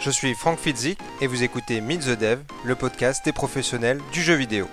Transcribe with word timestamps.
je 0.00 0.10
suis 0.10 0.34
Frank 0.34 0.58
Fitzik 0.58 0.98
et 1.20 1.26
vous 1.26 1.42
écoutez 1.42 1.80
Meet 1.80 2.00
the 2.00 2.18
Dev, 2.18 2.40
le 2.64 2.74
podcast 2.74 3.24
des 3.24 3.32
professionnels 3.32 4.00
du 4.12 4.22
jeu 4.22 4.34
vidéo. 4.34 4.66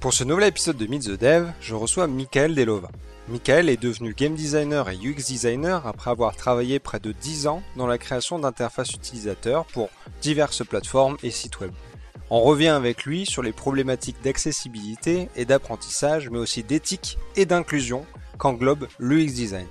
Pour 0.00 0.12
ce 0.12 0.24
nouvel 0.24 0.48
épisode 0.48 0.76
de 0.76 0.86
Meet 0.86 1.04
the 1.04 1.20
Dev, 1.20 1.50
je 1.60 1.74
reçois 1.74 2.06
Michael 2.06 2.54
Delova. 2.54 2.88
Michael 3.28 3.68
est 3.68 3.76
devenu 3.76 4.14
game 4.14 4.34
designer 4.34 4.88
et 4.88 4.96
UX 4.96 5.26
designer 5.26 5.86
après 5.86 6.10
avoir 6.10 6.34
travaillé 6.34 6.78
près 6.78 6.98
de 6.98 7.12
10 7.12 7.46
ans 7.46 7.62
dans 7.76 7.86
la 7.86 7.98
création 7.98 8.38
d'interfaces 8.38 8.94
utilisateurs 8.94 9.66
pour 9.66 9.90
diverses 10.22 10.64
plateformes 10.64 11.18
et 11.22 11.30
sites 11.30 11.60
web. 11.60 11.72
On 12.30 12.42
revient 12.42 12.68
avec 12.68 13.06
lui 13.06 13.24
sur 13.24 13.42
les 13.42 13.52
problématiques 13.52 14.20
d'accessibilité 14.20 15.30
et 15.34 15.46
d'apprentissage, 15.46 16.28
mais 16.28 16.36
aussi 16.36 16.62
d'éthique 16.62 17.16
et 17.36 17.46
d'inclusion 17.46 18.04
qu'englobe 18.36 18.86
l'UX 18.98 19.32
design. 19.32 19.66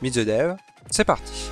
Meet 0.00 0.14
the 0.14 0.20
Dev, 0.20 0.56
c'est 0.90 1.04
parti. 1.04 1.50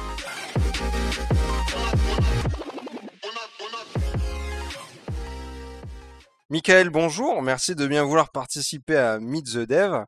Michael, 6.48 6.88
bonjour, 6.88 7.42
merci 7.42 7.74
de 7.74 7.86
bien 7.86 8.04
vouloir 8.04 8.30
participer 8.30 8.96
à 8.96 9.20
Meet 9.20 9.44
the 9.52 9.58
Dev. 9.58 10.04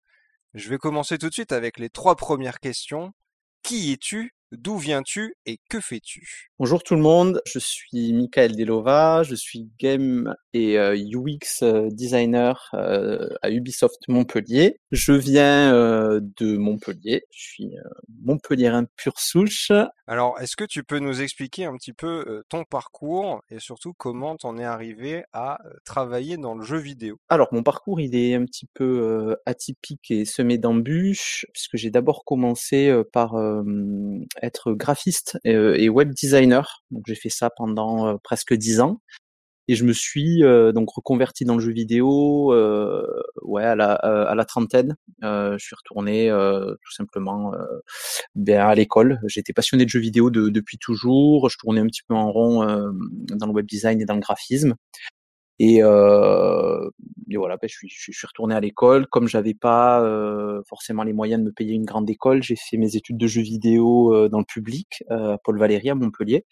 Je 0.55 0.71
vais 0.71 0.79
commencer 0.79 1.19
tout 1.19 1.29
de 1.29 1.35
suite 1.35 1.53
avec 1.53 1.79
les 1.79 1.91
trois 1.91 2.17
premières 2.17 2.61
questions. 2.61 3.13
Qui 3.63 3.93
es-tu? 3.93 4.35
D'où 4.53 4.79
viens-tu? 4.79 5.35
Et 5.45 5.59
que 5.69 5.79
fais-tu? 5.79 6.48
Bonjour 6.61 6.83
tout 6.83 6.97
le 6.97 7.01
monde, 7.01 7.41
je 7.47 7.61
suis 7.61 8.13
Michael 8.13 8.57
Delova, 8.57 9.23
je 9.23 9.37
suis 9.37 9.71
game 9.79 10.35
et 10.53 10.77
euh, 10.77 10.97
UX 10.97 11.63
euh, 11.63 11.89
designer 11.89 12.69
euh, 12.75 13.29
à 13.43 13.51
Ubisoft 13.51 14.01
Montpellier. 14.09 14.81
Je 14.91 15.13
viens 15.13 15.71
de 15.71 16.57
Montpellier, 16.57 17.23
je 17.31 17.41
suis 17.41 17.71
montpelliérain 18.25 18.87
pur 18.97 19.21
souche. 19.21 19.71
Alors, 20.09 20.41
est-ce 20.41 20.57
que 20.57 20.65
tu 20.65 20.83
peux 20.83 20.99
nous 20.99 21.21
expliquer 21.21 21.67
un 21.67 21.77
petit 21.77 21.93
peu 21.93 22.43
ton 22.49 22.65
parcours 22.65 23.43
et 23.51 23.61
surtout 23.61 23.93
comment 23.93 24.37
t'en 24.37 24.57
es 24.57 24.65
arrivé 24.65 25.25
à 25.33 25.59
travailler 25.85 26.39
dans 26.39 26.55
le 26.55 26.65
jeu 26.65 26.79
vidéo? 26.79 27.19
Alors, 27.29 27.49
mon 27.53 27.63
parcours, 27.63 28.01
il 28.01 28.17
est 28.17 28.35
un 28.35 28.47
petit 28.47 28.67
peu 28.73 29.37
atypique 29.45 30.11
et 30.11 30.25
semé 30.25 30.57
d'embûches, 30.57 31.47
puisque 31.53 31.77
j'ai 31.77 31.91
d'abord 31.91 32.25
commencé 32.25 32.91
par 33.13 33.37
être 34.43 34.73
graphiste 34.73 35.39
et, 35.45 35.89
web 35.91 36.13
designer. 36.15 36.48
Donc 36.91 37.05
j'ai 37.07 37.15
fait 37.15 37.29
ça 37.29 37.51
pendant 37.51 38.19
presque 38.19 38.55
dix 38.55 38.81
ans. 38.81 39.01
Et 39.71 39.75
je 39.75 39.85
me 39.85 39.93
suis 39.93 40.41
donc 40.75 40.89
reconverti 40.91 41.45
dans 41.45 41.55
le 41.55 41.61
jeu 41.61 41.73
vidéo 41.73 42.55
ouais 43.43 43.65
à 43.65 43.77
la, 43.77 43.93
à 43.93 44.35
la 44.35 44.45
trentaine. 44.47 44.97
je 45.23 45.59
suis 45.59 45.77
retourné 45.77 46.31
tout 46.31 46.93
simplement 46.93 47.53
ben, 48.35 48.61
à 48.61 48.75
l'école. 48.75 49.21
J'étais 49.27 49.53
passionné 49.53 49.85
de 49.85 49.91
jeux 49.91 50.01
vidéo 50.01 50.31
depuis 50.31 50.79
toujours. 50.79 51.51
Je 51.51 51.59
tournais 51.59 51.81
un 51.81 51.87
petit 51.87 52.03
peu 52.09 52.15
en 52.15 52.33
rond 52.33 52.65
dans 52.65 53.47
le 53.47 53.53
web 53.53 53.67
design 53.67 54.01
et 54.01 54.07
dans 54.07 54.15
le 54.15 54.21
graphisme. 54.21 54.75
Et, 55.59 55.83
euh, 55.83 56.89
et 57.31 57.37
voilà, 57.37 57.57
ben, 57.57 57.69
je, 57.69 57.77
suis, 57.77 58.13
je, 58.13 58.27
retourné 58.27 58.55
à 58.55 58.61
l'école. 58.61 59.07
Comme 59.09 59.27
j'avais 59.29 59.55
pas 59.55 60.03
euh, 60.03 60.63
forcément 60.69 61.03
les 61.03 61.13
moyens 61.13 61.41
de 61.41 61.47
me 61.47 61.53
payer 61.53 61.75
une 61.75 61.85
grande 61.85 62.09
école, 62.09 62.43
j'ai 62.43 62.57
fait 62.57 62.77
mes 62.77 62.97
études 62.97 63.19
de 63.19 63.27
jeux 63.27 63.43
vidéo 63.43 64.15
euh, 64.15 64.29
dans 64.29 64.39
le 64.39 64.45
public, 64.45 65.03
à 65.11 65.37
Paul 65.43 65.59
Valéry 65.59 65.91
à 65.91 65.95
Montpellier. 65.95 66.45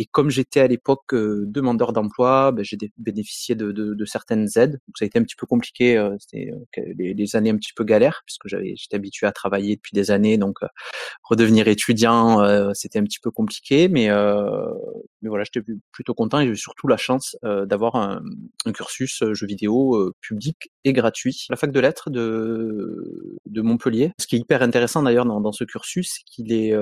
Et 0.00 0.06
comme 0.06 0.30
j'étais 0.30 0.60
à 0.60 0.68
l'époque 0.68 1.12
euh, 1.12 1.44
demandeur 1.48 1.92
d'emploi, 1.92 2.52
ben, 2.52 2.64
j'ai 2.64 2.78
bénéficié 2.98 3.56
de, 3.56 3.72
de, 3.72 3.94
de, 3.94 4.04
certaines 4.04 4.46
aides. 4.54 4.74
Donc 4.86 4.96
ça 4.96 5.04
a 5.04 5.06
été 5.06 5.18
un 5.18 5.24
petit 5.24 5.34
peu 5.34 5.46
compliqué, 5.46 5.98
euh, 5.98 6.16
c'était 6.20 6.52
euh, 6.78 6.94
les, 6.96 7.36
années 7.36 7.50
un 7.50 7.56
petit 7.56 7.72
peu 7.74 7.82
galères, 7.82 8.22
puisque 8.24 8.46
j'avais 8.46 8.74
j'étais 8.76 8.94
habitué 8.94 9.26
à 9.26 9.32
travailler 9.32 9.74
depuis 9.74 9.94
des 9.94 10.12
années, 10.12 10.38
donc 10.38 10.58
redevenir 11.24 11.66
étudiant, 11.68 12.38
c'était 12.74 12.98
un 12.98 13.04
petit 13.04 13.18
peu 13.20 13.30
compliqué, 13.30 13.88
mais 13.88 14.08
mais 14.08 15.28
voilà, 15.28 15.44
j'étais 15.44 15.66
plutôt 15.92 16.14
content 16.14 16.40
et 16.40 16.46
j'ai 16.46 16.54
surtout 16.54 16.88
la 16.88 16.96
chance 16.96 17.36
d'avoir 17.42 17.96
un, 17.96 18.22
un, 18.64 18.72
cursus 18.72 19.22
jeux 19.32 19.46
vidéo 19.46 20.14
public 20.20 20.70
et 20.84 20.92
gratuit. 20.92 21.46
La 21.50 21.56
fac 21.56 21.72
de 21.72 21.80
lettres 21.80 22.10
de 22.10 23.38
de 23.46 23.62
Montpellier. 23.62 24.12
Ce 24.20 24.26
qui 24.26 24.36
est 24.36 24.38
hyper 24.38 24.62
intéressant 24.62 25.02
d'ailleurs 25.02 25.24
dans, 25.24 25.40
dans 25.40 25.52
ce 25.52 25.64
cursus, 25.64 26.16
c'est 26.16 26.24
qu'il 26.24 26.52
est 26.52 26.74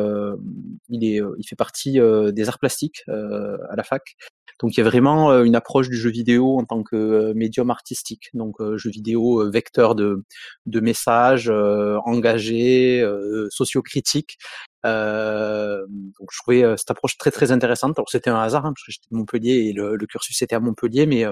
il 0.88 1.04
est 1.04 1.20
il 1.38 1.46
fait 1.48 1.56
partie 1.56 1.98
des 2.32 2.48
arts 2.48 2.58
plastiques 2.58 3.02
euh, 3.08 3.58
à 3.70 3.76
la 3.76 3.82
fac. 3.82 4.16
Donc 4.60 4.74
il 4.76 4.78
y 4.78 4.80
a 4.80 4.84
vraiment 4.84 5.30
euh, 5.30 5.44
une 5.44 5.54
approche 5.54 5.88
du 5.88 5.96
jeu 5.96 6.10
vidéo 6.10 6.58
en 6.58 6.64
tant 6.64 6.82
que 6.82 6.96
euh, 6.96 7.34
médium 7.34 7.70
artistique. 7.70 8.30
Donc 8.34 8.56
jeu 8.76 8.90
vidéo 8.90 9.50
vecteur 9.50 9.94
de, 9.94 10.24
de 10.66 10.80
messages 10.80 11.50
engagés, 11.50 13.04
sociocritiques. 13.50 14.38
Euh, 14.84 15.84
donc 15.88 16.28
je 16.32 16.38
trouvais 16.38 16.76
cette 16.76 16.90
approche 16.90 17.18
très 17.18 17.30
très 17.30 17.52
intéressante. 17.52 17.98
Alors 17.98 18.08
c'était 18.08 18.30
un 18.30 18.40
hasard 18.40 18.66
hein, 18.66 18.72
parce 18.72 18.84
que 18.84 18.92
j'étais 18.92 19.08
de 19.10 19.16
Montpellier 19.16 19.68
et 19.68 19.72
le, 19.72 19.96
le, 19.96 20.06
cursus 20.06 20.40
était 20.42 20.54
à 20.54 20.60
Montpellier, 20.60 21.06
mais 21.06 21.24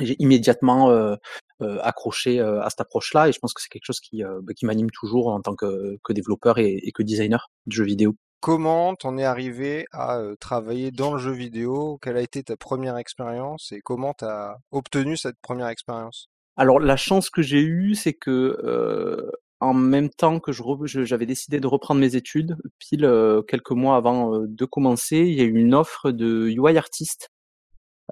j'ai 0.00 0.16
immédiatement 0.18 0.90
euh, 0.90 1.16
accroché 1.60 2.40
à 2.40 2.68
cette 2.68 2.80
approche-là 2.80 3.28
et 3.28 3.32
je 3.32 3.38
pense 3.38 3.54
que 3.54 3.62
c'est 3.62 3.68
quelque 3.68 3.86
chose 3.86 4.00
qui, 4.00 4.22
bah, 4.22 4.52
qui 4.54 4.66
m'anime 4.66 4.90
toujours 4.90 5.28
en 5.28 5.40
tant 5.40 5.54
que, 5.54 5.96
que 6.04 6.12
développeur 6.12 6.58
et, 6.58 6.80
et, 6.82 6.92
que 6.92 7.02
designer 7.02 7.48
de 7.66 7.72
jeux 7.72 7.84
vidéo. 7.84 8.14
Comment 8.40 8.94
t'en 8.94 9.16
es 9.16 9.24
arrivé 9.24 9.86
à 9.92 10.20
travailler 10.38 10.90
dans 10.90 11.14
le 11.14 11.18
jeu 11.18 11.32
vidéo? 11.32 11.98
Quelle 12.02 12.18
a 12.18 12.20
été 12.20 12.42
ta 12.42 12.56
première 12.56 12.98
expérience 12.98 13.72
et 13.72 13.80
comment 13.80 14.12
t'as 14.12 14.56
obtenu 14.70 15.16
cette 15.16 15.38
première 15.40 15.68
expérience? 15.68 16.28
Alors 16.56 16.78
la 16.78 16.96
chance 16.96 17.30
que 17.30 17.42
j'ai 17.42 17.62
eue, 17.62 17.94
c'est 17.94 18.14
que 18.14 19.32
en 19.60 19.72
même 19.72 20.10
temps 20.10 20.38
que 20.38 20.52
j'avais 20.52 21.26
décidé 21.26 21.60
de 21.60 21.66
reprendre 21.66 22.00
mes 22.00 22.14
études, 22.16 22.56
pile 22.78 23.10
quelques 23.48 23.70
mois 23.70 23.96
avant 23.96 24.40
de 24.40 24.64
commencer, 24.66 25.16
il 25.16 25.34
y 25.34 25.40
a 25.40 25.44
eu 25.44 25.56
une 25.56 25.74
offre 25.74 26.10
de 26.10 26.48
UI 26.50 26.76
artiste 26.76 27.30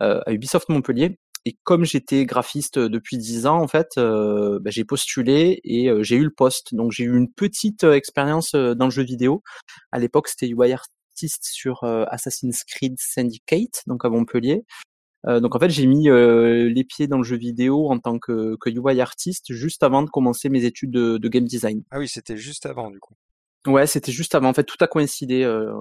à 0.00 0.32
Ubisoft 0.32 0.70
Montpellier 0.70 1.18
et 1.44 1.56
comme 1.62 1.84
j'étais 1.84 2.24
graphiste 2.24 2.78
depuis 2.78 3.18
dix 3.18 3.46
ans, 3.46 3.60
en 3.60 3.68
fait, 3.68 3.92
euh, 3.98 4.58
bah, 4.60 4.70
j'ai 4.70 4.84
postulé 4.84 5.60
et 5.64 5.90
j'ai 6.00 6.16
eu 6.16 6.24
le 6.24 6.30
poste. 6.30 6.74
Donc 6.74 6.92
j'ai 6.92 7.04
eu 7.04 7.16
une 7.16 7.30
petite 7.30 7.84
expérience 7.84 8.54
dans 8.54 8.86
le 8.86 8.90
jeu 8.90 9.02
vidéo. 9.02 9.42
À 9.92 9.98
l'époque, 9.98 10.28
c'était 10.28 10.48
UI 10.48 10.72
artiste 10.72 11.44
sur 11.44 11.84
Assassin's 11.84 12.64
Creed 12.64 12.94
Syndicate, 12.98 13.82
donc 13.86 14.04
à 14.04 14.08
Montpellier. 14.08 14.64
donc 15.26 15.54
en 15.54 15.58
fait, 15.58 15.70
j'ai 15.70 15.86
mis 15.86 16.08
les 16.08 16.84
pieds 16.84 17.08
dans 17.08 17.18
le 17.18 17.24
jeu 17.24 17.36
vidéo 17.36 17.90
en 17.90 17.98
tant 17.98 18.18
que, 18.18 18.56
UI 18.66 19.00
artiste 19.00 19.52
juste 19.52 19.82
avant 19.82 20.02
de 20.02 20.10
commencer 20.10 20.48
mes 20.48 20.64
études 20.64 20.90
de, 20.90 21.18
de 21.18 21.28
game 21.28 21.44
design. 21.44 21.82
Ah 21.90 21.98
oui, 21.98 22.08
c'était 22.08 22.36
juste 22.36 22.66
avant 22.66 22.90
du 22.90 23.00
coup. 23.00 23.14
Ouais, 23.66 23.86
c'était 23.86 24.12
juste 24.12 24.34
avant. 24.34 24.50
En 24.50 24.54
fait, 24.54 24.64
tout 24.64 24.76
a 24.80 24.86
coïncidé 24.86 25.42
euh, 25.42 25.72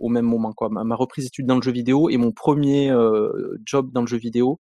au, 0.00 0.08
même 0.08 0.24
moment. 0.24 0.52
Quoi. 0.54 0.68
Ma, 0.70 0.96
reprise 0.96 1.24
d'études 1.26 1.46
dans 1.46 1.56
le 1.56 1.62
jeu 1.62 1.72
vidéo 1.72 2.08
et 2.08 2.16
mon 2.16 2.32
premier 2.32 2.90
euh, 2.90 3.58
job 3.66 3.90
dans 3.92 4.00
le 4.00 4.06
jeu 4.06 4.16
vidéo, 4.16 4.60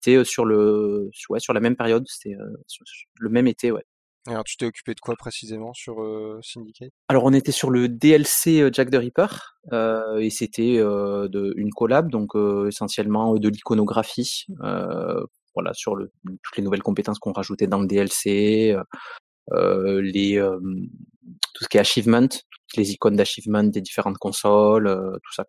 c'était 0.00 0.16
euh, 0.16 0.24
sur 0.24 0.44
le, 0.44 1.10
ouais, 1.28 1.38
sur 1.38 1.52
la 1.52 1.60
même 1.60 1.76
période. 1.76 2.04
C'était 2.08 2.36
le 3.18 3.28
même 3.28 3.46
été, 3.46 3.70
ouais. 3.70 3.84
alors, 4.26 4.42
tu 4.42 4.56
t'es 4.56 4.66
occupé 4.66 4.94
de 4.94 5.00
quoi 5.00 5.14
précisément 5.14 5.72
sur 5.72 5.98
Syndicate? 6.42 6.90
Alors, 7.08 7.22
on 7.24 7.32
était 7.32 7.52
sur 7.52 7.70
le 7.70 7.88
DLC 7.88 8.68
Jack 8.72 8.90
the 8.90 8.96
Ripper 8.96 9.28
et 9.72 10.30
c'était 10.30 10.76
une 10.80 11.70
collab, 11.70 12.10
donc 12.10 12.32
essentiellement 12.66 13.34
de 13.34 13.48
l'iconographie. 13.48 14.46
voilà, 15.54 15.72
sur 15.74 15.94
le, 15.94 16.10
toutes 16.24 16.56
les 16.56 16.64
nouvelles 16.64 16.82
compétences 16.82 17.20
qu'on 17.20 17.32
rajoutait 17.32 17.68
dans 17.68 17.78
le 17.78 17.86
DLC, 17.86 18.76
les 19.52 20.40
tout 21.54 21.64
ce 21.64 21.68
qui 21.68 21.76
est 21.76 21.80
achievement, 21.80 22.28
les 22.76 22.92
icônes 22.92 23.16
d'achievement 23.16 23.64
des 23.64 23.80
différentes 23.80 24.18
consoles, 24.18 25.18
tout 25.22 25.32
ça. 25.32 25.44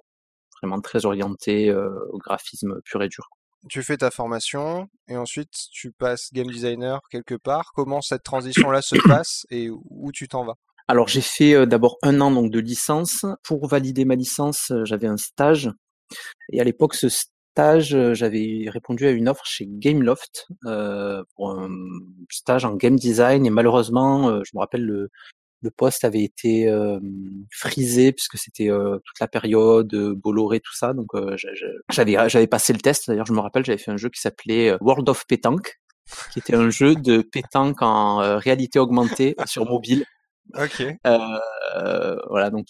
Vraiment 0.62 0.82
très 0.82 1.06
orienté 1.06 1.74
au 1.74 2.18
graphisme 2.20 2.82
pur 2.86 3.02
et 3.02 3.08
dur. 3.08 3.28
Tu 3.70 3.84
fais 3.84 3.98
ta 3.98 4.10
formation 4.10 4.88
et 5.08 5.18
ensuite 5.18 5.54
tu 5.72 5.92
passes 5.92 6.30
game 6.34 6.48
designer 6.48 7.00
quelque 7.12 7.36
part. 7.36 7.72
Comment 7.76 8.02
cette 8.02 8.24
transition-là 8.24 8.82
se 8.82 8.96
passe 9.08 9.46
et 9.50 9.70
où 9.70 10.12
tu 10.12 10.28
t'en 10.28 10.46
vas? 10.46 10.56
Alors 10.88 11.08
j'ai 11.08 11.22
fait 11.22 11.66
d'abord 11.68 11.98
un 12.02 12.22
an 12.22 12.32
donc 12.32 12.52
de 12.52 12.60
licence. 12.60 13.26
Pour 13.44 13.68
valider 13.68 14.06
ma 14.06 14.16
licence, 14.16 14.72
j'avais 14.84 15.08
un 15.08 15.18
stage. 15.18 15.70
Et 16.52 16.60
à 16.60 16.64
l'époque, 16.64 16.96
ce 16.96 17.08
stage, 17.52 17.98
j'avais 18.14 18.66
répondu 18.68 19.06
à 19.06 19.12
une 19.12 19.30
offre 19.30 19.46
chez 19.46 19.66
Gameloft 19.68 20.48
euh, 20.66 21.24
pour 21.36 21.52
un 21.52 21.70
stage 22.30 22.66
en 22.66 22.76
game 22.76 22.96
design. 22.96 23.46
Et 23.46 23.50
malheureusement, 23.50 24.44
je 24.44 24.52
me 24.54 24.60
rappelle 24.60 24.86
le, 24.86 25.10
le 25.62 25.72
poste 25.72 26.04
avait 26.04 26.24
été 26.24 26.74
frisé 27.52 28.12
puisque 28.12 28.38
c'était 28.38 28.68
toute 28.68 29.20
la 29.20 29.28
période 29.28 29.94
Bolloré 30.16 30.60
tout 30.60 30.76
ça. 30.76 30.94
Donc 30.94 31.10
j'avais 31.90 32.30
j'avais 32.30 32.48
passé 32.48 32.74
le 32.74 32.80
test. 32.80 33.08
D'ailleurs 33.08 33.28
je 33.28 33.34
me 33.34 33.40
rappelle 33.40 33.66
j'avais 33.66 33.78
fait 33.78 33.92
un 33.92 33.98
jeu 33.98 34.10
qui 34.10 34.22
s'appelait 34.22 34.76
World 34.82 35.08
of 35.10 35.26
Pétanque 35.28 35.80
qui 36.34 36.40
était 36.40 36.56
un 36.56 36.70
jeu 36.70 36.96
de 36.96 37.22
pétanque 37.22 37.82
en 37.82 38.38
réalité 38.38 38.80
augmentée 38.80 39.36
sur 39.46 39.66
mobile. 39.66 40.06
Ok. 40.58 40.84
Euh, 41.06 42.18
voilà 42.30 42.50
donc 42.50 42.68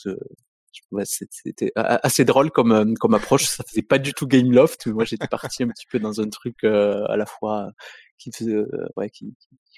c'était 1.03 1.71
assez 1.75 2.25
drôle 2.25 2.51
comme 2.51 2.95
comme 2.97 3.13
approche. 3.13 3.45
Ça 3.45 3.63
faisait 3.67 3.81
pas 3.81 3.99
du 3.99 4.13
tout 4.13 4.27
Gameloft. 4.27 4.87
Moi, 4.87 5.05
j'étais 5.05 5.27
parti 5.27 5.63
un 5.63 5.67
petit 5.67 5.85
peu 5.89 5.99
dans 5.99 6.21
un 6.21 6.29
truc 6.29 6.63
à 6.63 7.15
la 7.17 7.25
fois 7.25 7.71
qui 8.17 8.31
faisait, 8.31 8.55
ouais, 8.97 9.09
qui, 9.09 9.33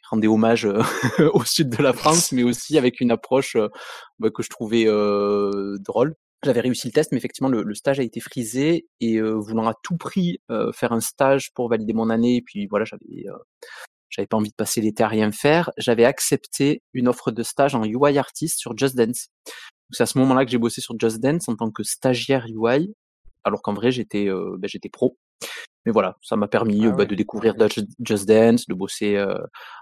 rendait 0.09 0.27
hommage 0.27 0.67
au 1.33 1.45
sud 1.45 1.69
de 1.69 1.81
la 1.81 1.93
France, 1.93 2.31
mais 2.33 2.43
aussi 2.43 2.77
avec 2.77 2.99
une 2.99 3.11
approche 3.11 3.55
bah, 4.19 4.29
que 4.29 4.43
je 4.43 4.49
trouvais 4.49 4.85
drôle 5.79 6.15
j'avais 6.45 6.59
réussi 6.59 6.87
le 6.87 6.91
test, 6.91 7.13
mais 7.13 7.17
effectivement, 7.19 7.47
le, 7.47 7.73
stage 7.73 8.01
a 8.01 8.03
été 8.03 8.19
frisé 8.19 8.85
et 8.99 9.21
voulant 9.21 9.65
à 9.65 9.73
tout 9.81 9.95
prix 9.95 10.41
faire 10.73 10.91
un 10.91 10.99
stage 10.99 11.53
pour 11.53 11.69
valider 11.69 11.93
mon 11.93 12.09
année, 12.09 12.35
et 12.37 12.41
puis 12.41 12.67
voilà, 12.67 12.83
j'avais 12.83 13.25
j'avais 14.13 14.27
pas 14.27 14.37
envie 14.37 14.51
de 14.51 14.55
passer 14.55 14.79
l'été 14.79 15.03
à 15.03 15.07
rien 15.07 15.31
faire, 15.31 15.71
j'avais 15.77 16.05
accepté 16.05 16.83
une 16.93 17.07
offre 17.07 17.31
de 17.31 17.41
stage 17.41 17.73
en 17.73 17.83
UI 17.83 18.17
artist 18.19 18.59
sur 18.59 18.77
Just 18.77 18.95
Dance. 18.95 19.29
C'est 19.93 20.03
à 20.03 20.05
ce 20.05 20.17
moment-là 20.19 20.45
que 20.45 20.51
j'ai 20.51 20.57
bossé 20.57 20.81
sur 20.81 20.95
Just 20.99 21.19
Dance 21.19 21.47
en 21.47 21.55
tant 21.55 21.71
que 21.71 21.83
stagiaire 21.83 22.45
UI, 22.47 22.93
alors 23.43 23.61
qu'en 23.61 23.73
vrai 23.73 23.91
j'étais 23.91 24.27
ben, 24.27 24.67
j'étais 24.67 24.89
pro. 24.89 25.17
Mais 25.85 25.91
voilà, 25.91 26.17
ça 26.21 26.35
m'a 26.35 26.47
permis 26.47 26.85
ah 26.85 26.91
bah, 26.91 27.05
de 27.05 27.15
découvrir 27.15 27.55
Just 27.99 28.27
Dance, 28.27 28.67
de 28.67 28.73
bosser 28.73 29.23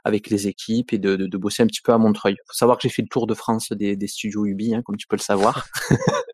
avec 0.03 0.29
les 0.29 0.47
équipes 0.47 0.93
et 0.93 0.97
de, 0.97 1.15
de, 1.15 1.37
bosser 1.37 1.63
un 1.63 1.67
petit 1.67 1.81
peu 1.83 1.93
à 1.93 1.97
Montreuil. 1.97 2.35
Faut 2.47 2.53
savoir 2.53 2.77
que 2.77 2.83
j'ai 2.83 2.89
fait 2.89 3.03
le 3.03 3.07
tour 3.07 3.27
de 3.27 3.33
France 3.33 3.71
des, 3.71 3.95
des 3.95 4.07
studios 4.07 4.45
Ubi, 4.45 4.73
hein, 4.73 4.81
comme 4.83 4.97
tu 4.97 5.07
peux 5.07 5.15
le 5.15 5.21
savoir. 5.21 5.67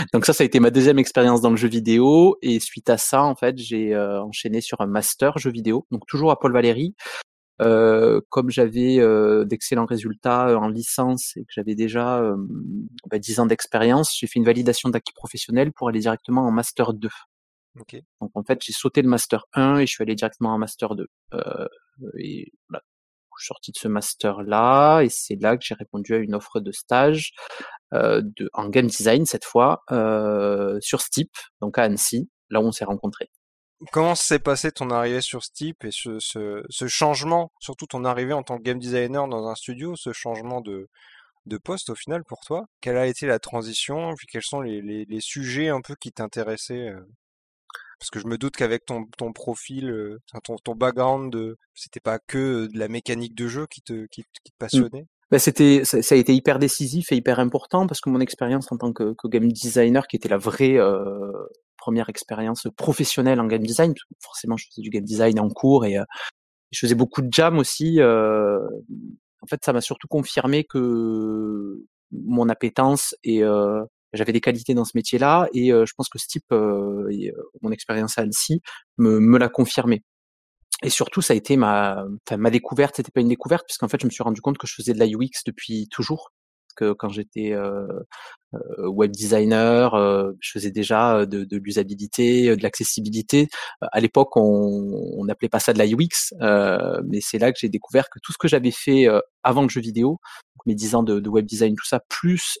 Donc 0.12 0.26
ça, 0.26 0.32
ça 0.32 0.42
a 0.42 0.46
été 0.46 0.60
ma 0.60 0.70
deuxième 0.70 0.98
expérience 0.98 1.40
dans 1.40 1.50
le 1.50 1.56
jeu 1.56 1.68
vidéo. 1.68 2.36
Et 2.42 2.60
suite 2.60 2.90
à 2.90 2.98
ça, 2.98 3.22
en 3.22 3.34
fait, 3.34 3.58
j'ai 3.58 3.94
euh, 3.94 4.22
enchaîné 4.22 4.60
sur 4.60 4.80
un 4.80 4.86
master 4.86 5.38
jeu 5.38 5.50
vidéo, 5.50 5.86
donc 5.90 6.06
toujours 6.06 6.30
à 6.30 6.38
Paul 6.38 6.52
Valéry. 6.52 6.94
Euh, 7.60 8.20
comme 8.30 8.50
j'avais 8.50 8.98
euh, 8.98 9.44
d'excellents 9.44 9.86
résultats 9.86 10.58
en 10.58 10.68
licence 10.68 11.36
et 11.36 11.42
que 11.42 11.52
j'avais 11.52 11.74
déjà 11.74 12.22
bah, 13.10 13.18
10 13.18 13.40
ans 13.40 13.46
d'expérience, 13.46 14.16
j'ai 14.18 14.26
fait 14.26 14.38
une 14.38 14.44
validation 14.44 14.88
d'acquis 14.88 15.12
professionnel 15.12 15.72
pour 15.72 15.88
aller 15.88 16.00
directement 16.00 16.42
en 16.46 16.50
master 16.50 16.94
2. 16.94 17.08
Donc 18.20 18.30
en 18.34 18.42
fait, 18.42 18.58
j'ai 18.62 18.72
sauté 18.72 19.02
le 19.02 19.08
master 19.08 19.44
1 19.54 19.78
et 19.78 19.86
je 19.86 19.92
suis 19.92 20.02
allé 20.02 20.14
directement 20.14 20.50
en 20.50 20.58
master 20.58 20.94
2. 20.94 21.06
et 22.18 22.52
voilà, 22.68 22.82
je 23.40 23.44
suis 23.44 23.48
sorti 23.48 23.72
de 23.72 23.78
ce 23.78 23.88
master-là 23.88 25.00
et 25.00 25.08
c'est 25.08 25.36
là 25.36 25.56
que 25.56 25.64
j'ai 25.64 25.74
répondu 25.74 26.14
à 26.14 26.18
une 26.18 26.34
offre 26.34 26.60
de 26.60 26.72
stage 26.72 27.32
euh, 27.94 28.22
de, 28.22 28.50
en 28.52 28.68
game 28.68 28.86
design 28.86 29.24
cette 29.26 29.44
fois 29.44 29.82
euh, 29.90 30.78
sur 30.80 31.00
Steep, 31.00 31.30
donc 31.60 31.78
à 31.78 31.82
Annecy, 31.82 32.30
là 32.50 32.60
où 32.60 32.64
on 32.64 32.72
s'est 32.72 32.84
rencontrés. 32.84 33.30
Comment 33.92 34.14
s'est 34.14 34.38
passé 34.38 34.70
ton 34.72 34.90
arrivée 34.90 35.22
sur 35.22 35.42
Steep 35.42 35.84
et 35.84 35.90
ce, 35.90 36.18
ce, 36.20 36.62
ce, 36.68 36.86
changement, 36.86 37.50
surtout 37.60 37.86
ton 37.86 38.04
arrivée 38.04 38.34
en 38.34 38.42
tant 38.42 38.58
que 38.58 38.62
game 38.62 38.78
designer 38.78 39.26
dans 39.26 39.46
un 39.48 39.54
studio, 39.54 39.96
ce 39.96 40.12
changement 40.12 40.60
de, 40.60 40.88
de 41.46 41.58
poste 41.58 41.88
au 41.90 41.94
final 41.94 42.22
pour 42.24 42.40
toi? 42.40 42.66
Quelle 42.82 42.98
a 42.98 43.06
été 43.06 43.26
la 43.26 43.38
transition? 43.38 44.14
Puis 44.16 44.26
quels 44.26 44.42
sont 44.42 44.60
les, 44.60 44.82
les, 44.82 45.06
les 45.06 45.20
sujets 45.20 45.68
un 45.70 45.80
peu 45.80 45.94
qui 45.94 46.12
t'intéressaient 46.12 46.88
euh? 46.90 47.00
Parce 47.98 48.10
que 48.10 48.18
je 48.18 48.26
me 48.26 48.38
doute 48.38 48.56
qu'avec 48.56 48.86
ton, 48.86 49.04
ton 49.18 49.32
profil, 49.32 49.90
euh, 49.90 50.18
ton, 50.42 50.56
ton 50.56 50.74
background, 50.74 51.36
c'était 51.74 52.00
pas 52.00 52.18
que 52.18 52.66
de 52.66 52.78
la 52.78 52.88
mécanique 52.88 53.34
de 53.34 53.46
jeu 53.46 53.66
qui 53.66 53.82
te, 53.82 54.06
qui, 54.06 54.22
qui 54.22 54.50
te 54.50 54.56
mmh. 54.56 54.58
passionnait. 54.58 55.06
Bah 55.30 55.38
c'était, 55.38 55.84
ça, 55.84 55.98
a 55.98 56.18
été 56.18 56.34
hyper 56.34 56.58
décisif 56.58 57.12
et 57.12 57.16
hyper 57.16 57.38
important 57.38 57.86
parce 57.86 58.00
que 58.00 58.10
mon 58.10 58.20
expérience 58.20 58.72
en 58.72 58.76
tant 58.76 58.92
que, 58.92 59.14
game 59.26 59.50
designer, 59.52 60.08
qui 60.08 60.16
était 60.16 60.28
la 60.28 60.38
vraie 60.38 60.76
euh, 60.76 61.30
première 61.76 62.08
expérience 62.08 62.66
professionnelle 62.76 63.40
en 63.40 63.46
game 63.46 63.62
design, 63.62 63.94
forcément 64.20 64.56
je 64.56 64.66
faisais 64.66 64.82
du 64.82 64.90
game 64.90 65.04
design 65.04 65.38
en 65.38 65.48
cours 65.48 65.84
et 65.84 65.98
euh, 65.98 66.04
je 66.72 66.80
faisais 66.80 66.96
beaucoup 66.96 67.22
de 67.22 67.32
jam 67.32 67.58
aussi. 67.58 68.00
Euh, 68.00 68.58
en 69.42 69.46
fait, 69.46 69.64
ça 69.64 69.72
m'a 69.72 69.80
surtout 69.80 70.08
confirmé 70.08 70.64
que 70.64 71.80
mon 72.12 72.48
appétence 72.48 73.14
et 73.22 73.42
j'avais 74.12 74.32
des 74.32 74.40
qualités 74.40 74.74
dans 74.74 74.84
ce 74.84 74.92
métier-là 74.96 75.48
et 75.54 75.68
je 75.70 75.92
pense 75.96 76.08
que 76.08 76.18
ce 76.18 76.26
type, 76.26 76.52
euh, 76.52 77.08
mon 77.62 77.70
expérience 77.70 78.18
à 78.18 78.22
Annecy, 78.22 78.62
me 78.98 79.38
l'a 79.38 79.48
confirmé. 79.48 80.02
Et 80.82 80.90
surtout, 80.90 81.22
ça 81.22 81.34
a 81.34 81.36
été 81.36 81.56
ma, 81.56 82.04
enfin, 82.26 82.36
ma 82.36 82.50
découverte. 82.50 82.96
C'était 82.96 83.12
pas 83.12 83.20
une 83.20 83.28
découverte 83.28 83.64
puisqu'en 83.66 83.88
fait, 83.88 84.00
je 84.00 84.06
me 84.06 84.10
suis 84.10 84.22
rendu 84.22 84.40
compte 84.40 84.58
que 84.58 84.66
je 84.66 84.74
faisais 84.74 84.94
de 84.94 84.98
la 84.98 85.06
UX 85.06 85.42
depuis 85.46 85.88
toujours. 85.90 86.32
Que 86.76 86.92
quand 86.92 87.08
j'étais 87.10 87.52
euh, 87.52 87.86
web 88.78 89.10
designer, 89.10 89.94
euh, 89.94 90.32
je 90.40 90.52
faisais 90.52 90.70
déjà 90.70 91.26
de, 91.26 91.44
de 91.44 91.56
l'usabilité, 91.58 92.56
de 92.56 92.62
l'accessibilité. 92.62 93.48
À 93.80 94.00
l'époque, 94.00 94.36
on 94.36 95.24
n'appelait 95.24 95.48
pas 95.48 95.58
ça 95.58 95.72
de 95.72 95.78
la 95.78 95.86
UX, 95.86 96.32
mais 97.04 97.20
c'est 97.20 97.38
là 97.38 97.52
que 97.52 97.58
j'ai 97.60 97.68
découvert 97.68 98.08
que 98.08 98.18
tout 98.22 98.32
ce 98.32 98.38
que 98.38 98.48
j'avais 98.48 98.70
fait 98.70 99.08
avant 99.42 99.62
le 99.62 99.68
jeu 99.68 99.80
vidéo, 99.80 100.20
mes 100.64 100.74
dix 100.74 100.94
ans 100.94 101.02
de, 101.02 101.20
de, 101.20 101.28
web 101.28 101.44
design, 101.44 101.74
tout 101.74 101.86
ça, 101.86 102.00
plus 102.08 102.58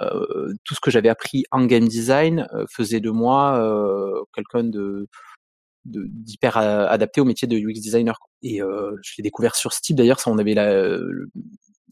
euh, 0.00 0.54
tout 0.64 0.74
ce 0.74 0.80
que 0.80 0.90
j'avais 0.90 1.08
appris 1.08 1.44
en 1.50 1.64
game 1.66 1.88
design 1.88 2.46
euh, 2.54 2.64
faisait 2.70 3.00
de 3.00 3.10
moi 3.10 3.58
euh, 3.58 4.22
quelqu'un 4.34 4.64
de 4.64 5.08
d'hyper 5.84 6.56
adapté 6.56 7.20
au 7.20 7.24
métier 7.24 7.48
de 7.48 7.56
UX 7.56 7.80
designer. 7.80 8.18
Et 8.42 8.58
je 8.58 9.12
l'ai 9.16 9.22
découvert 9.22 9.54
sur 9.54 9.72
Steam 9.72 9.96
d'ailleurs, 9.96 10.20
ça 10.20 10.30
on 10.30 10.38
avait 10.38 10.54
la, 10.54 10.98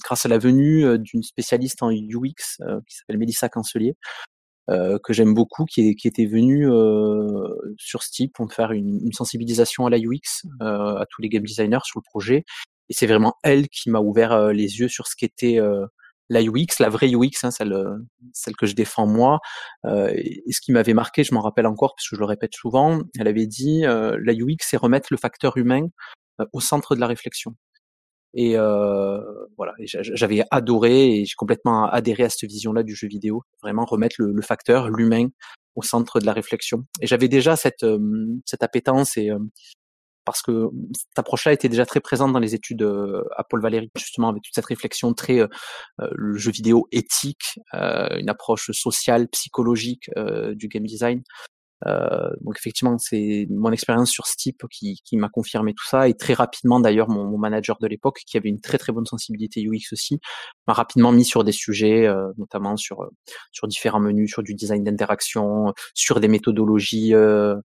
grâce 0.05 0.27
à 0.27 0.29
la 0.29 0.39
venue 0.39 0.99
d'une 0.99 1.23
spécialiste 1.23 1.83
en 1.83 1.91
UX 1.91 2.59
qui 2.87 2.97
s'appelle 2.97 3.19
Mélissa 3.19 3.49
Cancelier, 3.49 3.97
que 4.69 5.13
j'aime 5.13 5.35
beaucoup, 5.35 5.65
qui, 5.65 5.95
qui 5.97 6.09
était 6.09 6.27
venue 6.27 6.69
sur 7.79 8.03
Steam 8.03 8.31
pour 8.33 8.53
faire 8.53 8.73
une, 8.73 9.01
une, 9.05 9.13
sensibilisation 9.13 9.87
à 9.87 9.91
la 9.91 9.99
UX 9.99 10.47
à 10.61 11.05
tous 11.11 11.23
les 11.23 11.29
game 11.29 11.45
designers 11.45 11.85
sur 11.85 11.99
le 12.01 12.05
projet. 12.05 12.45
Et 12.89 12.95
c'est 12.95 13.07
vraiment 13.07 13.35
elle 13.43 13.69
qui 13.69 13.91
m'a 13.91 14.01
ouvert 14.01 14.53
les 14.53 14.79
yeux 14.79 14.89
sur 14.89 15.07
ce 15.07 15.17
qu'était 15.17 15.59
la 16.29 16.43
UX, 16.43 16.81
la 16.81 16.89
vraie 16.89 17.09
UX, 17.15 17.45
hein, 17.45 17.51
celle, 17.51 17.77
celle 18.33 18.57
que 18.57 18.67
je 18.67 18.75
défends 18.75 19.07
moi. 19.07 19.39
Euh, 19.85 20.11
et 20.15 20.53
ce 20.53 20.61
qui 20.61 20.73
m'avait 20.73 20.95
marqué, 20.95 21.25
je 21.25 21.35
m'en 21.35 21.41
rappelle 21.41 21.67
encore, 21.67 21.95
parce 21.95 22.09
que 22.09 22.17
je 22.17 22.21
le 22.21 22.27
répète 22.27 22.55
souvent, 22.55 23.01
elle 23.19 23.29
avait 23.29 23.47
dit 23.47 23.87
euh, 23.87 24.19
la 24.23 24.33
UX, 24.33 24.57
c'est 24.61 24.77
remettre 24.77 25.09
le 25.11 25.17
facteur 25.17 25.57
humain 25.57 25.87
euh, 26.41 26.47
au 26.53 26.61
centre 26.61 26.95
de 26.95 27.01
la 27.01 27.07
réflexion. 27.07 27.55
Et 28.35 28.59
euh, 28.59 29.21
voilà, 29.57 29.73
j'avais 29.79 30.45
adoré 30.51 31.21
et 31.21 31.25
j'ai 31.25 31.35
complètement 31.37 31.87
adhéré 31.87 32.25
à 32.25 32.29
cette 32.29 32.51
vision-là 32.51 32.83
du 32.83 32.95
jeu 32.95 33.09
vidéo, 33.09 33.43
vraiment 33.63 33.87
remettre 33.87 34.17
le, 34.19 34.33
le 34.33 34.43
facteur, 34.43 34.91
l'humain, 34.91 35.29
au 35.75 35.83
centre 35.83 36.21
de 36.21 36.27
la 36.27 36.35
réflexion. 36.35 36.85
Et 37.01 37.07
j'avais 37.07 37.29
déjà 37.29 37.57
cette, 37.57 37.87
cette 38.45 38.63
appétence 38.63 39.17
et 39.17 39.31
parce 40.27 40.43
que 40.43 40.69
cette 40.95 41.19
approche-là 41.19 41.53
était 41.53 41.71
déjà 41.71 41.87
très 41.87 42.01
présente 42.01 42.33
dans 42.33 42.39
les 42.39 42.55
études 42.55 42.83
à 43.37 43.45
Paul 43.45 43.63
Valéry, 43.63 43.91
justement 43.97 44.29
avec 44.29 44.43
toute 44.43 44.55
cette 44.55 44.67
réflexion 44.67 45.15
très 45.15 45.41
le 45.99 46.37
jeu 46.37 46.51
vidéo 46.51 46.89
éthique, 46.93 47.59
une 47.73 48.29
approche 48.29 48.71
sociale, 48.73 49.29
psychologique 49.29 50.11
du 50.55 50.69
game 50.69 50.85
design. 50.85 51.23
Euh, 51.85 52.31
donc 52.41 52.57
effectivement, 52.59 52.97
c'est 52.99 53.47
mon 53.51 53.71
expérience 53.71 54.11
sur 54.11 54.27
Steep 54.27 54.63
qui, 54.71 55.01
qui 55.05 55.17
m'a 55.17 55.29
confirmé 55.29 55.75
tout 55.75 55.87
ça. 55.87 56.09
Et 56.09 56.15
très 56.15 56.33
rapidement, 56.35 56.81
d'ailleurs, 56.81 57.09
mon, 57.09 57.25
mon, 57.25 57.39
manager 57.39 57.77
de 57.81 57.87
l'époque, 57.87 58.21
qui 58.27 58.37
avait 58.37 58.49
une 58.49 58.61
très 58.61 58.79
très 58.79 58.93
bonne 58.93 59.05
sensibilité 59.07 59.63
UX 59.63 59.93
aussi, 59.93 60.19
m'a 60.67 60.73
rapidement 60.73 61.13
mis 61.13 61.25
sur 61.25 61.45
des 61.45 61.53
sujets, 61.53 62.07
euh, 62.07 62.29
notamment 62.39 62.77
sur 62.77 63.09
sur 63.53 63.69
différents 63.69 64.01
menus, 64.01 64.31
sur 64.31 64.43
du 64.43 64.55
design 64.55 64.85
d'interaction, 64.85 65.75
sur 65.95 66.21
des 66.21 66.29
méthodologies 66.29 67.15
euh, 67.15 67.57
euh, 67.57 67.61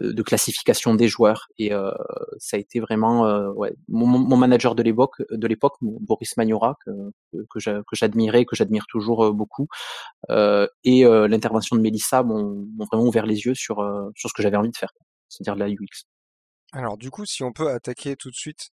de 0.00 0.22
classification 0.22 0.94
des 0.94 1.08
joueurs 1.08 1.48
et 1.58 1.72
euh, 1.72 1.92
ça 2.38 2.56
a 2.56 2.60
été 2.60 2.80
vraiment 2.80 3.26
euh, 3.26 3.50
ouais, 3.52 3.74
mon, 3.88 4.06
mon, 4.06 4.36
manager 4.36 4.74
de 4.74 4.82
l'époque 4.82 5.22
de 5.30 5.46
l'époque 5.46 5.74
Boris 5.80 6.36
Magnora 6.36 6.76
que, 6.84 6.90
que 7.32 7.94
j'admirais 7.94 8.44
que 8.44 8.56
j'admire 8.56 8.86
toujours 8.88 9.32
beaucoup 9.34 9.68
et 10.30 11.04
l'intervention 11.04 11.76
de 11.76 11.82
Mélissa 11.82 12.22
m'ont 12.22 12.66
vraiment 12.90 13.06
ouvert 13.06 13.26
les 13.26 13.40
yeux 13.40 13.54
sur 13.54 13.76
sur 14.16 14.30
ce 14.30 14.34
que 14.34 14.42
j'avais 14.42 14.56
envie 14.56 14.70
de 14.70 14.76
faire 14.76 14.92
c'est-à-dire 15.28 15.56
la 15.56 15.68
UX 15.68 16.06
alors 16.72 16.96
du 16.96 17.10
coup 17.10 17.26
si 17.26 17.42
on 17.42 17.52
peut 17.52 17.68
attaquer 17.68 18.16
tout 18.16 18.30
de 18.30 18.36
suite 18.36 18.70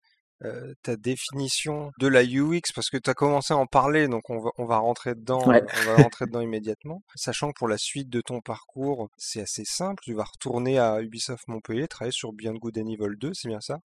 ta 0.82 0.96
définition 0.96 1.90
de 1.98 2.06
la 2.06 2.22
UX 2.22 2.72
parce 2.74 2.90
que 2.90 2.96
tu 2.96 3.10
as 3.10 3.14
commencé 3.14 3.52
à 3.52 3.56
en 3.56 3.66
parler, 3.66 4.08
donc 4.08 4.30
on 4.30 4.38
va, 4.38 4.50
on 4.58 4.66
va 4.66 4.78
rentrer 4.78 5.14
dedans, 5.14 5.40
on 5.42 5.50
va 5.50 5.96
rentrer 5.96 6.26
dedans 6.26 6.40
immédiatement. 6.40 7.02
Sachant 7.14 7.48
que 7.50 7.58
pour 7.58 7.68
la 7.68 7.78
suite 7.78 8.08
de 8.08 8.20
ton 8.20 8.40
parcours, 8.40 9.08
c'est 9.16 9.40
assez 9.40 9.64
simple, 9.64 10.02
tu 10.04 10.14
vas 10.14 10.24
retourner 10.24 10.78
à 10.78 11.00
Ubisoft 11.00 11.48
Montpellier, 11.48 11.88
travailler 11.88 12.12
sur 12.12 12.32
Beyond 12.32 12.54
Good 12.54 12.78
and 12.78 12.88
Evil 12.88 13.16
2, 13.18 13.32
c'est 13.34 13.48
bien 13.48 13.60
ça? 13.60 13.80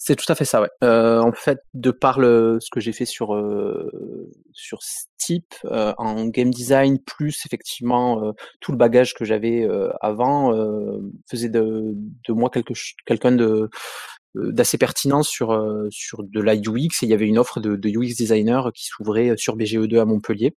C'est 0.00 0.14
tout 0.14 0.30
à 0.30 0.36
fait 0.36 0.44
ça, 0.44 0.60
ouais. 0.62 0.70
Euh, 0.84 1.20
en 1.20 1.32
fait, 1.32 1.58
de 1.74 1.90
par 1.90 2.20
le, 2.20 2.58
ce 2.60 2.70
que 2.70 2.78
j'ai 2.78 2.92
fait 2.92 3.04
sur 3.04 3.34
euh, 3.34 4.30
sur 4.52 4.78
Steep 4.82 5.54
euh, 5.64 5.92
en 5.98 6.26
game 6.26 6.50
design, 6.50 6.98
plus 7.00 7.44
effectivement 7.44 8.24
euh, 8.24 8.32
tout 8.60 8.70
le 8.70 8.78
bagage 8.78 9.14
que 9.14 9.24
j'avais 9.24 9.62
euh, 9.64 9.90
avant, 10.00 10.52
faisait 11.28 11.48
de, 11.48 11.94
de 11.96 12.32
moi 12.32 12.48
quelque 12.48 12.74
quelqu'un 13.06 13.32
de 13.32 13.68
d'assez 14.52 14.78
pertinent 14.78 15.22
sur 15.22 15.48
sur 15.90 16.22
de 16.22 16.40
la 16.40 16.54
UX 16.54 17.02
et 17.02 17.06
il 17.06 17.08
y 17.08 17.14
avait 17.14 17.26
une 17.26 17.38
offre 17.38 17.60
de, 17.60 17.76
de 17.76 17.88
UX 17.88 18.14
designer 18.16 18.72
qui 18.74 18.84
s'ouvrait 18.86 19.34
sur 19.36 19.56
BGE2 19.56 20.00
à 20.00 20.04
Montpellier. 20.04 20.54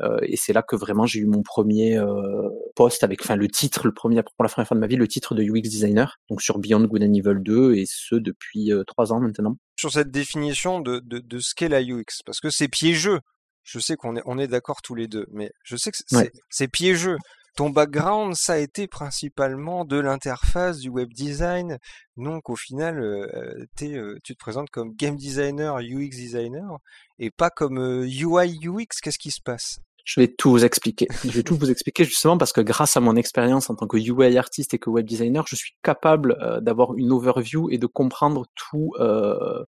Euh, 0.00 0.18
et 0.22 0.36
c'est 0.36 0.52
là 0.52 0.62
que 0.62 0.76
vraiment 0.76 1.06
j'ai 1.06 1.20
eu 1.20 1.26
mon 1.26 1.42
premier 1.42 1.98
euh, 1.98 2.48
poste 2.76 3.02
avec, 3.02 3.22
enfin 3.22 3.36
le 3.36 3.48
titre, 3.48 3.86
le 3.86 3.92
premier 3.92 4.22
pour 4.22 4.44
la 4.44 4.48
première 4.48 4.68
fois 4.68 4.76
de 4.76 4.80
ma 4.80 4.86
vie, 4.86 4.96
le 4.96 5.08
titre 5.08 5.34
de 5.34 5.42
UX 5.42 5.62
designer, 5.62 6.18
donc 6.30 6.40
sur 6.40 6.58
Beyond 6.58 6.84
Good 6.84 7.02
and 7.02 7.14
Evil 7.14 7.40
2 7.40 7.74
et 7.74 7.84
ce 7.86 8.14
depuis 8.14 8.72
euh, 8.72 8.84
trois 8.84 9.12
ans 9.12 9.20
maintenant. 9.20 9.56
Sur 9.76 9.90
cette 9.92 10.10
définition 10.10 10.80
de, 10.80 11.00
de, 11.00 11.18
de 11.18 11.38
ce 11.40 11.54
qu'est 11.54 11.68
la 11.68 11.82
UX, 11.82 12.22
parce 12.24 12.40
que 12.40 12.50
c'est 12.50 12.68
piégeux. 12.68 13.20
je 13.64 13.80
sais 13.80 13.96
qu'on 13.96 14.16
est, 14.16 14.22
on 14.24 14.38
est 14.38 14.48
d'accord 14.48 14.82
tous 14.82 14.94
les 14.94 15.08
deux, 15.08 15.26
mais 15.32 15.50
je 15.64 15.76
sais 15.76 15.90
que 15.90 15.98
c'est, 16.06 16.32
c'est 16.48 16.68
piégeux. 16.68 17.16
Ton 17.58 17.70
background, 17.70 18.36
ça 18.36 18.52
a 18.52 18.58
été 18.58 18.86
principalement 18.86 19.84
de 19.84 19.98
l'interface, 19.98 20.78
du 20.78 20.90
web 20.90 21.12
design. 21.12 21.78
Donc 22.16 22.50
au 22.50 22.54
final, 22.54 23.00
euh, 23.00 23.66
euh, 23.82 24.16
tu 24.22 24.36
te 24.36 24.38
présentes 24.38 24.70
comme 24.70 24.94
game 24.94 25.16
designer, 25.16 25.78
UX 25.80 26.10
designer, 26.10 26.78
et 27.18 27.32
pas 27.32 27.50
comme 27.50 28.04
UI, 28.04 28.60
UX. 28.62 29.00
Qu'est-ce 29.02 29.18
qui 29.18 29.32
se 29.32 29.40
passe? 29.42 29.80
Je 30.04 30.20
vais 30.20 30.28
tout 30.28 30.52
vous 30.52 30.64
expliquer. 30.64 31.08
Je 31.24 31.32
vais 31.32 31.42
tout 31.42 31.56
vous 31.56 31.68
expliquer 31.68 32.04
justement 32.04 32.38
parce 32.38 32.52
que 32.52 32.60
grâce 32.60 32.96
à 32.96 33.00
mon 33.00 33.16
expérience 33.16 33.70
en 33.70 33.74
tant 33.74 33.88
que 33.88 33.96
UI 33.96 34.38
artiste 34.38 34.74
et 34.74 34.78
que 34.78 34.88
web 34.88 35.04
designer, 35.04 35.44
je 35.48 35.56
suis 35.56 35.74
capable 35.82 36.38
euh, 36.40 36.60
d'avoir 36.60 36.94
une 36.94 37.10
overview 37.10 37.70
et 37.70 37.78
de 37.78 37.86
comprendre 37.86 38.46
tout 38.54 38.92
euh, 39.00 39.64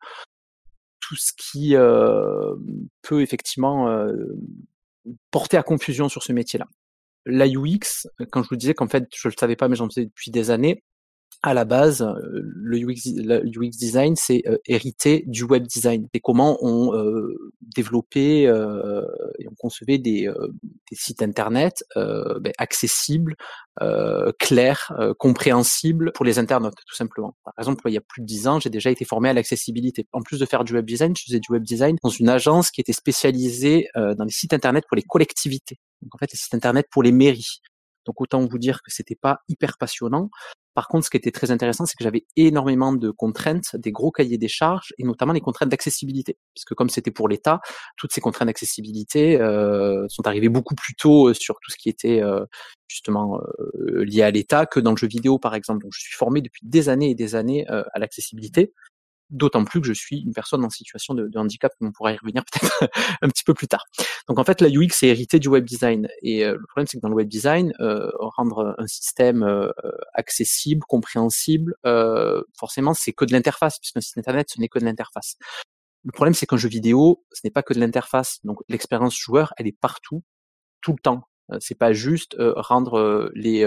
ce 1.18 1.32
qui 1.36 1.76
euh, 1.76 2.54
peut 3.02 3.24
effectivement 3.24 4.08
porter 5.32 5.58
à 5.58 5.64
confusion 5.64 6.08
sur 6.08 6.22
ce 6.22 6.34
métier-là. 6.34 6.68
La 7.26 7.48
UX, 7.48 8.08
quand 8.32 8.44
je 8.44 8.50
vous 8.50 8.56
disais 8.56 8.74
qu'en 8.74 8.88
fait 8.88 9.08
je 9.16 9.28
le 9.28 9.34
savais 9.38 9.56
pas 9.56 9.68
mais 9.68 9.76
j'en 9.76 9.88
faisais 9.88 10.06
depuis 10.06 10.32
des 10.32 10.52
années, 10.52 10.84
à 11.42 11.54
la 11.54 11.64
base, 11.64 12.02
euh, 12.02 12.42
le 12.44 12.78
UX, 12.80 13.78
design, 13.78 14.16
c'est 14.18 14.44
euh, 14.46 14.58
hérité 14.66 15.24
du 15.26 15.44
web 15.44 15.66
design. 15.66 16.06
C'est 16.14 16.20
comment 16.20 16.58
on 16.62 16.94
euh, 16.94 17.54
développait 17.62 18.46
euh, 18.46 19.04
et 19.40 19.48
on 19.48 19.56
concevait 19.58 20.00
des, 20.00 20.28
des 20.28 20.96
sites 20.96 21.22
internet 21.22 21.84
ben, 21.96 22.52
accessibles, 22.58 23.36
clairs, 24.38 24.94
compréhensibles 25.18 26.12
pour 26.14 26.26
les 26.26 26.40
internautes, 26.40 26.76
tout 26.86 26.96
simplement. 26.96 27.36
Par 27.46 27.54
exemple, 27.58 27.84
il 27.88 27.94
y 27.94 27.98
a 27.98 28.02
plus 28.02 28.22
de 28.22 28.26
dix 28.26 28.48
ans, 28.48 28.60
j'ai 28.60 28.70
déjà 28.70 28.90
été 28.90 29.06
formé 29.06 29.30
à 29.30 29.34
l'accessibilité. 29.34 30.08
En 30.12 30.22
plus 30.22 30.40
de 30.40 30.46
faire 30.46 30.64
du 30.64 30.74
web 30.74 30.86
design, 30.86 31.16
je 31.16 31.24
faisais 31.24 31.40
du 31.40 31.52
web 31.52 31.64
design 31.64 31.96
dans 32.04 32.10
une 32.10 32.30
agence 32.30 32.72
qui 32.72 32.82
était 32.82 32.94
spécialisée 32.94 33.88
dans 33.96 34.26
les 34.26 34.32
sites 34.32 34.54
internet 34.54 34.84
pour 34.90 34.98
les 34.98 35.04
collectivités. 35.04 35.78
Donc 36.02 36.16
en 36.16 36.18
fait, 36.18 36.32
les 36.32 36.38
sites 36.38 36.54
internet 36.54 36.88
pour 36.92 37.04
les 37.04 37.12
mairies. 37.12 37.62
Donc 38.06 38.22
autant 38.22 38.46
vous 38.46 38.58
dire 38.58 38.82
que 38.82 38.92
c'était 38.92 39.16
pas 39.16 39.42
hyper 39.48 39.78
passionnant. 39.78 40.30
Par 40.74 40.88
contre, 40.88 41.06
ce 41.06 41.10
qui 41.10 41.18
était 41.18 41.32
très 41.32 41.52
intéressant, 41.52 41.86
c'est 41.86 41.96
que 41.96 42.04
j'avais 42.04 42.26
énormément 42.38 42.94
de 42.94 43.12
contraintes, 43.12 43.76
des 43.76 43.92
gros 43.92 44.12
cahiers 44.12 44.38
des 44.38 44.48
charges, 44.48 44.94
et 44.98 45.04
notamment 45.04 45.34
les 45.34 45.42
contraintes 45.42 45.70
d'accessibilité. 45.70 46.38
Puisque 46.56 46.74
comme 46.74 46.90
c'était 46.90 47.12
pour 47.12 47.28
l'État, 47.28 47.60
toutes 47.98 48.14
ces 48.14 48.22
contraintes 48.22 48.48
d'accessibilité 48.48 49.40
euh, 49.42 50.06
sont 50.08 50.26
arrivées 50.26 50.50
beaucoup 50.50 50.76
plus 50.76 50.96
tôt 50.96 51.30
euh, 51.30 51.34
sur 51.34 51.56
tout 51.56 51.70
ce 51.70 51.76
qui 51.78 51.90
était 51.90 52.24
euh, 52.24 52.46
justement 52.88 53.40
lié 53.76 54.24
à 54.24 54.32
l'État 54.32 54.66
que 54.66 54.80
dans 54.80 54.92
le 54.92 54.98
jeu 54.98 55.08
vidéo, 55.08 55.38
par 55.38 55.54
exemple. 55.54 55.84
Donc, 55.84 55.92
je 55.94 56.00
suis 56.02 56.16
formé 56.16 56.42
depuis 56.42 56.62
des 56.64 56.90
années 56.90 57.12
et 57.12 57.16
des 57.16 57.36
années 57.36 57.68
à 57.68 58.00
l'accessibilité. 58.00 58.74
D'autant 59.30 59.64
plus 59.64 59.80
que 59.80 59.86
je 59.86 59.94
suis 59.94 60.22
une 60.22 60.34
personne 60.34 60.66
en 60.66 60.72
situation 60.72 61.14
de, 61.14 61.30
handicap, 61.38 61.72
on 61.82 61.92
pourra 61.92 62.14
y 62.14 62.18
revenir 62.18 62.44
peut-être 62.52 62.90
un 63.22 63.30
petit 63.30 63.44
peu 63.44 63.54
plus 63.54 63.68
tard. 63.68 63.86
Donc 64.28 64.40
en 64.40 64.44
fait, 64.44 64.60
la 64.60 64.70
UX 64.70 65.04
est 65.04 65.10
hérité 65.10 65.38
du 65.38 65.50
web 65.50 65.66
design. 65.66 66.08
Et 66.24 66.44
euh, 66.44 66.54
le 66.54 66.66
problème, 66.68 66.88
c'est 66.88 66.98
que 66.98 67.02
dans 67.02 67.10
le 67.10 67.16
web 67.16 67.28
design, 67.28 67.74
euh, 67.80 68.10
rendre 68.18 68.76
un 68.80 68.88
système 68.88 69.44
euh, 69.44 69.72
accessible, 70.16 70.82
compréhensible, 70.88 71.76
forcément, 72.58 72.94
c'est 72.96 73.14
que 73.14 73.26
de 73.26 73.32
l'interface, 73.32 73.78
puisqu'un 73.80 74.02
site 74.02 74.18
internet, 74.18 74.50
ce 74.50 74.60
n'est 74.60 74.68
que 74.68 74.80
de 74.80 74.86
l'interface. 74.86 75.36
Le 76.04 76.12
problème, 76.12 76.34
c'est 76.34 76.48
qu'un 76.48 76.58
jeu 76.58 76.70
vidéo, 76.70 77.24
ce 77.32 77.42
n'est 77.44 77.52
pas 77.52 77.62
que 77.62 77.74
de 77.74 77.80
l'interface. 77.80 78.40
Donc 78.44 78.60
l'expérience 78.68 79.16
joueur, 79.16 79.54
elle 79.58 79.68
est 79.68 79.78
partout, 79.80 80.24
tout 80.82 80.94
le 80.94 81.00
temps. 81.02 81.22
C'est 81.60 81.78
pas 81.78 81.94
juste 81.94 82.36
rendre 82.40 83.32
les 83.36 83.66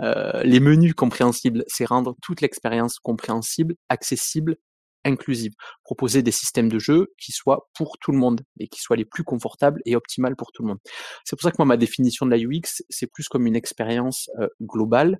les 0.00 0.60
menus 0.60 0.94
compréhensibles, 0.94 1.64
c'est 1.68 1.84
rendre 1.84 2.16
toute 2.22 2.40
l'expérience 2.40 2.98
compréhensible, 2.98 3.76
accessible 3.88 4.56
inclusive, 5.04 5.52
proposer 5.84 6.22
des 6.22 6.30
systèmes 6.30 6.68
de 6.68 6.78
jeu 6.78 7.12
qui 7.18 7.32
soient 7.32 7.68
pour 7.74 7.98
tout 7.98 8.12
le 8.12 8.18
monde 8.18 8.42
et 8.60 8.68
qui 8.68 8.80
soient 8.80 8.96
les 8.96 9.04
plus 9.04 9.24
confortables 9.24 9.80
et 9.84 9.96
optimales 9.96 10.36
pour 10.36 10.52
tout 10.52 10.62
le 10.62 10.68
monde. 10.68 10.78
C'est 11.24 11.36
pour 11.36 11.42
ça 11.42 11.50
que 11.50 11.56
moi 11.58 11.66
ma 11.66 11.76
définition 11.76 12.26
de 12.26 12.30
la 12.30 12.38
UX 12.38 12.82
c'est 12.88 13.06
plus 13.06 13.28
comme 13.28 13.46
une 13.46 13.56
expérience 13.56 14.30
globale 14.62 15.18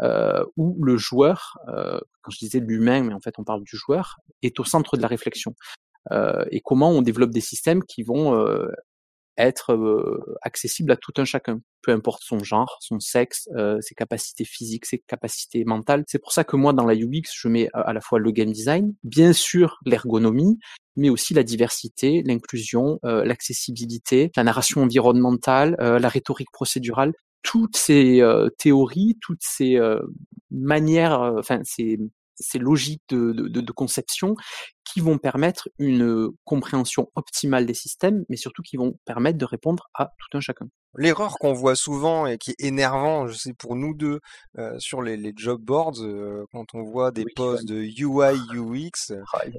euh, 0.00 0.44
où 0.56 0.82
le 0.82 0.96
joueur, 0.96 1.58
euh, 1.68 2.00
quand 2.22 2.30
je 2.30 2.38
disais 2.38 2.60
l'humain, 2.60 3.02
mais 3.02 3.12
en 3.12 3.20
fait 3.20 3.34
on 3.38 3.44
parle 3.44 3.62
du 3.62 3.76
joueur, 3.76 4.16
est 4.42 4.58
au 4.58 4.64
centre 4.64 4.96
de 4.96 5.02
la 5.02 5.08
réflexion. 5.08 5.54
et 6.50 6.60
comment 6.64 6.90
on 6.90 7.02
développe 7.02 7.30
des 7.30 7.42
systèmes 7.42 7.84
qui 7.84 8.02
vont 8.02 8.34
être 9.36 9.78
accessible 10.42 10.92
à 10.92 10.96
tout 10.96 11.12
un 11.16 11.24
chacun, 11.24 11.60
peu 11.82 11.92
importe 11.92 12.22
son 12.22 12.40
genre, 12.40 12.76
son 12.80 13.00
sexe, 13.00 13.48
ses 13.80 13.94
capacités 13.94 14.44
physiques, 14.44 14.86
ses 14.86 14.98
capacités 14.98 15.64
mentales. 15.64 16.04
C'est 16.06 16.18
pour 16.18 16.32
ça 16.32 16.44
que 16.44 16.56
moi, 16.56 16.72
dans 16.72 16.84
la 16.84 16.94
UX, 16.94 17.30
je 17.34 17.48
mets 17.48 17.68
à 17.72 17.92
la 17.92 18.00
fois 18.00 18.18
le 18.18 18.30
game 18.30 18.52
design, 18.52 18.94
bien 19.02 19.32
sûr 19.32 19.78
l'ergonomie, 19.86 20.58
mais 20.96 21.08
aussi 21.08 21.32
la 21.32 21.42
diversité, 21.42 22.22
l'inclusion, 22.24 22.98
l'accessibilité, 23.02 24.30
la 24.36 24.44
narration 24.44 24.82
environnementale, 24.82 25.76
la 25.78 26.08
rhétorique 26.08 26.50
procédurale. 26.52 27.12
Toutes 27.42 27.76
ces 27.76 28.22
théories, 28.58 29.16
toutes 29.22 29.42
ces 29.42 29.78
manières, 30.50 31.20
enfin 31.38 31.60
ces 31.64 31.98
ces 32.40 32.58
logiques 32.58 33.02
de, 33.08 33.32
de, 33.32 33.60
de, 33.60 33.72
conception 33.72 34.34
qui 34.84 35.00
vont 35.00 35.18
permettre 35.18 35.68
une 35.78 36.30
compréhension 36.44 37.08
optimale 37.14 37.66
des 37.66 37.74
systèmes, 37.74 38.24
mais 38.28 38.36
surtout 38.36 38.62
qui 38.62 38.76
vont 38.76 38.98
permettre 39.04 39.38
de 39.38 39.44
répondre 39.44 39.88
à 39.94 40.06
tout 40.06 40.36
un 40.36 40.40
chacun. 40.40 40.66
L'erreur 40.96 41.38
qu'on 41.38 41.52
voit 41.52 41.76
souvent 41.76 42.26
et 42.26 42.36
qui 42.36 42.50
est 42.50 42.64
énervant, 42.64 43.28
je 43.28 43.34
sais 43.34 43.52
pour 43.52 43.76
nous 43.76 43.94
deux, 43.94 44.18
euh, 44.58 44.76
sur 44.80 45.02
les, 45.02 45.16
les, 45.16 45.32
job 45.36 45.60
boards, 45.62 46.02
euh, 46.02 46.44
quand 46.52 46.74
on 46.74 46.82
voit 46.82 47.12
des 47.12 47.24
posts 47.36 47.64
de 47.64 47.76
UI, 47.76 48.36
UX, 48.52 49.14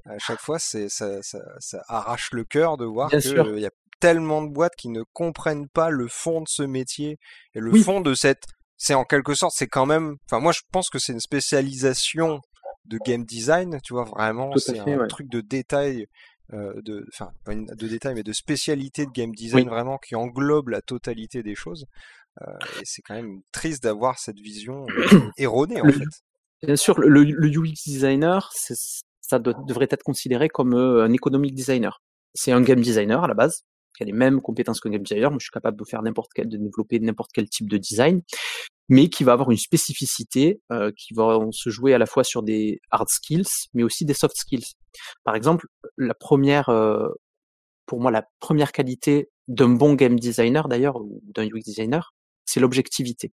à 0.06 0.20
chaque 0.20 0.42
fois, 0.42 0.60
ça, 0.60 0.90
ça, 0.90 1.22
ça, 1.22 1.82
arrache 1.88 2.32
le 2.34 2.44
cœur 2.44 2.76
de 2.76 2.86
voir 2.86 3.10
qu'il 3.10 3.60
y 3.60 3.66
a 3.66 3.72
tellement 4.02 4.42
de 4.42 4.50
boîtes 4.50 4.76
qui 4.76 4.90
ne 4.90 5.04
comprennent 5.14 5.70
pas 5.70 5.90
le 5.90 6.08
fond 6.10 6.42
de 6.42 6.48
ce 6.50 6.64
métier 6.64 7.18
et 7.54 7.60
le 7.60 7.72
fond 7.82 8.02
de 8.02 8.14
cette 8.14 8.44
c'est 8.82 8.96
en 8.96 9.06
quelque 9.06 9.36
sorte, 9.36 9.54
c'est 9.56 9.68
quand 9.68 9.86
même, 9.86 10.16
enfin 10.26 10.40
moi 10.40 10.52
je 10.52 10.62
pense 10.72 10.90
que 10.90 10.98
c'est 10.98 11.14
une 11.14 11.20
spécialisation 11.20 12.42
de 12.86 12.98
game 13.06 13.26
design, 13.26 13.80
tu 13.84 13.94
vois, 13.94 14.06
vraiment, 14.06 14.56
c'est 14.58 14.80
un 14.80 15.08
truc 15.08 15.30
de 15.30 15.42
détail, 15.42 16.08
euh, 16.54 16.82
de, 16.82 17.06
enfin, 17.14 17.32
pas 17.46 17.54
de 17.56 17.88
détail, 17.88 18.16
mais 18.16 18.24
de 18.24 18.34
spécialité 18.34 19.06
de 19.06 19.12
game 19.12 19.34
design 19.34 19.70
vraiment 19.70 19.98
qui 19.98 20.16
englobe 20.16 20.70
la 20.70 20.82
totalité 20.82 21.44
des 21.44 21.56
choses. 21.56 21.86
Euh, 22.42 22.58
et 22.80 22.86
c'est 22.86 23.02
quand 23.02 23.16
même 23.16 23.42
triste 23.52 23.84
d'avoir 23.84 24.18
cette 24.20 24.40
vision 24.40 24.86
euh, 24.90 25.20
erronée, 25.38 25.82
en 25.82 25.90
fait. 25.90 26.04
Bien 26.64 26.76
sûr, 26.76 27.00
le, 27.00 27.24
UX 27.24 27.84
designer, 27.86 28.52
ça 28.54 29.40
devrait 29.40 29.88
être 29.90 30.04
considéré 30.04 30.48
comme 30.50 30.76
un 30.76 31.12
economic 31.12 31.56
designer. 31.56 32.02
C'est 32.34 32.52
un 32.52 32.62
game 32.62 32.82
designer 32.82 33.24
à 33.24 33.28
la 33.28 33.34
base, 33.34 33.64
qui 33.96 34.04
a 34.04 34.06
les 34.06 34.14
mêmes 34.14 34.42
compétences 34.42 34.80
qu'un 34.80 34.92
game 34.92 35.02
designer. 35.02 35.32
Moi, 35.32 35.40
je 35.40 35.46
suis 35.46 35.52
capable 35.52 35.78
de 35.78 35.84
faire 35.86 36.02
n'importe 36.04 36.32
quel, 36.36 36.50
de 36.50 36.58
développer 36.58 37.00
n'importe 37.00 37.32
quel 37.34 37.50
type 37.50 37.68
de 37.68 37.78
design 37.78 38.22
mais 38.92 39.08
qui 39.08 39.24
va 39.24 39.32
avoir 39.32 39.50
une 39.50 39.58
spécificité 39.58 40.60
euh, 40.72 40.92
qui 40.98 41.14
va 41.14 41.40
se 41.52 41.70
jouer 41.70 41.94
à 41.94 41.98
la 41.98 42.06
fois 42.06 42.26
sur 42.26 42.44
des 42.44 42.82
hard 42.92 43.08
skills, 43.08 43.70
mais 43.74 43.84
aussi 43.84 44.04
des 44.04 44.14
soft 44.14 44.36
skills. 44.36 44.66
Par 45.24 45.34
exemple, 45.34 45.66
la 45.98 46.14
première, 46.14 46.68
euh, 46.68 47.08
pour 47.86 48.02
moi, 48.02 48.12
la 48.12 48.26
première 48.42 48.74
qualité 48.74 49.30
d'un 49.48 49.70
bon 49.70 49.94
game 49.94 50.20
designer 50.20 50.68
d'ailleurs, 50.68 50.98
ou 50.98 51.22
d'un 51.24 51.46
UX 51.46 51.62
designer, 51.64 52.14
c'est 52.44 52.60
l'objectivité. 52.60 53.32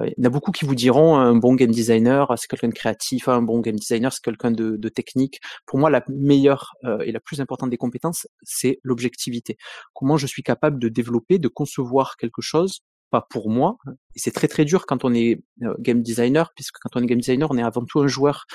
Euh, 0.00 0.06
il 0.06 0.14
y 0.16 0.26
en 0.26 0.30
a 0.30 0.30
beaucoup 0.30 0.50
qui 0.50 0.64
vous 0.64 0.74
diront 0.74 1.18
un 1.18 1.34
bon 1.36 1.54
game 1.54 1.70
designer, 1.70 2.32
c'est 2.38 2.48
quelqu'un 2.48 2.68
de 2.68 2.74
créatif, 2.74 3.28
un 3.28 3.42
bon 3.42 3.60
game 3.60 3.76
designer, 3.76 4.10
c'est 4.14 4.24
quelqu'un 4.24 4.50
de, 4.50 4.76
de, 4.78 4.88
technique. 4.88 5.40
Pour 5.66 5.78
moi, 5.78 5.90
la 5.90 6.02
meilleure 6.08 6.72
euh, 6.84 7.00
et 7.00 7.12
la 7.12 7.20
plus 7.20 7.42
importante 7.42 7.68
des 7.68 7.76
compétences, 7.76 8.26
c'est 8.44 8.78
l'objectivité. 8.82 9.58
Comment 9.92 10.16
je 10.16 10.26
suis 10.26 10.42
capable 10.42 10.78
de 10.78 10.88
développer, 10.88 11.38
de 11.38 11.48
concevoir 11.48 12.16
quelque 12.16 12.40
chose 12.40 12.80
pas 13.10 13.26
pour 13.30 13.50
moi. 13.50 13.76
C'est 14.14 14.32
très 14.32 14.48
très 14.48 14.64
dur 14.64 14.86
quand 14.86 15.04
on 15.04 15.14
est 15.14 15.42
euh, 15.62 15.74
game 15.78 16.02
designer, 16.02 16.52
puisque 16.54 16.78
quand 16.80 16.98
on 16.98 17.02
est 17.02 17.06
game 17.06 17.20
designer, 17.20 17.48
on 17.50 17.58
est 17.58 17.62
avant 17.62 17.84
tout 17.84 18.00
un 18.00 18.06
joueur. 18.06 18.46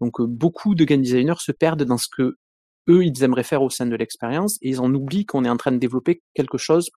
Donc 0.00 0.20
euh, 0.20 0.26
beaucoup 0.26 0.74
de 0.74 0.84
game 0.84 1.02
designers 1.02 1.38
se 1.38 1.52
perdent 1.52 1.84
dans 1.84 1.98
ce 1.98 2.08
que 2.08 2.36
eux 2.88 3.04
ils 3.04 3.22
aimeraient 3.22 3.44
faire 3.44 3.62
au 3.62 3.70
sein 3.70 3.86
de 3.86 3.96
l'expérience 3.96 4.56
et 4.62 4.70
ils 4.70 4.80
en 4.80 4.92
oublient 4.94 5.26
qu'on 5.26 5.44
est 5.44 5.50
en 5.50 5.56
train 5.56 5.72
de 5.72 5.78
développer 5.78 6.22
quelque 6.34 6.58
chose 6.58 6.90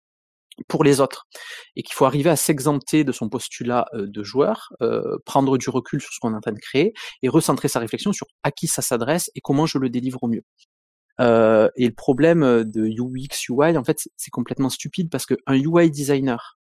pour 0.69 0.85
les 0.85 1.01
autres 1.01 1.27
et 1.75 1.83
qu'il 1.83 1.95
faut 1.95 2.05
arriver 2.05 2.29
à 2.29 2.37
s'exempter 2.37 3.03
de 3.03 3.13
son 3.13 3.31
postulat 3.31 3.87
euh, 3.95 4.07
de 4.07 4.23
joueur, 4.23 4.73
prendre 5.25 5.57
du 5.57 5.71
recul 5.71 6.01
sur 6.01 6.13
ce 6.13 6.19
qu'on 6.21 6.35
est 6.35 6.37
en 6.37 6.41
train 6.41 6.53
de 6.53 6.61
créer 6.61 6.93
et 7.23 7.29
recentrer 7.29 7.69
sa 7.69 7.81
réflexion 7.81 8.13
sur 8.13 8.27
à 8.43 8.51
qui 8.51 8.67
ça 8.67 8.83
s'adresse 8.83 9.31
et 9.35 9.41
comment 9.41 9.67
je 9.67 9.79
le 9.79 9.89
délivre 9.89 10.23
au 10.23 10.29
mieux. 10.29 10.45
et 11.21 11.87
le 11.87 11.95
problème 11.95 12.65
de 12.65 12.87
UX 12.87 13.49
UI, 13.49 13.77
en 13.77 13.85
fait, 13.85 14.09
c'est 14.17 14.31
complètement 14.31 14.69
stupide 14.69 15.09
parce 15.11 15.25
qu'un 15.25 15.55
UI 15.55 15.91
designer 15.91 16.60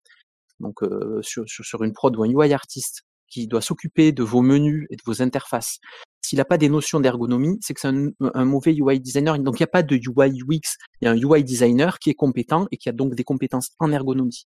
donc 0.60 0.80
sur, 1.22 1.44
sur, 1.46 1.82
une 1.82 1.92
prod 1.92 2.16
ou 2.16 2.22
un 2.22 2.28
UI 2.28 2.52
artiste 2.52 3.02
qui 3.28 3.46
doit 3.46 3.60
s'occuper 3.60 4.12
de 4.12 4.22
vos 4.22 4.42
menus 4.42 4.86
et 4.90 4.96
de 4.96 5.02
vos 5.04 5.20
interfaces, 5.20 5.78
s'il 6.26 6.38
n'a 6.38 6.44
pas 6.44 6.58
des 6.58 6.68
notions 6.68 6.98
d'ergonomie, 6.98 7.58
c'est 7.60 7.72
que 7.72 7.80
c'est 7.80 7.88
un, 7.88 8.44
mauvais 8.44 8.74
UI 8.74 8.98
designer. 8.98 9.38
Donc 9.38 9.60
il 9.60 9.62
n'y 9.62 9.64
a 9.64 9.68
pas 9.68 9.84
de 9.84 9.94
UI 9.94 10.42
UX, 10.42 10.76
il 11.00 11.04
y 11.04 11.06
a 11.06 11.12
un 11.12 11.16
UI 11.16 11.44
designer 11.44 11.98
qui 12.00 12.10
est 12.10 12.14
compétent 12.14 12.66
et 12.72 12.76
qui 12.76 12.88
a 12.88 12.92
donc 12.92 13.14
des 13.14 13.24
compétences 13.24 13.70
en 13.78 13.92
ergonomie. 13.92 14.46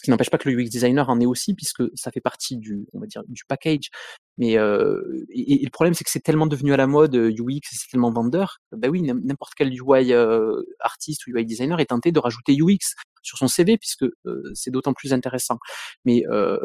Ce 0.00 0.02
qui 0.02 0.10
n'empêche 0.10 0.30
pas 0.30 0.38
que 0.38 0.48
le 0.48 0.58
UX 0.58 0.70
designer 0.70 1.10
en 1.10 1.20
est 1.20 1.26
aussi, 1.26 1.52
puisque 1.52 1.82
ça 1.94 2.10
fait 2.10 2.22
partie 2.22 2.56
du, 2.56 2.86
on 2.94 3.00
va 3.00 3.06
dire, 3.06 3.22
du 3.28 3.44
package. 3.44 3.90
Mais 4.38 4.56
euh, 4.56 5.26
et, 5.28 5.62
le 5.62 5.68
problème, 5.68 5.92
c'est 5.92 6.04
que 6.04 6.10
c'est 6.10 6.22
tellement 6.22 6.46
devenu 6.46 6.72
à 6.72 6.78
la 6.78 6.86
mode 6.86 7.14
UX, 7.14 7.60
c'est 7.70 7.90
tellement 7.90 8.10
vendeur. 8.10 8.60
Ben 8.72 8.90
oui, 8.90 9.02
n'importe 9.02 9.52
quel 9.54 9.68
UI 9.68 10.14
euh, 10.14 10.62
artiste 10.80 11.26
ou 11.26 11.36
UI 11.36 11.44
designer 11.44 11.80
est 11.80 11.90
tenté 11.90 12.12
de 12.12 12.18
rajouter 12.18 12.56
UX 12.58 12.94
sur 13.20 13.36
son 13.36 13.46
CV, 13.46 13.76
puisque 13.76 14.06
euh, 14.24 14.42
c'est 14.54 14.70
d'autant 14.70 14.94
plus 14.94 15.12
intéressant. 15.12 15.58
Mais 16.06 16.22
euh, 16.30 16.56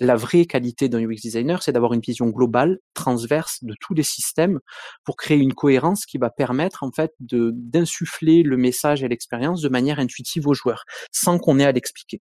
la 0.00 0.16
vraie 0.16 0.46
qualité 0.46 0.88
d'un 0.88 1.00
UX 1.00 1.16
designer, 1.22 1.62
c'est 1.62 1.72
d'avoir 1.72 1.92
une 1.92 2.00
vision 2.00 2.28
globale, 2.28 2.78
transverse 2.94 3.58
de 3.62 3.74
tous 3.80 3.94
les 3.94 4.02
systèmes 4.02 4.60
pour 5.04 5.16
créer 5.16 5.38
une 5.38 5.54
cohérence 5.54 6.06
qui 6.06 6.18
va 6.18 6.30
permettre 6.30 6.82
en 6.82 6.92
fait 6.92 7.12
d'insuffler 7.18 8.42
le 8.42 8.56
message 8.56 9.02
et 9.02 9.08
l'expérience 9.08 9.60
de 9.60 9.68
manière 9.68 9.98
intuitive 9.98 10.46
aux 10.46 10.54
joueurs, 10.54 10.84
sans 11.12 11.38
qu'on 11.38 11.58
ait 11.58 11.64
à 11.64 11.72
l'expliquer. 11.72 12.20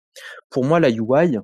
Pour 0.50 0.66
moi, 0.66 0.80
la 0.80 0.90
UI, 0.90 1.38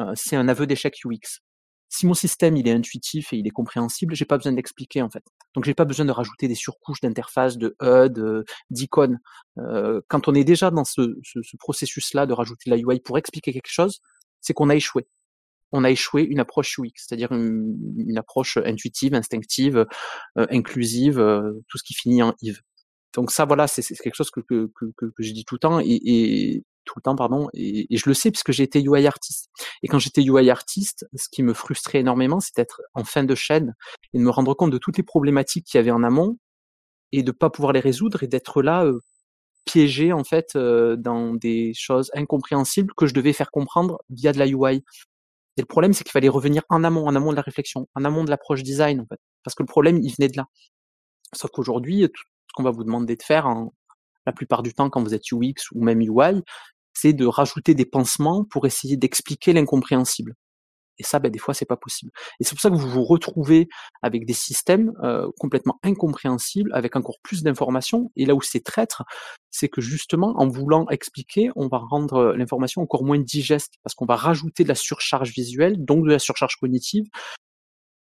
euh, 0.00 0.12
c'est 0.14 0.36
un 0.36 0.48
aveu 0.48 0.66
d'échec 0.66 0.98
UX. 1.04 1.40
Si 1.88 2.04
mon 2.04 2.14
système 2.14 2.56
il 2.56 2.66
est 2.66 2.72
intuitif 2.72 3.32
et 3.32 3.36
il 3.36 3.46
est 3.46 3.50
compréhensible, 3.50 4.16
j'ai 4.16 4.24
pas 4.24 4.36
besoin 4.36 4.52
d'expliquer 4.52 5.02
en 5.02 5.08
fait. 5.08 5.22
Donc 5.54 5.64
j'ai 5.64 5.74
pas 5.74 5.84
besoin 5.84 6.04
de 6.04 6.10
rajouter 6.10 6.48
des 6.48 6.56
surcouches 6.56 7.00
d'interface, 7.00 7.58
de 7.58 7.76
HUD, 7.80 8.44
d'icônes. 8.70 9.20
Euh, 9.58 10.00
quand 10.08 10.26
on 10.26 10.34
est 10.34 10.42
déjà 10.42 10.72
dans 10.72 10.84
ce, 10.84 11.16
ce, 11.22 11.40
ce 11.42 11.56
processus-là 11.56 12.26
de 12.26 12.32
rajouter 12.32 12.70
la 12.70 12.76
UI 12.76 12.98
pour 12.98 13.18
expliquer 13.18 13.52
quelque 13.52 13.70
chose, 13.70 14.00
c'est 14.40 14.52
qu'on 14.52 14.68
a 14.68 14.74
échoué 14.74 15.06
on 15.76 15.84
a 15.84 15.90
échoué 15.90 16.22
une 16.22 16.40
approche 16.40 16.78
UX, 16.78 16.92
c'est-à-dire 16.96 17.32
une, 17.32 18.16
approche 18.16 18.56
intuitive, 18.56 19.14
instinctive, 19.14 19.86
euh, 20.38 20.46
inclusive, 20.50 21.18
euh, 21.18 21.52
tout 21.68 21.78
ce 21.78 21.82
qui 21.84 21.94
finit 21.94 22.22
en 22.22 22.34
Yves. 22.40 22.62
Donc 23.14 23.30
ça, 23.30 23.44
voilà, 23.44 23.66
c'est 23.66 23.82
quelque 23.82 24.14
chose 24.14 24.30
que, 24.30 24.40
que, 24.40 24.70
que, 24.74 24.90
que, 24.96 25.22
je 25.22 25.32
dis 25.32 25.44
tout 25.44 25.54
le 25.54 25.58
temps 25.58 25.80
et, 25.80 26.64
tout 26.84 26.94
le 26.96 27.02
temps, 27.02 27.16
pardon, 27.16 27.48
et, 27.54 27.86
je 27.96 28.08
le 28.08 28.14
sais 28.14 28.30
puisque 28.30 28.52
j'ai 28.52 28.62
été 28.62 28.82
UI 28.82 29.06
artiste. 29.06 29.50
Et 29.82 29.88
quand 29.88 29.98
j'étais 29.98 30.22
UI 30.22 30.50
artiste, 30.50 31.06
ce 31.14 31.28
qui 31.30 31.42
me 31.42 31.54
frustrait 31.54 32.00
énormément, 32.00 32.40
c'est 32.40 32.56
d'être 32.56 32.82
en 32.94 33.04
fin 33.04 33.24
de 33.24 33.34
chaîne 33.34 33.74
et 34.12 34.18
de 34.18 34.22
me 34.22 34.30
rendre 34.30 34.54
compte 34.54 34.70
de 34.70 34.78
toutes 34.78 34.98
les 34.98 35.02
problématiques 35.02 35.66
qu'il 35.66 35.78
y 35.78 35.80
avait 35.80 35.90
en 35.90 36.02
amont 36.02 36.38
et 37.12 37.22
de 37.22 37.32
pas 37.32 37.50
pouvoir 37.50 37.72
les 37.72 37.80
résoudre 37.80 38.22
et 38.22 38.28
d'être 38.28 38.62
là 38.62 38.84
euh, 38.84 39.00
piégé 39.64 40.12
en 40.12 40.24
fait 40.24 40.56
dans 40.56 41.34
des 41.34 41.72
choses 41.74 42.10
incompréhensibles 42.14 42.94
que 42.96 43.06
je 43.06 43.14
devais 43.14 43.32
faire 43.32 43.50
comprendre 43.50 43.98
via 44.10 44.32
de 44.32 44.38
la 44.38 44.46
UI. 44.46 44.84
Et 45.56 45.62
le 45.62 45.66
problème, 45.66 45.92
c'est 45.92 46.04
qu'il 46.04 46.12
fallait 46.12 46.28
revenir 46.28 46.62
en 46.68 46.84
amont, 46.84 47.06
en 47.06 47.14
amont 47.14 47.30
de 47.30 47.36
la 47.36 47.42
réflexion, 47.42 47.88
en 47.94 48.04
amont 48.04 48.24
de 48.24 48.30
l'approche 48.30 48.62
design, 48.62 49.00
en 49.00 49.06
fait. 49.06 49.18
Parce 49.42 49.54
que 49.54 49.62
le 49.62 49.68
problème, 49.68 49.98
il 50.02 50.12
venait 50.14 50.28
de 50.28 50.36
là. 50.36 50.46
Sauf 51.34 51.50
qu'aujourd'hui, 51.50 52.02
tout 52.02 52.22
ce 52.48 52.52
qu'on 52.54 52.62
va 52.62 52.70
vous 52.70 52.84
demander 52.84 53.16
de 53.16 53.22
faire, 53.22 53.48
la 54.26 54.32
plupart 54.32 54.62
du 54.62 54.74
temps, 54.74 54.90
quand 54.90 55.02
vous 55.02 55.14
êtes 55.14 55.32
UX 55.32 55.54
ou 55.72 55.82
même 55.82 56.00
UI, 56.00 56.42
c'est 56.92 57.12
de 57.12 57.26
rajouter 57.26 57.74
des 57.74 57.86
pansements 57.86 58.44
pour 58.44 58.66
essayer 58.66 58.96
d'expliquer 58.96 59.52
l'incompréhensible. 59.52 60.34
Et 60.98 61.02
ça, 61.02 61.18
ben, 61.18 61.30
des 61.30 61.38
fois, 61.38 61.54
c'est 61.54 61.66
pas 61.66 61.76
possible. 61.76 62.10
Et 62.40 62.44
c'est 62.44 62.54
pour 62.54 62.60
ça 62.60 62.70
que 62.70 62.74
vous 62.74 62.88
vous 62.88 63.04
retrouvez 63.04 63.68
avec 64.02 64.26
des 64.26 64.32
systèmes 64.32 64.92
euh, 65.02 65.28
complètement 65.38 65.78
incompréhensibles, 65.82 66.70
avec 66.74 66.96
encore 66.96 67.18
plus 67.22 67.42
d'informations. 67.42 68.10
Et 68.16 68.26
là 68.26 68.34
où 68.34 68.42
c'est 68.42 68.60
traître, 68.60 69.04
c'est 69.50 69.68
que 69.68 69.80
justement, 69.80 70.34
en 70.36 70.48
voulant 70.48 70.86
expliquer, 70.88 71.50
on 71.56 71.68
va 71.68 71.78
rendre 71.78 72.34
l'information 72.36 72.82
encore 72.82 73.04
moins 73.04 73.18
digeste, 73.18 73.74
parce 73.82 73.94
qu'on 73.94 74.06
va 74.06 74.16
rajouter 74.16 74.64
de 74.64 74.68
la 74.68 74.74
surcharge 74.74 75.32
visuelle, 75.32 75.84
donc 75.84 76.04
de 76.04 76.10
la 76.10 76.18
surcharge 76.18 76.56
cognitive, 76.56 77.06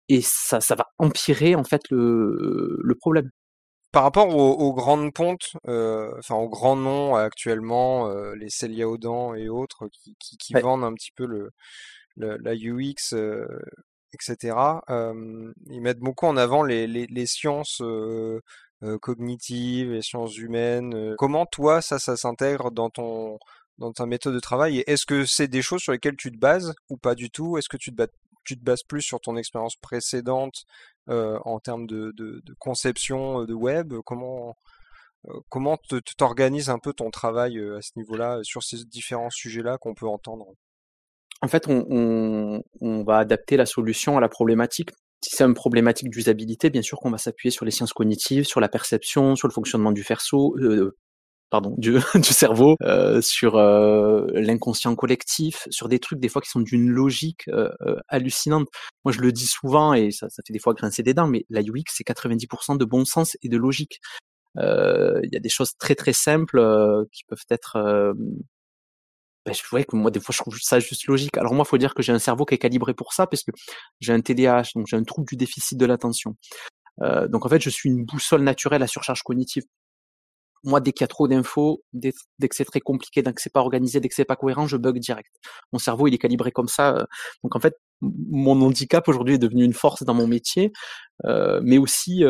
et 0.10 0.22
ça, 0.22 0.62
ça 0.62 0.76
va 0.76 0.88
empirer 0.98 1.56
en 1.56 1.64
fait 1.64 1.82
le, 1.90 2.80
le 2.82 2.96
problème. 2.96 3.30
Par 3.92 4.02
rapport 4.02 4.36
aux, 4.36 4.74
grandes 4.74 5.14
pontes, 5.14 5.52
euh, 5.68 6.12
enfin 6.18 6.34
aux 6.34 6.50
grands 6.50 6.76
noms 6.76 7.16
actuellement, 7.16 8.08
euh, 8.10 8.34
les 8.34 8.50
Celia 8.50 8.90
Audan 8.90 9.36
et 9.36 9.50
autres, 9.50 9.88
qui, 9.90 10.16
qui, 10.20 10.36
qui 10.38 10.54
vendent 10.54 10.84
un 10.84 10.94
petit 10.96 11.12
peu 11.16 11.28
le, 11.28 11.52
la 12.18 12.54
UX, 12.54 13.16
etc. 14.14 14.56
ils 14.88 15.82
mettent 15.82 16.00
beaucoup 16.00 16.26
en 16.28 16.38
avant 16.38 16.64
les, 16.64 17.26
sciences 17.26 17.82
cognitives, 19.02 19.92
les 19.92 20.02
sciences 20.02 20.38
humaines. 20.38 21.16
Comment 21.18 21.46
toi, 21.46 21.82
ça, 21.82 22.00
ça 22.00 22.16
s'intègre 22.16 22.72
dans 22.72 22.90
ton 22.90 23.40
dans 23.78 23.92
ta 23.92 24.06
méthode 24.06 24.34
de 24.34 24.40
travail 24.40 24.84
est-ce 24.88 25.06
que 25.06 25.26
c'est 25.26 25.48
des 25.48 25.62
choses 25.62 25.82
sur 25.82 25.94
lesquelles 25.94 26.16
tu 26.16 26.32
te 26.32 26.38
bases 26.38 26.76
ou 26.90 26.98
pas 26.98 27.16
du 27.16 27.30
tout? 27.30 27.58
Est-ce 27.58 27.70
que 27.70 27.78
tu 27.78 27.92
te, 27.92 28.60
bases, 28.60 28.84
plus 28.84 29.02
sur 29.02 29.20
ton 29.20 29.38
expérience 29.38 29.76
précédente 29.76 30.66
en 31.08 31.60
termes 31.60 31.88
de, 31.88 32.44
conception 32.60 33.44
de 33.46 33.54
web? 33.54 33.94
Comment 34.06 34.56
comment 35.48 35.78
t'organises 36.18 36.70
un 36.70 36.80
peu 36.80 36.92
ton 36.92 37.10
travail 37.10 37.58
à 37.58 37.82
ce 37.82 37.92
niveau-là 37.96 38.42
sur 38.44 38.62
ces 38.62 38.84
différents 38.86 39.30
sujets-là 39.30 39.78
qu'on 39.78 39.94
peut 39.96 40.08
entendre? 40.08 40.48
En 41.44 41.48
fait, 41.50 41.68
on, 41.68 43.04
va 43.06 43.18
adapter 43.18 43.58
la 43.58 43.66
solution 43.66 44.18
à 44.18 44.22
la 44.22 44.30
problématique. 44.30 44.92
Si 45.22 45.36
c'est 45.36 45.44
une 45.44 45.54
problématique 45.54 46.10
d'usabilité, 46.10 46.70
bien 46.70 46.82
sûr 46.82 47.00
qu'on 47.00 47.12
va 47.12 47.18
s'appuyer 47.18 47.52
sur 47.52 47.66
les 47.66 47.72
sciences 47.72 47.92
cognitives, 47.92 48.46
sur 48.46 48.62
la 48.62 48.70
perception, 48.70 49.36
sur 49.36 49.50
le 49.50 49.54
fonctionnement 49.54 49.92
du 49.92 50.06
euh, 50.34 50.92
pardon, 51.50 51.76
du, 51.78 52.00
cerveau, 52.24 52.78
euh, 52.82 53.22
sur 53.22 53.58
euh, 53.58 54.26
l'inconscient 54.32 54.96
collectif, 54.96 55.68
sur 55.70 55.90
des 55.90 56.00
trucs 56.00 56.20
des 56.22 56.30
fois 56.30 56.42
qui 56.42 56.50
sont 56.50 56.62
d'une 56.62 56.90
logique 56.90 57.50
hallucinante. 58.08 58.70
Moi, 59.04 59.12
je 59.12 59.20
le 59.20 59.34
dis 59.34 59.48
souvent 59.48 59.94
et 59.94 60.12
ça, 60.12 60.30
ça 60.30 60.44
fait 60.48 60.54
des 60.54 60.60
fois 60.60 60.74
grincer 60.74 61.04
des 61.04 61.14
dents, 61.14 61.28
mais 61.28 61.46
la 61.50 61.60
UX 61.60 61.84
c'est 61.92 62.08
90% 62.08 62.78
de 62.78 62.86
bon 62.86 63.04
sens 63.04 63.36
et 63.44 63.50
de 63.50 63.58
logique. 63.58 64.00
Il 64.56 65.30
y 65.30 65.36
a 65.36 65.42
des 65.42 65.50
choses 65.50 65.74
très 65.78 65.96
très 65.96 66.14
simples 66.14 67.06
qui 67.12 67.24
peuvent 67.26 67.46
être 67.50 68.14
ben, 69.46 69.54
je 69.54 69.62
vois 69.70 69.84
que 69.84 69.96
moi, 69.96 70.10
des 70.12 70.20
fois, 70.20 70.34
je 70.34 70.42
trouve 70.42 70.58
ça 70.60 70.80
juste 70.80 71.06
logique. 71.08 71.38
Alors 71.38 71.54
moi, 71.54 71.66
il 71.68 71.70
faut 71.70 71.78
dire 71.78 71.94
que 71.94 72.02
j'ai 72.02 72.14
un 72.14 72.20
cerveau 72.20 72.46
qui 72.46 72.56
est 72.56 72.58
calibré 72.58 72.94
pour 72.94 73.14
ça, 73.14 73.28
parce 73.28 73.44
que 73.44 73.52
j'ai 74.00 74.14
un 74.14 74.22
TDAH, 74.22 74.70
donc 74.76 74.88
j'ai 74.88 74.96
un 74.96 75.04
trouble 75.04 75.28
du 75.28 75.36
déficit 75.36 75.78
de 75.78 75.86
l'attention. 75.86 76.36
Euh, 77.02 77.28
donc 77.28 77.46
en 77.46 77.50
fait, 77.50 77.62
je 77.62 77.70
suis 77.70 77.90
une 77.90 78.06
boussole 78.06 78.44
naturelle 78.44 78.84
à 78.84 78.88
surcharge 78.88 79.24
cognitive. 79.24 79.64
Moi, 80.64 80.80
dès 80.80 80.94
qu'il 80.94 81.04
y 81.04 81.06
a 81.06 81.10
trop 81.10 81.28
d'infos, 81.28 81.84
dès, 81.92 82.14
que 82.14 82.56
c'est 82.56 82.64
très 82.64 82.80
compliqué, 82.80 83.22
dès 83.22 83.34
que 83.34 83.42
c'est 83.42 83.52
pas 83.52 83.60
organisé, 83.60 84.00
dès 84.00 84.08
que 84.08 84.16
c'est 84.16 84.24
pas 84.24 84.38
cohérent, 84.38 84.66
je 84.66 84.78
bug 84.78 84.98
direct. 84.98 85.30
Mon 85.74 85.80
cerveau, 85.80 86.08
il 86.08 86.14
est 86.14 86.18
calibré 86.18 86.54
comme 86.54 86.70
ça. 86.70 86.96
Euh. 86.96 87.06
Donc 87.44 87.58
en 87.58 87.60
fait, 87.60 87.76
mon 88.02 88.62
handicap 88.62 89.06
aujourd'hui 89.10 89.36
est 89.36 89.40
devenu 89.40 89.66
une 89.66 89.74
force 89.74 90.04
dans 90.04 90.14
mon 90.14 90.28
métier, 90.28 90.72
euh, 91.26 91.60
mais 91.64 91.78
aussi 91.78 92.24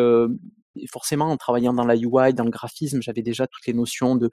forcément, 0.91 1.31
en 1.31 1.38
travaillant 1.38 1.73
dans 1.73 1.86
la 1.86 1.95
UI, 1.95 2.33
dans 2.33 2.43
le 2.43 2.49
graphisme, 2.49 3.01
j'avais 3.01 3.21
déjà 3.21 3.47
toutes 3.47 3.65
les 3.67 3.73
notions 3.73 4.15
de, 4.15 4.29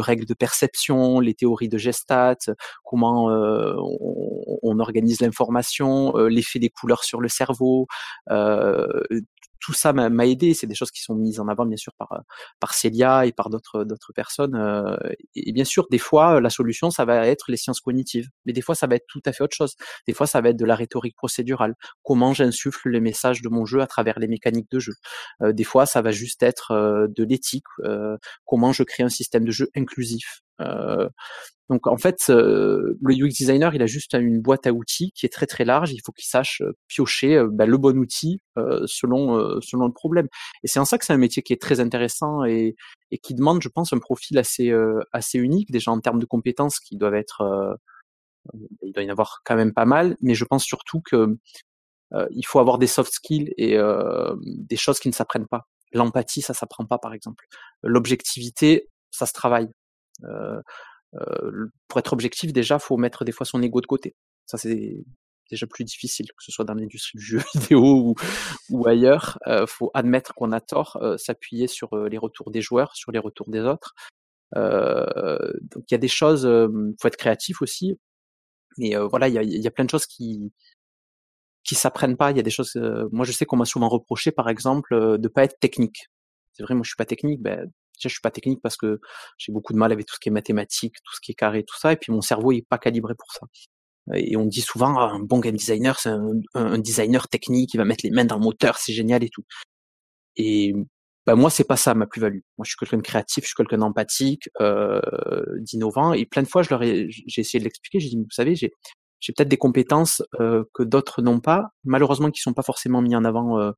règles 0.00 0.26
de 0.26 0.34
perception, 0.34 1.20
les 1.20 1.34
théories 1.34 1.68
de 1.68 1.78
Gestat, 1.78 2.36
comment 2.84 3.30
euh, 3.30 3.74
on, 3.78 4.58
on, 4.62 4.78
organise 4.78 5.20
l'information, 5.20 6.16
euh, 6.16 6.28
l'effet 6.28 6.58
des 6.58 6.70
couleurs 6.70 7.04
sur 7.04 7.20
le 7.20 7.28
cerveau, 7.28 7.86
euh, 8.30 8.86
tout 9.70 9.74
ça 9.74 9.92
m'a 9.92 10.26
aidé. 10.26 10.52
C'est 10.52 10.66
des 10.66 10.74
choses 10.74 10.90
qui 10.90 11.00
sont 11.00 11.14
mises 11.14 11.38
en 11.38 11.46
avant 11.46 11.64
bien 11.64 11.76
sûr 11.76 11.92
par 11.96 12.22
par 12.58 12.74
Célia 12.74 13.24
et 13.26 13.32
par 13.32 13.50
d'autres 13.50 13.84
d'autres 13.84 14.12
personnes. 14.12 14.56
Euh, 14.56 14.96
et, 15.36 15.52
bien 15.52 15.64
sûr, 15.64 15.86
des 15.90 15.98
fois, 15.98 16.40
la 16.40 16.50
solution 16.50 16.90
ça 16.90 17.04
va 17.04 17.26
être 17.28 17.52
les 17.52 17.56
sciences 17.56 17.80
cognitives, 17.80 18.28
mais 18.46 18.52
des 18.52 18.62
fois 18.62 18.74
ça 18.74 18.88
va 18.88 18.96
être 18.96 19.06
tout 19.06 19.22
à 19.26 19.32
fait 19.32 19.44
autre 19.44 19.56
chose. 19.56 19.76
Des 20.08 20.12
fois, 20.12 20.26
ça 20.26 20.40
va 20.40 20.48
être 20.48 20.56
de 20.56 20.64
la 20.64 20.74
rhétorique 20.74 21.14
procédurale. 21.14 21.76
Comment 22.02 22.34
j'insuffle 22.34 22.90
les 22.90 23.00
messages 23.00 23.42
de 23.42 23.48
mon 23.48 23.64
jeu 23.64 23.80
à 23.80 23.86
travers 23.86 24.18
les 24.18 24.26
mécaniques 24.26 24.70
de 24.72 24.80
jeu. 24.80 24.94
Euh, 25.42 25.52
des 25.52 25.64
fois, 25.64 25.86
ça 25.86 26.02
va 26.02 26.10
juste 26.10 26.42
être 26.42 26.72
euh, 26.72 27.06
de 27.08 27.22
l'éthique. 27.24 27.64
comment 28.44 28.72
je 28.72 28.82
crée 28.82 29.04
un 29.04 29.08
système 29.08 29.44
de 29.44 29.52
jeu 29.52 29.68
inclusif. 29.76 30.42
Donc 31.68 31.86
en 31.86 31.96
fait, 31.96 32.24
le 32.28 32.96
UX 33.02 33.28
designer, 33.28 33.74
il 33.74 33.82
a 33.82 33.86
juste 33.86 34.14
une 34.14 34.40
boîte 34.40 34.66
à 34.66 34.72
outils 34.72 35.12
qui 35.14 35.24
est 35.24 35.28
très 35.28 35.46
très 35.46 35.64
large. 35.64 35.92
Il 35.92 36.00
faut 36.04 36.12
qu'il 36.12 36.26
sache 36.26 36.62
piocher 36.88 37.42
bah, 37.50 37.64
le 37.66 37.78
bon 37.78 37.96
outil 37.96 38.40
selon 38.86 39.60
selon 39.60 39.86
le 39.86 39.92
problème. 39.92 40.26
Et 40.64 40.68
c'est 40.68 40.80
en 40.80 40.84
ça 40.84 40.98
que 40.98 41.04
c'est 41.04 41.12
un 41.12 41.18
métier 41.18 41.42
qui 41.42 41.52
est 41.52 41.62
très 41.62 41.78
intéressant 41.80 42.44
et, 42.44 42.74
et 43.12 43.18
qui 43.18 43.34
demande, 43.34 43.62
je 43.62 43.68
pense, 43.68 43.92
un 43.92 43.98
profil 43.98 44.38
assez 44.38 44.72
assez 45.12 45.38
unique 45.38 45.70
déjà 45.70 45.92
en 45.92 46.00
termes 46.00 46.18
de 46.18 46.26
compétences 46.26 46.80
qui 46.80 46.96
doivent 46.96 47.14
être 47.14 47.78
il 48.82 48.92
doit 48.92 49.02
y 49.04 49.06
en 49.06 49.12
avoir 49.12 49.40
quand 49.44 49.56
même 49.56 49.72
pas 49.72 49.84
mal, 49.84 50.16
mais 50.20 50.34
je 50.34 50.44
pense 50.44 50.64
surtout 50.64 51.00
que 51.00 51.38
il 52.32 52.44
faut 52.44 52.58
avoir 52.58 52.78
des 52.78 52.88
soft 52.88 53.12
skills 53.12 53.54
et 53.56 53.78
des 54.44 54.76
choses 54.76 54.98
qui 54.98 55.08
ne 55.08 55.14
s'apprennent 55.14 55.48
pas. 55.48 55.68
L'empathie, 55.92 56.42
ça 56.42 56.54
s'apprend 56.54 56.84
pas, 56.84 56.98
par 56.98 57.14
exemple. 57.14 57.46
L'objectivité, 57.82 58.88
ça 59.10 59.26
se 59.26 59.32
travaille. 59.32 59.68
Euh, 60.24 60.60
euh, 61.14 61.68
pour 61.88 61.98
être 61.98 62.12
objectif, 62.12 62.52
déjà, 62.52 62.78
faut 62.78 62.96
mettre 62.96 63.24
des 63.24 63.32
fois 63.32 63.46
son 63.46 63.62
ego 63.62 63.80
de 63.80 63.86
côté. 63.86 64.14
Ça, 64.46 64.58
c'est 64.58 65.04
déjà 65.50 65.66
plus 65.66 65.84
difficile, 65.84 66.28
que 66.28 66.42
ce 66.42 66.52
soit 66.52 66.64
dans 66.64 66.74
l'industrie 66.74 67.18
du 67.18 67.24
jeu 67.38 67.40
vidéo 67.54 67.82
ou, 67.82 68.14
ou 68.70 68.86
ailleurs. 68.88 69.38
Euh, 69.46 69.66
faut 69.66 69.90
admettre 69.94 70.34
qu'on 70.34 70.52
a 70.52 70.60
tort, 70.60 70.96
euh, 71.02 71.16
s'appuyer 71.16 71.66
sur 71.66 71.92
euh, 71.94 72.08
les 72.08 72.18
retours 72.18 72.50
des 72.50 72.62
joueurs, 72.62 72.94
sur 72.96 73.12
les 73.12 73.18
retours 73.18 73.50
des 73.50 73.60
autres. 73.60 73.94
Donc 74.54 75.84
il 75.88 75.92
y 75.92 75.94
a 75.94 75.98
des 75.98 76.08
choses, 76.08 76.44
faut 77.00 77.08
être 77.08 77.16
créatif 77.16 77.62
aussi. 77.62 77.96
Mais 78.78 78.96
voilà, 78.96 79.28
il 79.28 79.34
y 79.34 79.38
a, 79.38 79.42
y 79.44 79.66
a, 79.66 79.70
plein 79.70 79.84
de 79.84 79.90
choses 79.90 80.06
qui 80.06 80.52
qui 81.62 81.76
s'apprennent 81.76 82.16
pas. 82.16 82.32
Il 82.32 82.36
y 82.36 82.40
a 82.40 82.42
des 82.42 82.50
choses. 82.50 82.74
moi, 83.12 83.24
je 83.24 83.30
sais 83.30 83.46
qu'on 83.46 83.56
m'a 83.56 83.64
souvent 83.64 83.88
reproché, 83.88 84.32
par 84.32 84.48
exemple, 84.48 85.18
de 85.18 85.28
pas 85.28 85.44
être 85.44 85.60
technique. 85.60 86.08
C'est 86.52 86.64
vrai, 86.64 86.74
moi, 86.74 86.82
je 86.82 86.88
suis 86.88 86.96
pas 86.96 87.04
technique. 87.04 87.40
Ben, 87.40 87.70
je 88.08 88.14
suis 88.14 88.20
pas 88.20 88.30
technique 88.30 88.60
parce 88.62 88.76
que 88.76 89.00
j'ai 89.38 89.52
beaucoup 89.52 89.72
de 89.72 89.78
mal 89.78 89.92
avec 89.92 90.06
tout 90.06 90.14
ce 90.14 90.20
qui 90.20 90.28
est 90.28 90.32
mathématique, 90.32 90.94
tout 91.04 91.14
ce 91.14 91.20
qui 91.20 91.32
est 91.32 91.34
carré, 91.34 91.64
tout 91.64 91.78
ça, 91.78 91.92
et 91.92 91.96
puis 91.96 92.12
mon 92.12 92.20
cerveau 92.20 92.52
est 92.52 92.66
pas 92.68 92.78
calibré 92.78 93.14
pour 93.14 93.30
ça. 93.32 93.46
Et 94.14 94.36
on 94.36 94.46
dit 94.46 94.60
souvent, 94.60 94.98
ah, 94.98 95.10
un 95.12 95.20
bon 95.20 95.38
game 95.38 95.56
designer, 95.56 95.98
c'est 95.98 96.10
un, 96.54 96.78
designer 96.78 97.28
technique, 97.28 97.74
il 97.74 97.78
va 97.78 97.84
mettre 97.84 98.04
les 98.04 98.10
mains 98.10 98.24
dans 98.24 98.36
le 98.36 98.42
moteur, 98.42 98.76
c'est 98.78 98.92
génial 98.92 99.22
et 99.22 99.28
tout. 99.28 99.44
Et 100.36 100.74
bah 101.26 101.34
moi, 101.34 101.50
c'est 101.50 101.64
pas 101.64 101.76
ça 101.76 101.94
ma 101.94 102.06
plus-value. 102.06 102.40
Moi, 102.58 102.64
je 102.64 102.70
suis 102.70 102.76
quelqu'un 102.78 102.96
de 102.96 103.02
créatif, 103.02 103.44
je 103.44 103.48
suis 103.48 103.54
quelqu'un 103.54 103.78
d'empathique, 103.78 104.48
euh, 104.60 105.00
d'innovant. 105.58 106.12
Et 106.12 106.26
plein 106.26 106.42
de 106.42 106.48
fois, 106.48 106.62
je 106.62 106.70
leur 106.70 106.82
ai, 106.82 107.08
j'ai 107.10 107.40
essayé 107.42 107.60
de 107.60 107.64
l'expliquer. 107.64 108.00
J'ai 108.00 108.08
dit, 108.08 108.16
vous 108.16 108.30
savez, 108.30 108.56
j'ai, 108.56 108.72
j'ai 109.20 109.32
peut-être 109.32 109.48
des 109.48 109.58
compétences 109.58 110.22
euh, 110.40 110.64
que 110.74 110.82
d'autres 110.82 111.22
n'ont 111.22 111.40
pas, 111.40 111.70
malheureusement, 111.84 112.30
qui 112.30 112.40
sont 112.40 112.54
pas 112.54 112.62
forcément 112.62 113.02
mis 113.02 113.14
en 113.14 113.24
avant 113.24 113.60
euh, 113.60 113.72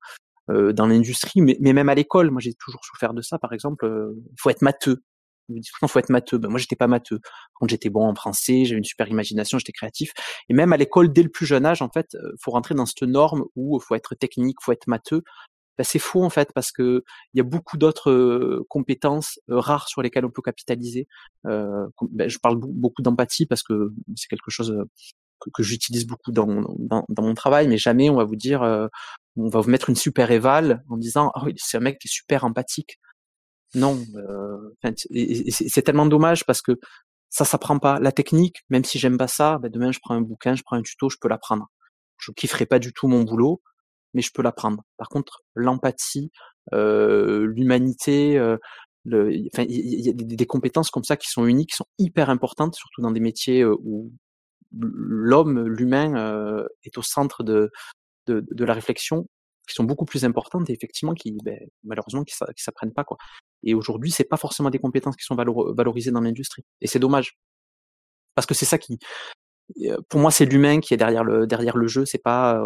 euh, 0.53 0.73
dans 0.73 0.87
l'industrie, 0.87 1.41
mais, 1.41 1.57
même 1.61 1.89
à 1.89 1.95
l'école. 1.95 2.31
Moi, 2.31 2.41
j'ai 2.41 2.55
toujours 2.55 2.85
souffert 2.85 3.15
de 3.15 3.23
ça. 3.23 3.39
Par 3.39 3.53
exemple, 3.53 3.87
il 4.17 4.41
faut 4.41 4.51
être 4.51 4.63
matheux. 4.63 5.03
Il 5.49 5.63
faut 5.89 5.99
être 5.99 6.11
matheux. 6.11 6.39
Ben, 6.39 6.49
moi, 6.49 6.59
j'étais 6.59 6.77
pas 6.77 6.87
matheux. 6.87 7.21
Quand 7.55 7.69
j'étais 7.69 7.91
bon 7.91 8.07
en 8.09 8.15
français, 8.15 8.65
j'avais 8.65 8.79
une 8.79 8.85
super 8.85 9.09
imagination, 9.09 9.59
j'étais 9.59 9.73
créatif. 9.73 10.13
Et 10.49 10.55
même 10.55 10.73
à 10.73 10.77
l'école, 10.77 11.13
dès 11.13 11.23
le 11.23 11.29
plus 11.29 11.47
jeune 11.47 11.67
âge, 11.67 11.83
en 11.83 11.91
fait, 11.91 12.17
faut 12.41 12.53
rentrer 12.53 12.75
dans 12.75 12.87
cette 12.87 13.03
norme 13.03 13.45
où 13.57 13.79
faut 13.81 13.95
être 13.95 14.15
technique, 14.15 14.57
faut 14.63 14.73
être 14.73 14.87
matheux. 14.87 15.23
Ben, 15.79 15.85
c'est 15.85 15.99
faux 15.99 16.23
en 16.23 16.31
fait 16.31 16.53
parce 16.55 16.71
que 16.71 17.03
il 17.33 17.39
y 17.39 17.41
a 17.41 17.45
beaucoup 17.45 17.79
d'autres 17.79 18.63
compétences 18.69 19.41
rares 19.49 19.89
sur 19.89 20.03
lesquelles 20.03 20.27
on 20.27 20.31
peut 20.31 20.43
capitaliser. 20.43 21.09
Euh, 21.47 21.87
ben, 22.11 22.29
je 22.29 22.39
parle 22.39 22.59
beaucoup 22.61 23.03
d'empathie 23.03 23.47
parce 23.47 23.63
que 23.63 23.93
c'est 24.15 24.29
quelque 24.29 24.51
chose 24.51 24.77
que, 25.51 25.63
j'utilise 25.63 26.07
beaucoup 26.07 26.33
dans, 26.33 26.47
mon 26.47 27.35
travail, 27.35 27.69
mais 27.69 27.79
jamais 27.79 28.11
on 28.11 28.17
va 28.17 28.25
vous 28.25 28.37
dire, 28.37 28.63
euh, 28.63 28.89
on 29.37 29.49
va 29.49 29.61
vous 29.61 29.71
mettre 29.71 29.91
une 29.91 29.97
super 29.97 30.31
éval 30.31 30.83
en 30.89 30.97
disant, 30.97 31.33
oh, 31.35 31.49
c'est 31.57 31.77
un 31.79 31.81
mec 31.81 31.99
qui 31.99 32.09
est 32.09 32.13
super 32.13 32.45
empathique. 32.45 32.99
Non, 33.75 33.99
euh, 34.17 34.93
c'est 35.49 35.83
tellement 35.83 36.07
dommage 36.07 36.45
parce 36.45 36.61
que 36.61 36.73
ça 37.31 37.47
s'apprend 37.47 37.79
pas. 37.79 37.99
La 37.99 38.13
technique, 38.13 38.59
même 38.69 38.85
si 38.85 38.99
j'aime 38.99 39.17
pas 39.17 39.29
ça, 39.29 39.59
ben 39.59 39.71
demain 39.71 39.91
je 39.93 39.99
prends 40.01 40.15
un 40.15 40.21
bouquin, 40.21 40.55
je 40.55 40.63
prends 40.63 40.77
un 40.77 40.83
tuto, 40.83 41.09
je 41.09 41.17
peux 41.21 41.29
l'apprendre. 41.29 41.69
Je 42.19 42.31
kifferai 42.33 42.67
pas 42.67 42.79
du 42.79 42.93
tout 42.93 43.09
mon 43.09 43.23
boulot, 43.23 43.63
mais 44.13 44.21
je 44.21 44.31
peux 44.33 44.43
l'apprendre. 44.43 44.83
Par 44.99 45.09
contre, 45.09 45.43
l'empathie, 45.55 46.31
euh, 46.75 47.47
l'humanité, 47.47 48.39
euh, 48.39 48.59
il 49.07 49.51
y, 49.51 50.11
a 50.11 50.13
des, 50.13 50.47
compétences 50.47 50.91
comme 50.91 51.03
ça 51.03 51.17
qui 51.17 51.29
sont 51.29 51.47
uniques, 51.47 51.71
qui 51.71 51.77
sont 51.77 51.89
hyper 51.99 52.31
importantes, 52.31 52.77
surtout 52.77 53.01
dans 53.01 53.11
des 53.11 53.21
métiers 53.21 53.63
euh, 53.63 53.75
où 53.83 54.13
l'homme, 54.79 55.67
l'humain 55.67 56.65
est 56.85 56.97
au 56.97 57.03
centre 57.03 57.43
de, 57.43 57.71
de, 58.27 58.45
de, 58.51 58.65
la 58.65 58.75
réflexion, 58.75 59.27
qui 59.69 59.75
sont 59.75 59.85
beaucoup 59.85 60.05
plus 60.05 60.25
importantes 60.25 60.69
et 60.71 60.73
effectivement 60.73 61.15
qui, 61.15 61.37
ben, 61.45 61.59
malheureusement, 61.85 62.25
qui, 62.25 62.35
qui 62.35 62.63
s'apprennent 62.63 62.93
pas 62.93 63.05
quoi. 63.05 63.17
Et 63.63 63.75
aujourd'hui, 63.75 64.11
c'est 64.11 64.25
pas 64.25 64.37
forcément 64.37 64.71
des 64.71 64.79
compétences 64.79 65.17
qui 65.17 65.25
sont 65.25 65.37
valorisées 65.37 66.11
dans 66.11 66.21
l'industrie. 66.21 66.65
Et 66.81 66.87
c'est 66.87 66.99
dommage, 66.99 67.39
parce 68.35 68.47
que 68.47 68.55
c'est 68.55 68.65
ça 68.65 68.79
qui, 68.79 68.99
pour 70.09 70.21
moi, 70.21 70.31
c'est 70.31 70.45
l'humain 70.45 70.81
qui 70.81 70.95
est 70.95 70.97
derrière 70.97 71.25
le 71.25 71.47
derrière 71.47 71.77
le 71.77 71.87
jeu. 71.87 72.05
C'est 72.05 72.23
pas 72.23 72.61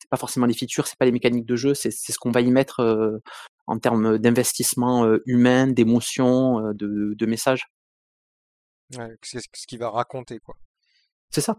c'est 0.00 0.10
pas 0.10 0.16
forcément 0.16 0.46
les 0.46 0.54
features, 0.54 0.86
c'est 0.86 0.98
pas 0.98 1.04
les 1.04 1.12
mécaniques 1.12 1.46
de 1.46 1.56
jeu, 1.56 1.74
c'est 1.74 1.90
ce 1.90 2.18
qu'on 2.18 2.30
va 2.30 2.40
y 2.40 2.50
mettre 2.50 3.20
en 3.66 3.78
termes 3.78 4.18
d'investissement 4.18 5.06
humain, 5.26 5.66
d'émotion, 5.66 6.72
de, 6.72 7.14
de 7.14 7.26
messages. 7.26 7.66
Ouais, 8.96 9.16
c'est 9.22 9.40
ce 9.40 9.66
qui 9.66 9.76
va 9.76 9.90
raconter 9.90 10.38
quoi. 10.38 10.56
C'est 11.30 11.42
ça. 11.42 11.58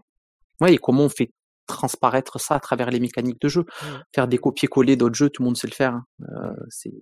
Ouais, 0.60 0.74
et 0.74 0.78
comment 0.78 1.04
on 1.04 1.08
fait 1.08 1.30
transparaître 1.70 2.40
ça 2.40 2.54
à 2.54 2.60
travers 2.60 2.90
les 2.90 3.00
mécaniques 3.00 3.40
de 3.40 3.48
jeu. 3.48 3.62
Mmh. 3.62 3.86
Faire 4.14 4.28
des 4.28 4.38
copier-coller 4.38 4.96
d'autres 4.96 5.14
jeux, 5.14 5.30
tout 5.30 5.42
le 5.42 5.46
monde 5.46 5.56
sait 5.56 5.66
le 5.66 5.72
faire. 5.72 5.94
Hein. 5.94 6.04
Euh, 6.22 6.52
c'est 6.68 6.92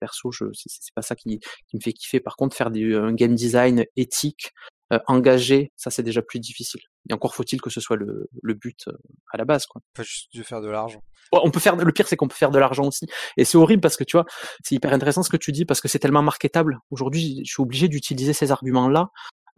perso, 0.00 0.30
je, 0.30 0.44
c'est, 0.54 0.94
pas 0.94 1.02
ça 1.02 1.14
qui, 1.14 1.38
qui, 1.68 1.76
me 1.76 1.80
fait 1.80 1.92
kiffer. 1.92 2.20
Par 2.20 2.36
contre, 2.36 2.56
faire 2.56 2.70
du, 2.70 2.96
un 2.96 3.12
game 3.12 3.34
design 3.34 3.84
éthique, 3.96 4.52
euh, 4.92 4.98
engagé, 5.06 5.72
ça 5.76 5.90
c'est 5.90 6.02
déjà 6.02 6.22
plus 6.22 6.40
difficile. 6.40 6.80
Et 7.08 7.12
encore 7.12 7.34
faut-il 7.34 7.60
que 7.60 7.70
ce 7.70 7.80
soit 7.80 7.96
le, 7.96 8.28
le 8.42 8.54
but 8.54 8.88
euh, 8.88 8.92
à 9.32 9.38
la 9.38 9.44
base, 9.44 9.66
quoi. 9.66 9.80
Pas 9.94 10.02
juste 10.02 10.28
de 10.34 10.42
faire 10.42 10.60
de 10.60 10.68
l'argent. 10.68 11.02
on 11.32 11.50
peut 11.50 11.60
faire. 11.60 11.76
Le 11.76 11.92
pire, 11.92 12.06
c'est 12.06 12.16
qu'on 12.16 12.28
peut 12.28 12.36
faire 12.36 12.50
de 12.50 12.58
l'argent 12.58 12.84
aussi. 12.84 13.06
Et 13.36 13.44
c'est 13.44 13.58
horrible 13.58 13.80
parce 13.80 13.96
que 13.96 14.04
tu 14.04 14.16
vois, 14.16 14.26
c'est 14.62 14.74
hyper 14.74 14.92
intéressant 14.92 15.22
ce 15.22 15.30
que 15.30 15.36
tu 15.36 15.52
dis 15.52 15.64
parce 15.64 15.80
que 15.80 15.88
c'est 15.88 15.98
tellement 15.98 16.22
marketable. 16.22 16.78
Aujourd'hui, 16.90 17.42
je 17.44 17.52
suis 17.52 17.62
obligé 17.62 17.88
d'utiliser 17.88 18.32
ces 18.32 18.50
arguments-là 18.50 19.08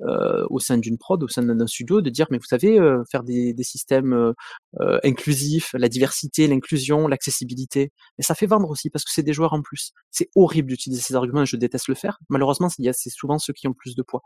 euh, 0.00 0.44
au 0.50 0.58
sein 0.58 0.76
d'une 0.76 0.98
prod, 0.98 1.22
au 1.22 1.28
sein 1.28 1.42
d'un 1.42 1.66
studio, 1.68 2.00
de 2.00 2.10
dire 2.10 2.26
mais 2.30 2.38
vous 2.38 2.46
savez 2.46 2.80
euh, 2.80 3.04
faire 3.10 3.22
des, 3.22 3.54
des 3.54 3.62
systèmes 3.62 4.12
euh, 4.12 4.98
inclusifs, 5.04 5.70
la 5.74 5.88
diversité, 5.88 6.48
l'inclusion, 6.48 7.06
l'accessibilité. 7.06 7.92
Mais 8.18 8.24
ça 8.24 8.34
fait 8.34 8.46
vendre 8.46 8.68
aussi 8.68 8.90
parce 8.90 9.04
que 9.04 9.12
c'est 9.12 9.22
des 9.22 9.32
joueurs 9.32 9.52
en 9.52 9.62
plus. 9.62 9.92
C'est 10.10 10.30
horrible 10.34 10.68
d'utiliser 10.68 11.00
ces 11.00 11.14
arguments 11.14 11.44
je 11.44 11.56
déteste 11.56 11.88
le 11.88 11.94
faire. 11.94 12.18
Malheureusement, 12.28 12.68
c'est 12.68 13.10
souvent 13.10 13.38
ceux 13.38 13.52
qui 13.52 13.68
ont 13.68 13.72
plus 13.72 13.94
de 13.94 14.02
poids. 14.02 14.22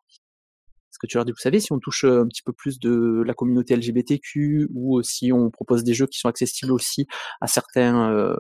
Parce 0.90 0.98
que 1.02 1.06
tu 1.06 1.18
leur 1.18 1.26
dis, 1.26 1.32
vous 1.32 1.38
savez, 1.38 1.60
si 1.60 1.70
on 1.72 1.78
touche 1.78 2.04
un 2.04 2.26
petit 2.26 2.42
peu 2.42 2.52
plus 2.52 2.78
de 2.78 3.22
la 3.26 3.34
communauté 3.34 3.76
LGBTQ 3.76 4.70
ou 4.74 5.02
si 5.02 5.32
on 5.32 5.50
propose 5.50 5.84
des 5.84 5.92
jeux 5.92 6.06
qui 6.06 6.18
sont 6.18 6.28
accessibles 6.28 6.72
aussi 6.72 7.06
à 7.42 7.46
certains, 7.46 8.36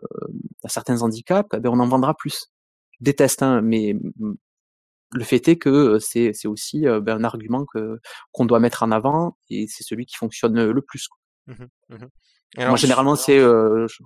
à 0.64 0.68
certains 0.68 1.02
handicaps, 1.02 1.48
eh 1.54 1.60
ben 1.60 1.70
on 1.70 1.80
en 1.80 1.88
vendra 1.88 2.14
plus. 2.14 2.46
Déteste, 3.00 3.42
hein, 3.42 3.60
mais 3.62 3.94
le 5.12 5.24
fait 5.24 5.48
est 5.48 5.56
que 5.56 5.98
c'est 5.98 6.46
aussi 6.46 6.82
ben, 6.82 7.18
un 7.18 7.24
argument 7.24 7.64
que 7.64 7.98
qu'on 8.32 8.44
doit 8.44 8.60
mettre 8.60 8.82
en 8.82 8.90
avant 8.90 9.36
et 9.50 9.66
c'est 9.68 9.84
celui 9.84 10.06
qui 10.06 10.16
fonctionne 10.16 10.70
le 10.70 10.82
plus. 10.82 11.08
Mmh 11.46 11.54
mmh 11.88 12.06
Moi, 12.58 12.76
généralement, 12.76 13.16
c'est 13.16 13.40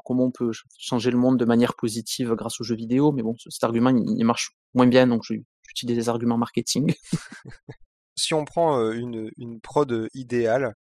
comment 0.04 0.24
on 0.24 0.30
peut 0.30 0.52
changer 0.78 1.10
le 1.10 1.18
monde 1.18 1.38
de 1.38 1.44
manière 1.44 1.74
positive 1.74 2.34
grâce 2.34 2.60
aux 2.60 2.64
jeux 2.64 2.76
vidéo, 2.76 3.12
mais 3.12 3.22
bon, 3.22 3.34
cet 3.48 3.64
argument, 3.64 3.90
il, 3.90 4.24
marche 4.24 4.52
moins 4.74 4.86
bien, 4.86 5.06
donc 5.06 5.24
j'utilise 5.24 5.96
des 5.96 6.08
arguments 6.08 6.38
marketing. 6.38 6.94
si 8.16 8.34
on 8.34 8.44
prend 8.44 8.90
une, 8.92 9.30
une 9.38 9.60
prod 9.60 10.08
idéale, 10.14 10.74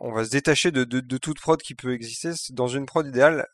on 0.00 0.12
va 0.12 0.24
se 0.24 0.30
détacher 0.30 0.70
de, 0.70 0.84
toute 1.18 1.40
prod 1.40 1.60
qui 1.60 1.74
peut 1.74 1.92
exister. 1.92 2.30
Dans 2.50 2.68
une 2.68 2.86
prod 2.86 3.06
idéale, 3.06 3.46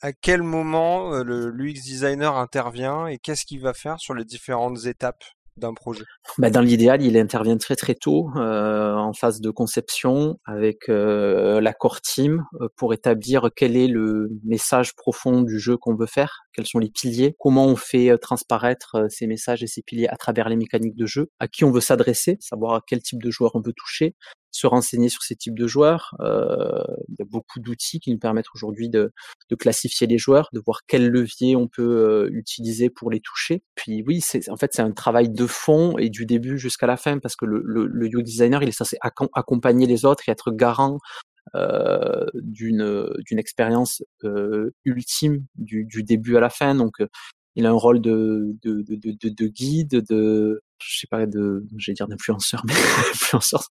à 0.00 0.12
quel 0.12 0.42
moment 0.42 1.22
le 1.22 1.50
l'UX 1.50 1.82
designer 1.82 2.36
intervient 2.36 3.06
et 3.06 3.18
qu'est-ce 3.18 3.44
qu'il 3.44 3.60
va 3.60 3.74
faire 3.74 4.00
sur 4.00 4.14
les 4.14 4.24
différentes 4.24 4.86
étapes 4.86 5.24
d'un 5.60 5.74
projet? 5.74 6.04
Bah 6.38 6.50
Dans 6.50 6.60
l'idéal, 6.60 7.02
il 7.02 7.16
intervient 7.16 7.56
très 7.56 7.76
très 7.76 7.94
tôt 7.94 8.30
euh, 8.36 8.94
en 8.94 9.12
phase 9.12 9.40
de 9.40 9.50
conception 9.50 10.38
avec 10.44 10.88
euh, 10.88 11.60
l'accord 11.60 12.00
team 12.00 12.44
euh, 12.60 12.68
pour 12.76 12.92
établir 12.92 13.50
quel 13.54 13.76
est 13.76 13.86
le 13.86 14.30
message 14.44 14.94
profond 14.96 15.42
du 15.42 15.60
jeu 15.60 15.76
qu'on 15.76 15.94
veut 15.94 16.06
faire, 16.06 16.40
quels 16.52 16.66
sont 16.66 16.78
les 16.78 16.90
piliers, 16.90 17.36
comment 17.38 17.66
on 17.66 17.76
fait 17.76 18.16
transparaître 18.18 19.06
ces 19.08 19.26
messages 19.26 19.62
et 19.62 19.68
ces 19.68 19.82
piliers 19.82 20.08
à 20.08 20.16
travers 20.16 20.48
les 20.48 20.56
mécaniques 20.56 20.96
de 20.96 21.06
jeu, 21.06 21.30
à 21.38 21.46
qui 21.46 21.64
on 21.64 21.70
veut 21.70 21.80
s'adresser, 21.80 22.36
savoir 22.40 22.74
à 22.74 22.80
quel 22.86 23.02
type 23.02 23.22
de 23.22 23.30
joueur 23.30 23.52
on 23.54 23.60
veut 23.60 23.74
toucher, 23.76 24.16
se 24.50 24.66
renseigner 24.66 25.08
sur 25.08 25.22
ces 25.22 25.36
types 25.36 25.58
de 25.58 25.66
joueurs. 25.66 26.14
Euh, 26.20 26.82
il 27.08 27.16
y 27.18 27.22
a 27.22 27.24
beaucoup 27.24 27.60
d'outils 27.60 28.00
qui 28.00 28.10
nous 28.10 28.18
permettent 28.18 28.52
aujourd'hui 28.54 28.88
de, 28.88 29.12
de, 29.48 29.56
classifier 29.56 30.06
les 30.06 30.18
joueurs, 30.18 30.48
de 30.52 30.60
voir 30.64 30.80
quel 30.86 31.08
levier 31.08 31.56
on 31.56 31.68
peut 31.68 31.82
euh, 31.82 32.28
utiliser 32.32 32.90
pour 32.90 33.10
les 33.10 33.20
toucher. 33.20 33.62
Puis 33.74 34.02
oui, 34.06 34.20
c'est 34.20 34.48
en 34.50 34.56
fait 34.56 34.72
c'est 34.72 34.82
un 34.82 34.92
travail 34.92 35.28
de 35.30 35.46
fond 35.46 35.96
et 35.98 36.10
du 36.10 36.26
début 36.26 36.58
jusqu'à 36.58 36.86
la 36.86 36.96
fin 36.96 37.18
parce 37.18 37.36
que 37.36 37.44
le, 37.44 37.62
le, 37.64 37.86
le 37.86 38.06
UX 38.08 38.22
designer 38.22 38.62
il 38.62 38.68
est 38.68 38.72
censé 38.72 38.96
accompagner 39.02 39.86
les 39.86 40.04
autres 40.04 40.28
et 40.28 40.32
être 40.32 40.50
garant 40.50 40.98
euh, 41.56 42.26
d'une 42.34 43.10
d'une 43.26 43.38
expérience 43.38 44.04
euh, 44.22 44.70
ultime 44.84 45.46
du, 45.56 45.84
du, 45.84 46.04
début 46.04 46.36
à 46.36 46.40
la 46.40 46.50
fin. 46.50 46.74
Donc 46.76 47.02
il 47.56 47.66
a 47.66 47.70
un 47.70 47.74
rôle 47.74 48.00
de, 48.00 48.56
de, 48.62 48.82
de, 48.82 48.94
de, 48.96 49.28
de 49.28 49.46
guide, 49.46 50.04
de, 50.08 50.62
je 50.82 50.98
sais 50.98 51.06
pas, 51.06 51.26
de, 51.26 51.66
j'allais 51.76 51.94
dire 51.94 52.08
d'influenceur, 52.08 52.62
mais 52.66 52.74
influenceur. 53.10 53.68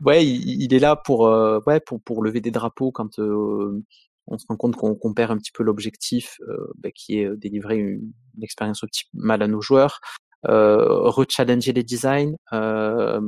ouais, 0.00 0.26
il, 0.26 0.72
est 0.72 0.78
là 0.78 0.96
pour, 0.96 1.26
euh, 1.26 1.60
ouais, 1.66 1.80
pour, 1.80 2.00
pour 2.02 2.22
lever 2.22 2.40
des 2.40 2.50
drapeaux 2.50 2.92
quand 2.92 3.18
euh, 3.18 3.82
on 4.26 4.38
se 4.38 4.46
rend 4.48 4.56
compte 4.56 4.76
qu'on 4.76 5.14
perd 5.14 5.32
un 5.32 5.38
petit 5.38 5.52
peu 5.52 5.62
l'objectif, 5.62 6.36
euh, 6.48 6.68
bah, 6.78 6.90
qui 6.94 7.18
est 7.18 7.36
délivrer 7.36 7.76
une, 7.76 8.12
une, 8.36 8.42
expérience 8.42 8.82
optimale 8.82 9.42
à 9.42 9.48
nos 9.48 9.60
joueurs, 9.60 10.00
euh, 10.48 11.08
rechallenger 11.08 11.72
les 11.72 11.84
designs. 11.84 12.34
Euh, 12.52 13.20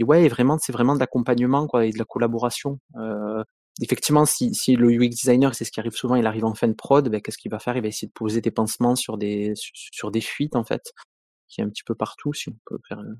ouais, 0.00 0.28
vraiment, 0.28 0.58
c'est 0.58 0.72
vraiment 0.72 0.94
de 0.94 1.00
l'accompagnement 1.00 1.66
quoi 1.66 1.86
et 1.86 1.92
de 1.92 1.98
la 1.98 2.04
collaboration. 2.04 2.78
Euh, 2.96 3.42
effectivement, 3.80 4.24
si, 4.24 4.54
si, 4.54 4.76
le 4.76 4.88
UX 4.90 5.10
designer, 5.10 5.54
c'est 5.54 5.64
ce 5.64 5.70
qui 5.70 5.80
arrive 5.80 5.92
souvent, 5.92 6.16
il 6.16 6.26
arrive 6.26 6.44
en 6.44 6.54
fin 6.54 6.68
de 6.68 6.74
prod, 6.74 7.08
ben, 7.08 7.20
qu'est-ce 7.20 7.38
qu'il 7.38 7.50
va 7.50 7.58
faire? 7.58 7.76
Il 7.76 7.82
va 7.82 7.88
essayer 7.88 8.08
de 8.08 8.12
poser 8.12 8.40
des 8.40 8.50
pansements 8.50 8.96
sur 8.96 9.18
des 9.18 9.52
sur 9.54 10.10
des 10.10 10.20
fuites 10.20 10.56
en 10.56 10.64
fait, 10.64 10.92
qui 11.48 11.60
est 11.60 11.64
un 11.64 11.68
petit 11.68 11.84
peu 11.84 11.94
partout. 11.94 12.32
Si 12.32 12.48
on 12.48 12.56
peut 12.66 12.78
faire 12.88 13.00
euh, 13.00 13.14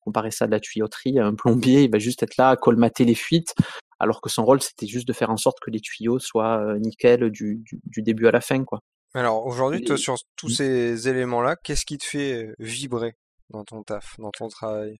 comparer 0.00 0.30
ça 0.30 0.44
à 0.44 0.48
de 0.48 0.52
la 0.52 0.60
tuyauterie, 0.60 1.18
un 1.18 1.34
plombier, 1.34 1.84
il 1.84 1.90
va 1.90 1.98
juste 1.98 2.22
être 2.22 2.36
là 2.36 2.50
à 2.50 2.56
colmater 2.56 3.04
les 3.04 3.14
fuites, 3.14 3.54
alors 3.98 4.20
que 4.20 4.28
son 4.28 4.44
rôle 4.44 4.60
c'était 4.60 4.86
juste 4.86 5.08
de 5.08 5.12
faire 5.12 5.30
en 5.30 5.36
sorte 5.36 5.58
que 5.60 5.70
les 5.70 5.80
tuyaux 5.80 6.18
soient 6.18 6.58
euh, 6.58 6.78
nickel 6.78 7.30
du, 7.30 7.62
du, 7.64 7.80
du 7.84 8.02
début 8.02 8.26
à 8.26 8.30
la 8.30 8.40
fin, 8.40 8.64
quoi. 8.64 8.80
Alors 9.16 9.46
aujourd'hui, 9.46 9.84
toi, 9.84 9.96
sur 9.96 10.16
tous 10.34 10.48
ces 10.48 11.08
éléments-là, 11.08 11.54
qu'est-ce 11.54 11.86
qui 11.86 11.98
te 11.98 12.04
fait 12.04 12.46
euh, 12.46 12.54
vibrer 12.58 13.14
dans 13.48 13.64
ton 13.64 13.84
taf, 13.84 14.16
dans 14.18 14.32
ton 14.32 14.48
travail? 14.48 14.98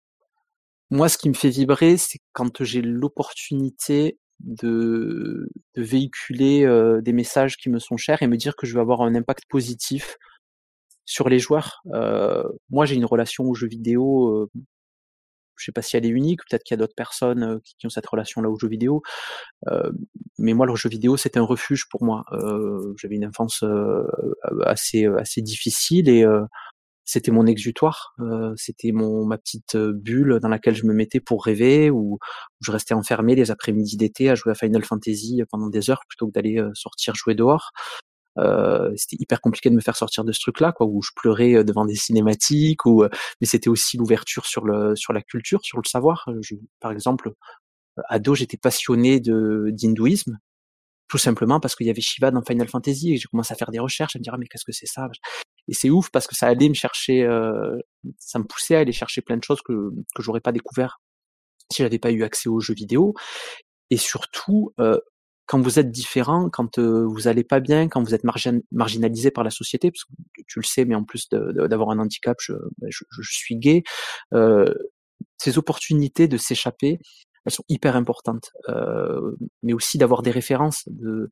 Moi, 0.90 1.08
ce 1.08 1.18
qui 1.18 1.28
me 1.28 1.34
fait 1.34 1.48
vibrer, 1.48 1.96
c'est 1.96 2.20
quand 2.32 2.62
j'ai 2.62 2.80
l'opportunité 2.80 4.18
de, 4.44 5.48
de 5.74 5.82
véhiculer 5.82 6.64
euh, 6.64 7.00
des 7.00 7.12
messages 7.12 7.56
qui 7.56 7.70
me 7.70 7.78
sont 7.78 7.96
chers 7.96 8.22
et 8.22 8.26
me 8.26 8.36
dire 8.36 8.56
que 8.56 8.66
je 8.66 8.74
vais 8.74 8.80
avoir 8.80 9.02
un 9.02 9.14
impact 9.14 9.44
positif 9.48 10.16
sur 11.06 11.28
les 11.28 11.38
joueurs, 11.38 11.82
moi 12.70 12.86
j'ai 12.86 12.94
une 12.94 13.04
relation 13.04 13.44
aux 13.44 13.54
jeux 13.54 13.68
vidéo 13.68 14.48
je 15.56 15.66
sais 15.66 15.72
pas 15.72 15.82
si 15.82 15.96
elle 15.96 16.06
est 16.06 16.10
unique, 16.10 16.40
peut-être 16.48 16.64
qu'il 16.64 16.74
y 16.74 16.78
a 16.78 16.78
d'autres 16.78 16.94
personnes 16.96 17.60
qui, 17.62 17.86
ont 17.86 17.90
cette 17.90 18.06
relation-là 18.06 18.48
aux 18.48 18.58
jeux 18.58 18.68
vidéo. 18.68 19.02
mais 20.38 20.54
moi, 20.54 20.66
le 20.66 20.74
jeu 20.76 20.88
vidéo, 20.88 21.18
c'était 21.18 21.38
un 21.38 21.44
refuge 21.44 21.88
pour 21.90 22.02
moi. 22.02 22.24
J'avais 22.96 23.16
une 23.16 23.26
enfance 23.26 23.62
assez 24.64 25.06
assez 25.06 25.42
difficile 25.42 26.08
et 26.08 26.24
c'était 27.04 27.30
mon 27.30 27.46
exutoire. 27.46 28.14
c'était 28.56 28.92
mon 28.92 29.24
ma 29.26 29.38
petite 29.38 29.76
bulle 29.76 30.38
dans 30.40 30.48
laquelle 30.48 30.74
je 30.74 30.86
me 30.86 30.94
mettais 30.94 31.20
pour 31.20 31.44
rêver 31.44 31.90
ou 31.90 32.18
je 32.60 32.70
restais 32.72 32.94
enfermé 32.94 33.34
les 33.34 33.50
après-midi 33.50 33.96
d'été 33.96 34.30
à 34.30 34.34
jouer 34.34 34.52
à 34.52 34.54
Final 34.54 34.84
Fantasy 34.84 35.42
pendant 35.50 35.68
des 35.68 35.90
heures 35.90 36.02
plutôt 36.08 36.28
que 36.28 36.32
d'aller 36.32 36.62
sortir 36.74 37.14
jouer 37.14 37.34
dehors. 37.34 37.72
Euh, 38.38 38.92
c'était 38.96 39.16
hyper 39.20 39.40
compliqué 39.40 39.70
de 39.70 39.74
me 39.74 39.80
faire 39.80 39.96
sortir 39.96 40.24
de 40.24 40.32
ce 40.32 40.40
truc-là, 40.40 40.72
quoi, 40.72 40.86
où 40.86 41.02
je 41.02 41.10
pleurais 41.14 41.54
euh, 41.54 41.64
devant 41.64 41.84
des 41.84 41.94
cinématiques, 41.94 42.84
ou 42.86 43.04
euh, 43.04 43.08
mais 43.40 43.46
c'était 43.46 43.68
aussi 43.68 43.96
l'ouverture 43.96 44.46
sur 44.46 44.64
le 44.64 44.96
sur 44.96 45.12
la 45.12 45.22
culture, 45.22 45.60
sur 45.62 45.78
le 45.78 45.88
savoir. 45.88 46.28
Je, 46.42 46.56
par 46.80 46.90
exemple, 46.92 47.32
ado, 48.08 48.34
j'étais 48.34 48.56
passionné 48.56 49.20
de 49.20 49.70
d'hindouisme, 49.72 50.38
tout 51.08 51.18
simplement 51.18 51.60
parce 51.60 51.76
qu'il 51.76 51.86
y 51.86 51.90
avait 51.90 52.00
Shiva 52.00 52.30
dans 52.30 52.42
Final 52.42 52.68
Fantasy 52.68 53.14
et 53.14 53.16
j'ai 53.16 53.28
commencé 53.28 53.52
à 53.52 53.56
faire 53.56 53.70
des 53.70 53.78
recherches, 53.78 54.16
à 54.16 54.18
me 54.18 54.22
dire 54.22 54.34
ah, 54.34 54.38
mais 54.38 54.46
qu'est-ce 54.46 54.64
que 54.64 54.72
c'est 54.72 54.86
ça 54.86 55.08
Et 55.68 55.74
c'est 55.74 55.90
ouf 55.90 56.10
parce 56.10 56.26
que 56.26 56.34
ça 56.34 56.46
allait 56.46 56.68
me 56.68 56.74
chercher, 56.74 57.22
ça 58.18 58.38
me 58.38 58.44
poussait 58.44 58.76
à 58.76 58.80
aller 58.80 58.92
chercher 58.92 59.22
plein 59.22 59.36
de 59.36 59.44
choses 59.44 59.60
que 59.62 59.90
que 60.14 60.22
j'aurais 60.22 60.40
pas 60.40 60.52
découvert 60.52 61.00
si 61.72 61.82
j'avais 61.82 61.98
pas 61.98 62.10
eu 62.10 62.22
accès 62.22 62.48
aux 62.48 62.60
jeux 62.60 62.74
vidéo. 62.74 63.14
Et 63.90 63.96
surtout, 63.96 64.72
quand 65.46 65.60
vous 65.60 65.78
êtes 65.78 65.90
différent, 65.90 66.48
quand 66.50 66.78
vous 66.78 67.28
allez 67.28 67.44
pas 67.44 67.60
bien, 67.60 67.88
quand 67.88 68.02
vous 68.02 68.14
êtes 68.14 68.24
marginalisé 68.72 69.30
par 69.30 69.44
la 69.44 69.50
société, 69.50 69.90
parce 69.90 70.04
que 70.04 70.42
tu 70.46 70.58
le 70.58 70.64
sais, 70.64 70.84
mais 70.84 70.94
en 70.94 71.04
plus 71.04 71.28
d'avoir 71.30 71.90
un 71.90 71.98
handicap, 71.98 72.36
je, 72.40 72.54
ben, 72.78 72.88
je, 72.90 73.04
je 73.10 73.32
suis 73.32 73.56
gay, 73.56 73.82
euh, 74.32 74.72
ces 75.38 75.58
opportunités 75.58 76.28
de 76.28 76.36
s'échapper, 76.38 76.98
elles 77.44 77.52
sont 77.52 77.64
hyper 77.68 77.96
importantes. 77.96 78.50
Euh, 78.68 79.36
mais 79.62 79.72
aussi 79.72 79.98
d'avoir 79.98 80.22
des 80.22 80.30
références 80.30 80.82
de 80.86 81.28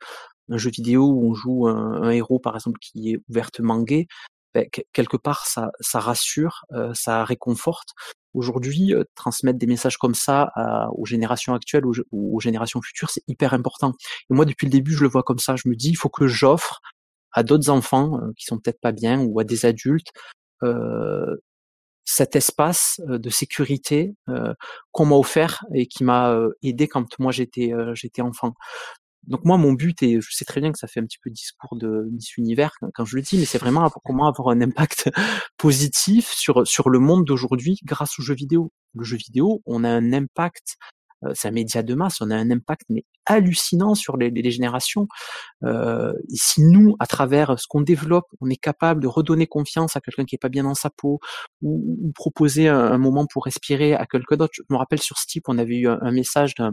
un 0.50 0.58
jeu 0.58 0.70
vidéo 0.70 1.04
où 1.08 1.30
on 1.30 1.34
joue 1.34 1.68
un, 1.68 2.10
héros, 2.10 2.38
par 2.38 2.54
exemple, 2.56 2.78
qui 2.80 3.12
est 3.12 3.18
ouvertement 3.28 3.80
gay, 3.80 4.06
ben, 4.54 4.66
quelque 4.92 5.16
part 5.16 5.46
ça, 5.46 5.70
ça 5.80 6.00
rassure, 6.00 6.64
euh, 6.72 6.92
ça 6.94 7.24
réconforte. 7.24 7.90
Aujourd'hui, 8.34 8.94
euh, 8.94 9.04
transmettre 9.14 9.58
des 9.58 9.66
messages 9.66 9.96
comme 9.98 10.14
ça 10.14 10.50
aux 10.96 11.06
générations 11.06 11.54
actuelles 11.54 11.86
ou 11.86 11.92
aux, 12.10 12.36
aux, 12.36 12.40
générations 12.40 12.82
futures, 12.82 13.10
c'est 13.10 13.22
hyper 13.28 13.54
important. 13.54 13.92
Et 14.30 14.34
moi, 14.34 14.44
depuis 14.44 14.66
le 14.66 14.72
début, 14.72 14.92
je 14.92 15.02
le 15.02 15.08
vois 15.08 15.22
comme 15.22 15.38
ça. 15.38 15.56
Je 15.56 15.68
me 15.68 15.76
dis, 15.76 15.90
il 15.90 15.96
faut 15.96 16.10
que 16.10 16.26
j'offre 16.26 16.80
à 17.32 17.42
d'autres 17.42 17.70
enfants 17.70 18.18
euh, 18.20 18.32
qui 18.36 18.44
sont 18.44 18.58
peut-être 18.58 18.80
pas 18.80 18.92
bien 18.92 19.20
ou 19.20 19.40
à 19.40 19.44
des 19.44 19.66
adultes 19.66 20.12
euh, 20.62 21.36
cet 22.04 22.36
espace 22.36 23.00
de 23.06 23.30
sécurité 23.30 24.14
qu'on 24.90 25.06
m'a 25.06 25.16
offert 25.16 25.64
et 25.74 25.86
qui 25.86 26.04
m'a 26.04 26.36
aidé 26.62 26.88
quand 26.88 27.18
moi 27.18 27.32
j'étais 27.32 27.72
j'étais 27.94 28.22
enfant 28.22 28.54
donc 29.26 29.44
moi, 29.44 29.56
mon 29.56 29.72
but, 29.72 30.02
et 30.02 30.20
je 30.20 30.28
sais 30.32 30.44
très 30.44 30.60
bien 30.60 30.72
que 30.72 30.78
ça 30.78 30.88
fait 30.88 30.98
un 30.98 31.04
petit 31.04 31.18
peu 31.18 31.30
discours 31.30 31.76
de 31.76 32.08
Miss 32.10 32.36
Univers 32.36 32.72
quand 32.94 33.04
je 33.04 33.16
le 33.16 33.22
dis, 33.22 33.38
mais 33.38 33.44
c'est 33.44 33.58
vraiment 33.58 33.88
comment 34.04 34.26
avoir 34.26 34.48
un 34.48 34.60
impact 34.60 35.10
positif 35.58 36.32
sur, 36.32 36.66
sur 36.66 36.90
le 36.90 36.98
monde 36.98 37.24
d'aujourd'hui 37.24 37.78
grâce 37.84 38.18
aux 38.18 38.22
jeux 38.22 38.34
vidéo. 38.34 38.72
Le 38.94 39.04
jeu 39.04 39.16
vidéo, 39.16 39.62
on 39.64 39.84
a 39.84 39.88
un 39.88 40.12
impact, 40.12 40.76
c'est 41.34 41.48
un 41.48 41.52
média 41.52 41.82
de 41.82 41.94
masse, 41.94 42.20
on 42.20 42.30
a 42.30 42.36
un 42.36 42.50
impact 42.50 42.82
mais 42.88 43.04
hallucinant 43.26 43.94
sur 43.94 44.16
les, 44.16 44.30
les 44.30 44.50
générations. 44.50 45.06
Euh, 45.64 46.12
et 46.30 46.36
si 46.36 46.62
nous, 46.62 46.96
à 46.98 47.06
travers 47.06 47.58
ce 47.58 47.66
qu'on 47.68 47.80
développe, 47.80 48.26
on 48.40 48.50
est 48.50 48.56
capable 48.56 49.02
de 49.02 49.06
redonner 49.06 49.46
confiance 49.46 49.96
à 49.96 50.00
quelqu'un 50.00 50.24
qui 50.24 50.34
est 50.34 50.38
pas 50.38 50.48
bien 50.48 50.64
dans 50.64 50.74
sa 50.74 50.90
peau, 50.90 51.20
ou, 51.62 51.98
ou 52.02 52.12
proposer 52.12 52.68
un, 52.68 52.78
un, 52.78 52.98
moment 52.98 53.26
pour 53.26 53.44
respirer 53.44 53.94
à 53.94 54.06
quelqu'un 54.06 54.36
d'autre. 54.36 54.52
Je 54.54 54.62
me 54.70 54.76
rappelle 54.76 55.00
sur 55.00 55.18
Steep, 55.18 55.48
on 55.48 55.58
avait 55.58 55.76
eu 55.76 55.88
un, 55.88 55.98
un 56.02 56.12
message 56.12 56.54
d'un 56.54 56.72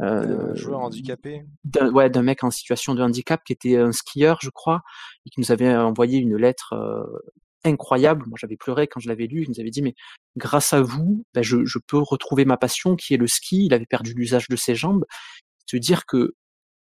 euh, 0.00 0.54
joueur 0.54 0.80
handicapé 0.80 1.42
d'un 1.64 1.92
ouais, 1.92 2.08
d'un 2.08 2.22
mec 2.22 2.42
en 2.44 2.50
situation 2.50 2.94
de 2.94 3.02
handicap 3.02 3.42
qui 3.44 3.52
était 3.52 3.76
un 3.76 3.92
skieur, 3.92 4.38
je 4.40 4.48
crois, 4.48 4.80
et 5.26 5.30
qui 5.30 5.40
nous 5.40 5.52
avait 5.52 5.74
envoyé 5.76 6.18
une 6.18 6.36
lettre 6.36 6.72
euh, 6.72 7.04
incroyable. 7.64 8.24
Moi, 8.26 8.36
j'avais 8.40 8.56
pleuré 8.56 8.86
quand 8.86 9.00
je 9.00 9.08
l'avais 9.08 9.26
lu. 9.26 9.42
Il 9.42 9.50
nous 9.50 9.60
avait 9.60 9.70
dit, 9.70 9.82
mais 9.82 9.94
grâce 10.36 10.72
à 10.72 10.82
vous, 10.82 11.24
ben, 11.34 11.42
je, 11.42 11.64
je, 11.64 11.78
peux 11.78 11.98
retrouver 11.98 12.44
ma 12.44 12.56
passion 12.56 12.96
qui 12.96 13.14
est 13.14 13.18
le 13.18 13.26
ski. 13.26 13.66
Il 13.66 13.74
avait 13.74 13.86
perdu 13.86 14.14
l'usage 14.14 14.48
de 14.48 14.56
ses 14.56 14.74
jambes. 14.74 15.04
Se 15.66 15.76
dire 15.76 16.06
que 16.06 16.34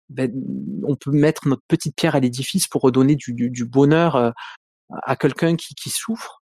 ben, 0.09 0.31
on 0.83 0.95
peut 0.95 1.11
mettre 1.11 1.47
notre 1.47 1.63
petite 1.67 1.95
pierre 1.95 2.15
à 2.15 2.19
l'édifice 2.19 2.67
pour 2.67 2.81
redonner 2.81 3.15
du, 3.15 3.33
du, 3.33 3.49
du 3.49 3.65
bonheur 3.65 4.15
euh, 4.15 4.31
à 4.89 5.15
quelqu'un 5.15 5.55
qui, 5.55 5.75
qui 5.75 5.89
souffre. 5.89 6.41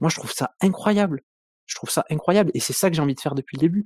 Moi, 0.00 0.10
je 0.10 0.16
trouve 0.16 0.32
ça 0.32 0.54
incroyable. 0.60 1.22
Je 1.66 1.76
trouve 1.76 1.90
ça 1.90 2.04
incroyable. 2.10 2.50
Et 2.54 2.60
c'est 2.60 2.72
ça 2.72 2.90
que 2.90 2.96
j'ai 2.96 3.02
envie 3.02 3.14
de 3.14 3.20
faire 3.20 3.34
depuis 3.34 3.56
le 3.56 3.60
début. 3.60 3.84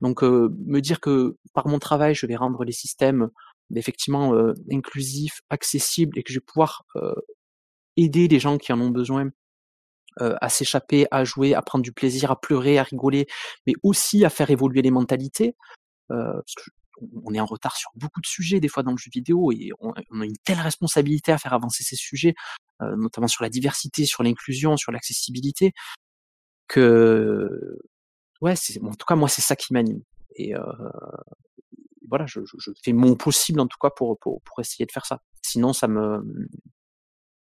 Donc 0.00 0.22
euh, 0.22 0.54
me 0.66 0.80
dire 0.80 1.00
que 1.00 1.36
par 1.54 1.66
mon 1.66 1.78
travail, 1.78 2.14
je 2.14 2.26
vais 2.26 2.36
rendre 2.36 2.64
les 2.64 2.72
systèmes 2.72 3.30
effectivement 3.74 4.34
euh, 4.34 4.54
inclusifs, 4.72 5.42
accessibles 5.50 6.18
et 6.18 6.22
que 6.22 6.32
je 6.32 6.38
vais 6.38 6.44
pouvoir 6.46 6.84
euh, 6.96 7.14
aider 7.98 8.28
les 8.28 8.38
gens 8.38 8.58
qui 8.58 8.72
en 8.72 8.80
ont 8.80 8.90
besoin 8.90 9.30
à 10.20 10.48
s'échapper, 10.48 11.06
à 11.12 11.22
jouer, 11.22 11.54
à 11.54 11.62
prendre 11.62 11.84
du 11.84 11.92
plaisir, 11.92 12.32
à 12.32 12.40
pleurer, 12.40 12.76
à 12.78 12.82
rigoler, 12.82 13.28
mais 13.68 13.74
aussi 13.84 14.24
à 14.24 14.30
faire 14.30 14.50
évoluer 14.50 14.82
les 14.82 14.90
mentalités. 14.90 15.54
parce 16.08 16.54
que 16.56 16.70
on 17.24 17.32
est 17.32 17.38
en 17.38 17.46
retard 17.46 17.76
sur 17.76 17.92
beaucoup 17.94 18.20
de 18.20 18.26
sujets 18.26 18.58
des 18.58 18.66
fois 18.66 18.82
dans 18.82 18.90
le 18.90 18.96
jeu 18.96 19.10
vidéo 19.12 19.52
et 19.52 19.70
on, 19.78 19.92
a 19.92 20.02
une 20.10 20.36
telle 20.44 20.58
responsabilité 20.58 21.30
à 21.30 21.38
faire 21.38 21.52
avancer 21.52 21.84
ces 21.84 21.94
sujets, 21.94 22.34
notamment 22.80 23.28
sur 23.28 23.44
la 23.44 23.50
diversité, 23.50 24.06
sur 24.06 24.24
l'inclusion, 24.24 24.76
sur 24.76 24.90
l'accessibilité, 24.90 25.72
que 26.68 27.78
ouais, 28.40 28.54
en 28.82 28.94
tout 28.94 29.06
cas, 29.06 29.16
moi, 29.16 29.28
c'est 29.28 29.42
ça 29.42 29.56
qui 29.56 29.72
m'anime. 29.72 30.02
Et 30.36 30.54
euh, 30.54 30.62
voilà, 32.08 32.26
je, 32.26 32.40
fais 32.84 32.92
mon 32.92 33.16
possible, 33.16 33.60
en 33.60 33.66
tout 33.66 33.78
cas, 33.80 33.90
pour, 33.90 34.18
pour 34.18 34.60
essayer 34.60 34.86
de 34.86 34.92
faire 34.92 35.06
ça. 35.06 35.22
Sinon, 35.42 35.72
ça 35.72 35.88
me, 35.88 36.22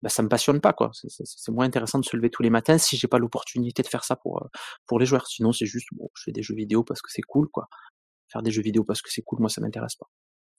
bah, 0.08 0.12
ça 0.12 0.24
me 0.24 0.30
passionne 0.30 0.62
pas, 0.62 0.72
quoi. 0.72 0.92
C'est, 0.94 1.52
moins 1.52 1.66
intéressant 1.66 2.00
de 2.00 2.06
se 2.06 2.16
lever 2.16 2.30
tous 2.30 2.42
les 2.42 2.50
matins 2.50 2.78
si 2.78 2.96
j'ai 2.96 3.10
pas 3.10 3.18
l'opportunité 3.18 3.84
de 3.84 3.88
faire 3.90 4.06
ça 4.06 4.16
pour, 4.16 4.42
euh, 4.42 4.48
pour 4.86 5.00
les 5.00 5.06
joueurs. 5.06 5.28
Sinon, 5.28 5.52
c'est 5.52 5.66
juste, 5.66 5.90
bon, 5.92 6.10
je 6.16 6.24
fais 6.24 6.32
des 6.32 6.44
jeux 6.44 6.56
vidéo 6.56 6.82
parce 6.86 7.02
que 7.02 7.12
c'est 7.12 7.24
cool, 7.24 7.50
quoi. 7.50 7.68
Faire 8.32 8.42
des 8.42 8.52
jeux 8.52 8.62
vidéo 8.62 8.86
parce 8.86 9.02
que 9.02 9.12
c'est 9.12 9.22
cool, 9.22 9.40
moi, 9.42 9.50
ça 9.50 9.60
m'intéresse 9.60 9.96
pas. 9.96 10.08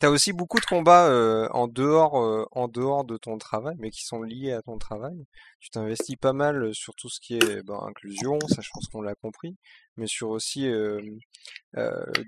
T'as 0.01 0.11
aussi 0.11 0.35
beaucoup 0.35 0.61
de 0.61 0.67
combats 0.67 1.09
euh, 1.09 1.49
en 1.53 1.67
dehors, 1.67 2.23
euh, 2.23 2.45
en 2.53 2.69
dehors 2.69 3.05
de 3.05 3.17
ton 3.17 3.39
travail, 3.39 3.75
mais 3.79 3.91
qui 3.91 4.05
sont 4.05 4.23
liés 4.23 4.53
à 4.53 4.61
ton 4.61 4.77
travail. 4.77 5.17
Tu 5.61 5.71
t'investis 5.71 6.17
pas 6.17 6.35
mal 6.35 6.75
sur 6.75 6.95
tout 6.95 7.09
ce 7.09 7.19
qui 7.19 7.37
est 7.37 7.63
ben, 7.63 7.81
inclusion, 7.89 8.39
ça 8.49 8.61
je 8.61 8.69
pense 8.75 8.87
qu'on 8.89 9.01
l'a 9.01 9.15
compris, 9.15 9.57
mais 9.97 10.07
sur 10.07 10.29
aussi 10.29 10.71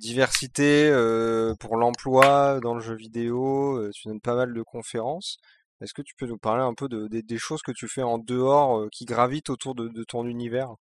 diversité 0.00 0.90
pour 1.60 1.76
l'emploi 1.76 2.60
dans 2.60 2.74
le 2.74 2.80
jeu 2.80 2.96
vidéo. 2.96 3.90
tu 3.92 4.08
donnes 4.08 4.22
pas 4.22 4.34
mal 4.34 4.54
de 4.54 4.62
conférences. 4.62 5.38
Est-ce 5.82 5.94
que 5.94 6.02
tu 6.02 6.14
peux 6.16 6.26
nous 6.26 6.38
parler 6.38 6.62
un 6.62 6.74
peu 6.74 6.88
de, 6.88 7.08
de, 7.08 7.20
des 7.20 7.38
choses 7.38 7.62
que 7.62 7.72
tu 7.72 7.88
fais 7.88 8.02
en 8.02 8.18
dehors, 8.18 8.88
qui 8.92 9.04
gravitent 9.04 9.50
autour 9.50 9.74
de, 9.74 10.04
ton 10.04 10.26
univers? 10.26 10.74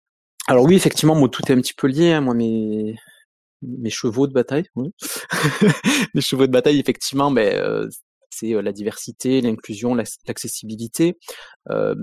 Alors 0.47 0.65
oui, 0.65 0.75
effectivement, 0.75 1.15
moi 1.15 1.29
tout 1.29 1.43
est 1.47 1.55
un 1.55 1.61
petit 1.61 1.75
peu 1.75 1.87
lié. 1.87 2.13
Hein. 2.13 2.21
Moi, 2.21 2.35
mes 2.35 3.91
chevaux 3.91 4.27
de 4.27 4.33
bataille, 4.33 4.67
oui. 4.77 4.91
mes 6.15 6.21
chevaux 6.21 6.47
de 6.47 6.53
bataille, 6.53 6.79
effectivement, 6.79 7.31
mais 7.31 7.55
euh, 7.57 7.89
c'est 8.31 8.55
euh, 8.55 8.63
la 8.63 8.73
diversité, 8.73 9.41
l'inclusion, 9.41 9.95
l'accessibilité. 9.95 11.19
Euh, 11.71 11.95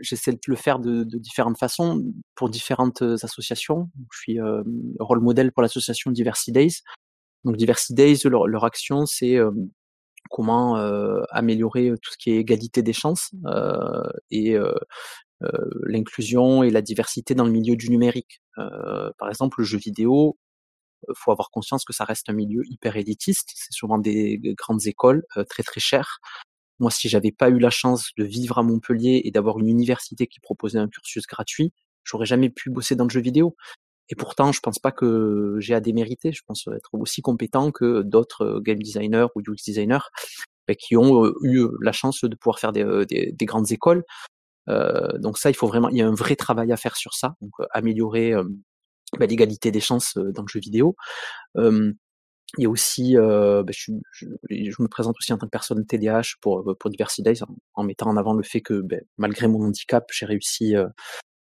J'essaie 0.00 0.32
de 0.32 0.38
le 0.46 0.56
faire 0.56 0.78
de, 0.78 1.04
de, 1.04 1.18
différentes 1.18 1.58
façons 1.58 2.04
pour 2.34 2.50
différentes 2.50 3.02
associations. 3.02 3.88
Je 4.12 4.18
suis 4.18 4.40
euh, 4.40 4.62
rôle 5.00 5.20
modèle 5.20 5.52
pour 5.52 5.62
l'association 5.62 6.10
Diversity 6.10 6.52
Days. 6.52 6.82
Donc 7.44 7.56
Diversity 7.56 7.94
Days, 7.94 8.20
leur, 8.24 8.64
action, 8.64 9.06
c'est 9.06 9.36
euh, 9.36 9.50
comment 10.30 10.76
améliorer 11.30 11.92
tout 12.02 12.12
ce 12.12 12.18
qui 12.18 12.30
est 12.30 12.36
égalité 12.36 12.82
des 12.82 12.92
chances 12.92 13.30
et 14.30 14.56
l'inclusion 15.86 16.62
et 16.62 16.70
la 16.70 16.82
diversité 16.82 17.34
dans 17.34 17.44
le 17.44 17.52
milieu 17.52 17.76
du 17.76 17.90
numérique. 17.90 18.40
par 18.56 19.28
exemple, 19.28 19.60
le 19.60 19.64
jeu 19.64 19.78
vidéo, 19.78 20.36
faut 21.14 21.30
avoir 21.30 21.50
conscience 21.50 21.84
que 21.84 21.92
ça 21.92 22.04
reste 22.04 22.28
un 22.28 22.32
milieu 22.32 22.62
hyper 22.66 22.96
élitiste. 22.96 23.50
C'est 23.54 23.72
souvent 23.72 23.98
des 23.98 24.40
grandes 24.56 24.86
écoles 24.86 25.24
très 25.48 25.62
très 25.62 25.80
chères. 25.80 26.18
Moi, 26.80 26.90
si 26.90 27.08
j'avais 27.08 27.32
pas 27.32 27.50
eu 27.50 27.58
la 27.58 27.70
chance 27.70 28.10
de 28.16 28.24
vivre 28.24 28.58
à 28.58 28.62
Montpellier 28.62 29.22
et 29.24 29.30
d'avoir 29.30 29.58
une 29.58 29.68
université 29.68 30.26
qui 30.26 30.38
proposait 30.40 30.78
un 30.78 30.88
cursus 30.88 31.26
gratuit, 31.26 31.72
j'aurais 32.04 32.26
jamais 32.26 32.50
pu 32.50 32.70
bosser 32.70 32.94
dans 32.94 33.04
le 33.04 33.10
jeu 33.10 33.20
vidéo. 33.20 33.56
Et 34.10 34.14
pourtant, 34.14 34.52
je 34.52 34.60
pense 34.60 34.78
pas 34.78 34.92
que 34.92 35.56
j'ai 35.58 35.74
à 35.74 35.80
démériter. 35.80 36.32
Je 36.32 36.42
pense 36.46 36.66
être 36.68 36.90
aussi 36.92 37.22
compétent 37.22 37.70
que 37.70 38.02
d'autres 38.02 38.44
euh, 38.44 38.60
game 38.60 38.78
designers 38.78 39.26
ou 39.34 39.40
UX 39.40 39.56
designers 39.66 40.06
bah, 40.66 40.74
qui 40.74 40.96
ont 40.96 41.24
euh, 41.24 41.34
eu 41.42 41.66
la 41.82 41.92
chance 41.92 42.24
de 42.24 42.34
pouvoir 42.34 42.58
faire 42.58 42.72
des, 42.72 42.84
des, 43.08 43.32
des 43.32 43.44
grandes 43.44 43.70
écoles. 43.72 44.04
Euh, 44.68 45.16
donc 45.18 45.38
ça, 45.38 45.50
il 45.50 45.54
faut 45.54 45.66
vraiment, 45.66 45.88
il 45.88 45.96
y 45.96 46.02
a 46.02 46.08
un 46.08 46.14
vrai 46.14 46.36
travail 46.36 46.72
à 46.72 46.76
faire 46.76 46.96
sur 46.96 47.14
ça. 47.14 47.34
Donc 47.40 47.52
améliorer 47.70 48.34
bah, 49.18 49.26
l'égalité 49.26 49.70
des 49.70 49.80
chances 49.80 50.16
dans 50.16 50.42
le 50.42 50.48
jeu 50.48 50.60
vidéo. 50.60 50.96
Il 52.56 52.62
y 52.62 52.66
a 52.66 52.70
aussi, 52.70 53.16
euh, 53.16 53.62
bah, 53.62 53.72
je, 53.76 53.92
je, 54.10 54.26
je, 54.48 54.82
me 54.82 54.88
présente 54.88 55.16
aussi 55.18 55.32
en 55.34 55.38
tant 55.38 55.46
que 55.46 55.50
personne 55.50 55.84
TDAH 55.84 56.36
pour, 56.40 56.74
pour 56.78 56.88
Diversity 56.88 57.22
Days 57.22 57.40
en, 57.74 57.84
mettant 57.84 58.08
en 58.08 58.16
avant 58.16 58.32
le 58.32 58.42
fait 58.42 58.62
que 58.62 58.80
ben, 58.80 59.02
malgré 59.18 59.48
mon 59.48 59.62
handicap, 59.66 60.06
j'ai 60.12 60.24
réussi 60.24 60.74
euh, 60.74 60.86
euh, 60.86 60.88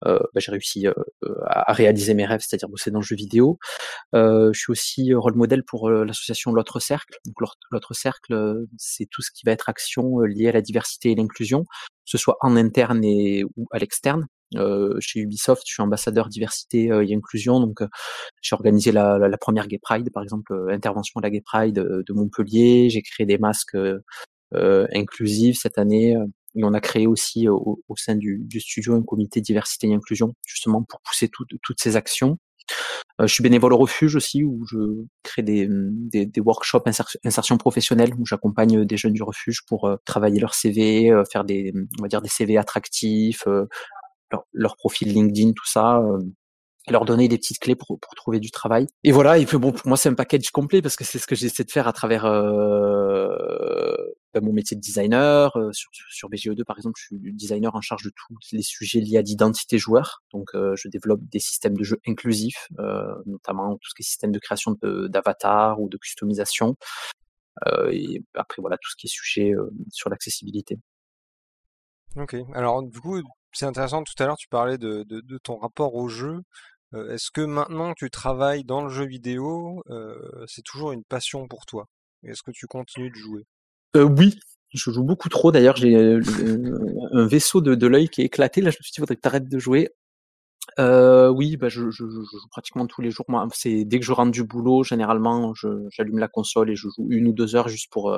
bah, 0.06 0.20
j'ai 0.38 0.52
réussi 0.52 0.88
euh, 0.88 0.94
à, 1.46 1.74
réaliser 1.74 2.14
mes 2.14 2.26
rêves, 2.26 2.42
c'est-à-dire 2.42 2.70
bosser 2.70 2.92
dans 2.92 3.00
le 3.00 3.06
jeu 3.06 3.16
vidéo. 3.16 3.60
Euh, 4.16 4.52
je 4.54 4.60
suis 4.60 4.72
aussi 4.72 5.14
rôle 5.14 5.36
modèle 5.36 5.64
pour 5.64 5.90
l'association 5.90 6.52
L'autre 6.54 6.80
Cercle. 6.80 7.18
Donc 7.26 7.36
l'autre 7.72 7.94
Cercle, 7.94 8.66
c'est 8.78 9.08
tout 9.10 9.22
ce 9.22 9.32
qui 9.32 9.46
va 9.46 9.52
être 9.52 9.70
action 9.70 10.20
liée 10.22 10.50
à 10.50 10.52
la 10.54 10.62
diversité 10.62 11.12
et 11.12 11.16
l'inclusion, 11.16 11.64
que 11.64 11.68
ce 12.06 12.18
soit 12.18 12.38
en 12.42 12.56
interne 12.56 13.04
et 13.04 13.44
ou 13.58 13.68
à 13.72 13.80
l'externe. 13.80 14.28
Euh, 14.56 14.98
chez 15.00 15.20
Ubisoft, 15.20 15.64
je 15.68 15.74
suis 15.74 15.84
ambassadeur 15.84 16.28
diversité 16.28 16.86
et 16.86 17.14
inclusion, 17.14 17.60
donc 17.60 17.82
j'ai 18.42 18.56
organisé 18.56 18.92
la, 18.92 19.20
la, 19.20 19.38
première 19.38 19.68
Gay 19.68 19.78
Pride, 19.80 20.10
par 20.12 20.24
exemple, 20.24 20.54
intervention 20.72 21.20
à 21.20 21.22
la 21.22 21.30
Gay 21.30 21.42
Pride 21.42 21.76
de 21.76 22.14
Montpellier. 22.14 22.90
J'ai 22.90 23.02
créé 23.02 23.28
des 23.28 23.38
masques 23.38 23.78
inclusifs 24.52 25.60
cette 25.60 25.78
année. 25.78 26.16
Et 26.56 26.64
on 26.64 26.74
a 26.74 26.82
créé 26.82 27.08
aussi 27.08 27.48
au, 27.48 27.80
sein 27.96 28.16
du, 28.16 28.48
studio 28.60 28.96
un 28.96 29.04
comité 29.04 29.42
diversité 29.42 29.88
et 29.88 29.94
inclusion, 29.94 30.34
justement 30.46 30.84
pour 30.84 31.02
pousser 31.02 31.30
tout, 31.30 31.46
toutes 31.62 31.80
ces 31.80 31.96
actions. 31.96 32.38
Je 33.20 33.28
suis 33.28 33.44
bénévole 33.44 33.74
au 33.74 33.78
refuge 33.78 34.16
aussi, 34.16 34.44
où 34.44 34.66
je 34.66 34.78
crée 35.24 35.42
des, 35.42 35.68
des, 35.70 36.26
des 36.26 36.42
workshops 36.42 36.88
insertion 37.26 37.58
professionnelle, 37.58 38.14
où 38.18 38.26
j'accompagne 38.26 38.86
des 38.86 38.98
jeunes 38.98 39.14
du 39.14 39.24
refuge 39.24 39.64
pour 39.68 39.90
travailler 40.06 40.40
leur 40.40 40.54
CV, 40.54 41.12
faire 41.32 41.44
des, 41.44 41.74
on 42.00 42.04
va 42.04 42.08
dire 42.08 42.22
des 42.22 42.30
CV 42.30 42.58
attractifs, 42.58 43.46
leur, 44.54 44.76
profil 44.78 45.14
LinkedIn, 45.14 45.52
tout 45.52 45.68
ça, 45.68 46.02
leur 46.92 47.06
donner 47.06 47.28
des 47.28 47.38
petites 47.38 47.60
clés 47.60 47.76
pour, 47.76 47.98
trouver 48.16 48.40
du 48.40 48.52
travail. 48.52 48.88
Et 49.04 49.12
voilà, 49.12 49.38
et 49.38 49.46
puis 49.46 49.58
bon, 49.58 49.72
pour 49.72 49.88
moi 49.88 49.98
c'est 49.98 50.10
un 50.10 50.14
package 50.14 50.52
complet 50.52 50.82
parce 50.82 50.96
que 50.96 51.04
c'est 51.04 51.20
ce 51.20 51.28
que 51.28 51.36
j'essaie 51.36 51.64
de 51.64 51.72
faire 51.72 51.88
à 51.88 51.94
travers 51.94 52.26
euh, 52.26 53.30
ben, 54.34 54.44
mon 54.44 54.54
métier 54.54 54.76
de 54.76 54.82
designer. 54.82 55.56
Euh, 55.58 55.72
sur, 55.72 55.90
sur 56.10 56.30
BGE2 56.30 56.64
par 56.64 56.78
exemple, 56.78 57.00
je 57.00 57.06
suis 57.06 57.34
designer 57.34 57.76
en 57.76 57.82
charge 57.82 58.04
de 58.04 58.12
tous 58.16 58.36
les 58.52 58.62
sujets 58.62 59.00
liés 59.00 59.18
à 59.18 59.22
l'identité 59.22 59.78
joueur. 59.78 60.22
Donc 60.32 60.50
euh, 60.54 60.76
je 60.76 60.88
développe 60.88 61.22
des 61.24 61.40
systèmes 61.40 61.76
de 61.76 61.84
jeu 61.84 62.00
inclusifs, 62.08 62.68
euh, 62.80 63.16
notamment 63.26 63.76
tout 63.76 63.90
ce 63.90 63.96
qui 63.96 64.04
est 64.04 64.06
système 64.06 64.32
de 64.32 64.40
création 64.40 64.76
d'avatar 64.84 65.82
ou 65.82 65.90
de 65.90 65.98
customisation. 65.98 66.76
et 67.92 68.24
après 68.36 68.62
voilà 68.62 68.78
tout 68.78 68.90
ce 68.90 68.96
qui 68.96 69.08
est 69.08 69.10
sujet 69.10 69.54
sur 69.92 70.10
l'accessibilité. 70.10 70.78
Ok, 72.16 72.36
alors 72.54 72.84
du 72.84 73.00
coup 73.00 73.22
c'est 73.52 73.66
intéressant, 73.66 74.04
tout 74.04 74.22
à 74.22 74.26
l'heure 74.26 74.38
tu 74.38 74.48
parlais 74.48 74.78
de, 74.78 75.04
de, 75.04 75.22
de, 75.22 75.38
ton 75.38 75.58
rapport 75.58 75.96
au 75.96 76.08
jeu. 76.08 76.42
Euh, 76.94 77.14
est-ce 77.14 77.30
que 77.32 77.42
maintenant 77.42 77.94
tu 77.94 78.10
travailles 78.10 78.64
dans 78.64 78.84
le 78.84 78.90
jeu 78.90 79.06
vidéo, 79.06 79.84
euh, 79.90 80.16
c'est 80.48 80.64
toujours 80.64 80.92
une 80.92 81.04
passion 81.04 81.48
pour 81.48 81.66
toi? 81.66 81.86
Est-ce 82.24 82.44
que 82.44 82.52
tu 82.52 82.68
continues 82.68 83.12
de 83.12 83.16
jouer? 83.16 83.46
Euh, 83.96 84.04
Oui, 84.04 84.40
je 84.74 84.92
joue 84.92 85.04
beaucoup 85.04 85.30
trop. 85.30 85.52
D'ailleurs, 85.52 85.76
j'ai 85.76 85.96
un 85.96 87.28
vaisseau 87.28 87.62
de, 87.62 87.88
l'œil 87.88 88.10
qui 88.10 88.22
est 88.22 88.26
éclaté. 88.26 88.62
Là, 88.62 88.72
je 88.72 88.78
me 88.78 88.84
suis 88.84 88.92
dit, 88.92 88.98
il 88.98 89.02
faudrait 89.02 89.16
que 89.16 89.22
tu 89.22 89.28
arrêtes 89.28 89.50
de 89.50 89.60
jouer. 89.60 89.90
Oui, 90.78 91.58
bah 91.58 91.70
je, 91.70 91.90
joue 91.90 92.26
pratiquement 92.52 92.88
tous 92.88 93.02
les 93.02 93.12
jours. 93.12 93.26
Moi, 93.28 93.48
c'est 93.54 93.86
dès 93.86 94.00
que 94.00 94.06
je 94.06 94.12
rentre 94.12 94.32
du 94.32 94.44
boulot, 94.44 94.84
généralement, 94.84 95.54
j'allume 95.92 96.20
la 96.20 96.28
console 96.28 96.70
et 96.72 96.76
je 96.76 96.88
joue 96.90 97.08
une 97.10 97.28
ou 97.28 97.34
deux 97.34 97.56
heures 97.56 97.70
juste 97.70 97.92
pour 97.92 98.12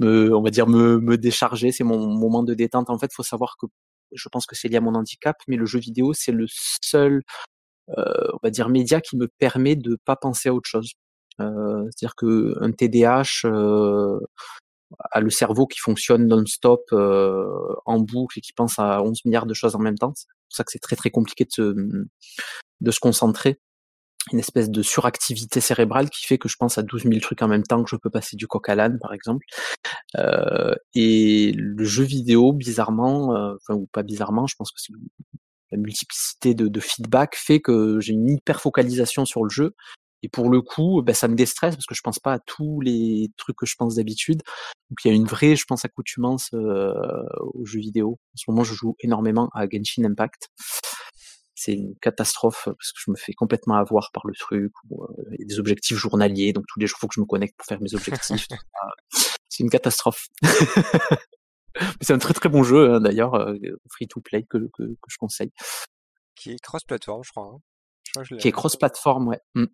me, 0.00 0.34
on 0.34 0.42
va 0.42 0.50
dire, 0.50 0.66
me, 0.66 0.98
me 0.98 1.16
décharger. 1.16 1.72
C'est 1.72 1.84
mon 1.84 2.06
moment 2.06 2.42
de 2.42 2.54
détente. 2.54 2.90
En 2.90 2.98
fait, 2.98 3.12
faut 3.12 3.22
savoir 3.22 3.56
que 3.60 3.66
je 4.12 4.28
pense 4.28 4.46
que 4.46 4.54
c'est 4.54 4.68
lié 4.68 4.76
à 4.76 4.80
mon 4.80 4.94
handicap, 4.94 5.36
mais 5.48 5.56
le 5.56 5.66
jeu 5.66 5.78
vidéo, 5.78 6.12
c'est 6.12 6.32
le 6.32 6.46
seul, 6.48 7.22
on 7.88 8.38
va 8.42 8.50
dire, 8.50 8.68
média 8.68 9.00
qui 9.00 9.16
me 9.16 9.28
permet 9.28 9.76
de 9.76 9.98
pas 10.04 10.16
penser 10.16 10.48
à 10.48 10.54
autre 10.54 10.68
chose. 10.68 10.92
Euh, 11.40 11.84
C'est-à-dire 11.90 12.14
que 12.16 12.56
un 12.60 12.72
TDAH 12.72 13.46
euh, 13.46 14.18
a 15.10 15.20
le 15.20 15.30
cerveau 15.30 15.66
qui 15.66 15.78
fonctionne 15.80 16.26
non-stop, 16.26 16.82
euh, 16.92 17.46
en 17.84 18.00
boucle 18.00 18.38
et 18.38 18.42
qui 18.42 18.52
pense 18.52 18.78
à 18.78 19.02
11 19.02 19.24
milliards 19.24 19.46
de 19.46 19.54
choses 19.54 19.74
en 19.74 19.80
même 19.80 19.98
temps. 19.98 20.12
C'est 20.16 20.26
pour 20.26 20.56
ça 20.56 20.64
que 20.64 20.72
c'est 20.72 20.78
très 20.78 20.96
très 20.96 21.10
compliqué 21.10 21.44
de 21.44 21.50
se, 21.52 21.74
de 22.80 22.90
se 22.90 23.00
concentrer 23.00 23.60
une 24.32 24.40
espèce 24.40 24.70
de 24.70 24.82
suractivité 24.82 25.60
cérébrale 25.60 26.10
qui 26.10 26.26
fait 26.26 26.38
que 26.38 26.48
je 26.48 26.56
pense 26.58 26.78
à 26.78 26.82
12 26.82 27.04
000 27.04 27.20
trucs 27.20 27.42
en 27.42 27.48
même 27.48 27.62
temps, 27.62 27.84
que 27.84 27.90
je 27.90 27.96
peux 27.96 28.10
passer 28.10 28.36
du 28.36 28.48
coq 28.48 28.68
à 28.68 28.74
l'âne, 28.74 28.98
par 29.00 29.12
exemple. 29.12 29.44
Euh, 30.18 30.74
et 30.94 31.52
le 31.54 31.84
jeu 31.84 32.02
vidéo, 32.04 32.52
bizarrement, 32.52 33.36
euh, 33.36 33.54
enfin, 33.54 33.74
ou 33.78 33.86
pas 33.92 34.02
bizarrement, 34.02 34.46
je 34.46 34.56
pense 34.56 34.72
que 34.72 34.80
c'est 34.80 34.92
la 35.70 35.78
multiplicité 35.78 36.54
de, 36.54 36.68
de 36.68 36.80
feedback 36.80 37.36
fait 37.36 37.60
que 37.60 38.00
j'ai 38.00 38.12
une 38.12 38.28
hyper 38.30 38.60
focalisation 38.60 39.24
sur 39.24 39.44
le 39.44 39.50
jeu. 39.50 39.74
Et 40.22 40.28
pour 40.28 40.50
le 40.50 40.62
coup, 40.62 41.02
ben, 41.02 41.14
ça 41.14 41.28
me 41.28 41.34
déstresse 41.34 41.76
parce 41.76 41.86
que 41.86 41.94
je 41.94 42.00
pense 42.02 42.18
pas 42.18 42.34
à 42.34 42.38
tous 42.38 42.80
les 42.80 43.28
trucs 43.36 43.56
que 43.56 43.66
je 43.66 43.74
pense 43.76 43.96
d'habitude. 43.96 44.42
Donc 44.90 44.98
il 45.04 45.08
y 45.08 45.10
a 45.10 45.14
une 45.14 45.26
vraie, 45.26 45.56
je 45.56 45.64
pense, 45.66 45.84
accoutumance 45.84 46.50
euh, 46.54 46.92
aux 47.54 47.64
jeux 47.64 47.80
vidéo. 47.80 48.18
En 48.34 48.36
ce 48.36 48.50
moment, 48.50 48.64
je 48.64 48.74
joue 48.74 48.96
énormément 49.00 49.50
à 49.54 49.66
Genshin 49.68 50.04
Impact 50.04 50.48
c'est 51.56 51.72
une 51.72 51.96
catastrophe 52.00 52.64
parce 52.66 52.92
que 52.92 53.00
je 53.04 53.10
me 53.10 53.16
fais 53.16 53.32
complètement 53.32 53.76
avoir 53.76 54.10
par 54.12 54.26
le 54.26 54.34
truc. 54.34 54.72
Euh, 54.92 54.96
il 55.32 55.40
y 55.40 55.44
a 55.44 55.46
des 55.46 55.58
objectifs 55.58 55.96
journaliers, 55.96 56.52
donc 56.52 56.64
tous 56.68 56.78
les 56.78 56.86
jours, 56.86 56.98
il 56.98 57.00
faut 57.00 57.08
que 57.08 57.14
je 57.14 57.20
me 57.20 57.26
connecte 57.26 57.56
pour 57.56 57.66
faire 57.66 57.80
mes 57.80 57.94
objectifs. 57.94 58.46
c'est 59.48 59.62
une 59.62 59.70
catastrophe. 59.70 60.28
c'est 62.00 62.12
un 62.12 62.18
très 62.18 62.34
très 62.34 62.48
bon 62.48 62.62
jeu 62.62 62.94
hein, 62.94 63.00
d'ailleurs, 63.00 63.34
euh, 63.34 63.54
free 63.90 64.06
to 64.06 64.20
play 64.20 64.42
que, 64.44 64.58
que, 64.72 64.82
que, 64.82 65.08
je 65.08 65.16
conseille. 65.18 65.52
Qui 66.34 66.52
est 66.52 66.60
cross-platform, 66.60 67.22
je 67.24 67.30
crois. 67.30 67.54
Hein. 67.54 68.22
Qui 68.38 68.48
est 68.48 68.52
cross-platform, 68.52 69.28
ouais. 69.28 69.40
Mmh. 69.54 69.64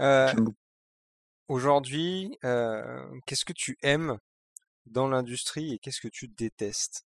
Euh, 0.00 0.32
Aujourd'hui, 1.48 2.36
euh, 2.44 3.04
qu'est-ce 3.26 3.44
que 3.44 3.52
tu 3.52 3.78
aimes 3.82 4.18
dans 4.86 5.06
l'industrie 5.06 5.74
et 5.74 5.78
qu'est-ce 5.78 6.00
que 6.00 6.08
tu 6.08 6.26
détestes? 6.26 7.04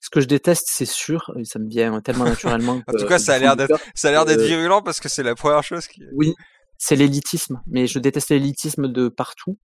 Ce 0.00 0.10
que 0.10 0.20
je 0.20 0.26
déteste, 0.26 0.66
c'est 0.68 0.84
sûr, 0.86 1.32
ça 1.44 1.60
me 1.60 1.68
vient 1.68 2.00
tellement 2.00 2.24
naturellement. 2.24 2.82
en 2.88 2.92
tout 2.92 3.06
cas, 3.06 3.20
ça 3.20 3.34
a 3.34 3.38
l'air 3.38 3.56
d'être, 3.56 3.78
ça 3.94 4.08
a 4.08 4.10
l'air 4.10 4.24
d'être 4.24 4.42
virulent 4.42 4.82
parce 4.82 4.98
que 4.98 5.08
c'est 5.08 5.22
la 5.22 5.36
première 5.36 5.62
chose 5.62 5.86
qui. 5.86 6.02
Oui, 6.12 6.34
c'est 6.76 6.96
l'élitisme, 6.96 7.62
mais 7.68 7.86
je 7.86 8.00
déteste 8.00 8.30
l'élitisme 8.30 8.88
de 8.88 9.08
partout 9.08 9.58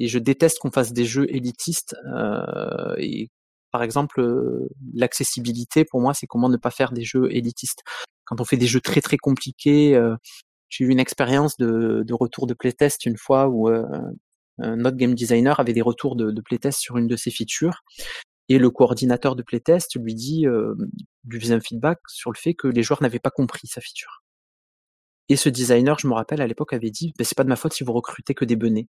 et 0.00 0.08
je 0.08 0.18
déteste 0.18 0.58
qu'on 0.58 0.72
fasse 0.72 0.92
des 0.92 1.04
jeux 1.04 1.26
élitistes. 1.32 1.94
Euh, 2.12 2.94
et 2.98 3.28
par 3.70 3.84
exemple, 3.84 4.26
l'accessibilité 4.94 5.84
pour 5.84 6.00
moi, 6.00 6.14
c'est 6.14 6.26
comment 6.26 6.48
ne 6.48 6.56
pas 6.56 6.70
faire 6.70 6.92
des 6.92 7.04
jeux 7.04 7.28
élitistes. 7.30 7.82
Quand 8.24 8.40
on 8.40 8.44
fait 8.44 8.56
des 8.56 8.66
jeux 8.66 8.80
très 8.80 9.00
très 9.00 9.16
compliqués, 9.16 9.94
euh, 9.94 10.16
j'ai 10.70 10.84
eu 10.84 10.88
une 10.88 11.00
expérience 11.00 11.56
de, 11.56 12.04
retour 12.12 12.46
de 12.46 12.54
playtest 12.54 13.04
une 13.06 13.16
fois 13.16 13.48
où 13.48 13.68
euh, 13.68 13.84
un 14.58 14.84
autre 14.84 14.96
game 14.96 15.14
designer 15.14 15.60
avait 15.60 15.72
des 15.72 15.82
retours 15.82 16.16
de, 16.16 16.40
playtest 16.40 16.80
sur 16.80 16.96
une 16.96 17.06
de 17.06 17.16
ses 17.16 17.30
features 17.30 17.82
et 18.48 18.58
le 18.58 18.70
coordinateur 18.70 19.36
de 19.36 19.42
playtest 19.42 19.96
lui 19.96 20.14
dit, 20.14 20.46
euh, 20.46 20.74
lui 21.24 21.40
faisait 21.40 21.54
un 21.54 21.60
feedback 21.60 21.98
sur 22.08 22.32
le 22.32 22.36
fait 22.36 22.54
que 22.54 22.66
les 22.66 22.82
joueurs 22.82 23.02
n'avaient 23.02 23.20
pas 23.20 23.30
compris 23.30 23.68
sa 23.68 23.80
feature. 23.80 24.22
Et 25.28 25.36
ce 25.36 25.48
designer, 25.48 25.96
je 26.00 26.08
me 26.08 26.14
rappelle, 26.14 26.40
à 26.40 26.48
l'époque, 26.48 26.72
avait 26.72 26.90
dit, 26.90 27.12
ben, 27.16 27.24
c'est 27.24 27.36
pas 27.36 27.44
de 27.44 27.48
ma 27.48 27.54
faute 27.54 27.72
si 27.72 27.84
vous 27.84 27.92
recrutez 27.92 28.34
que 28.34 28.44
des 28.44 28.56
benets. 28.56 28.88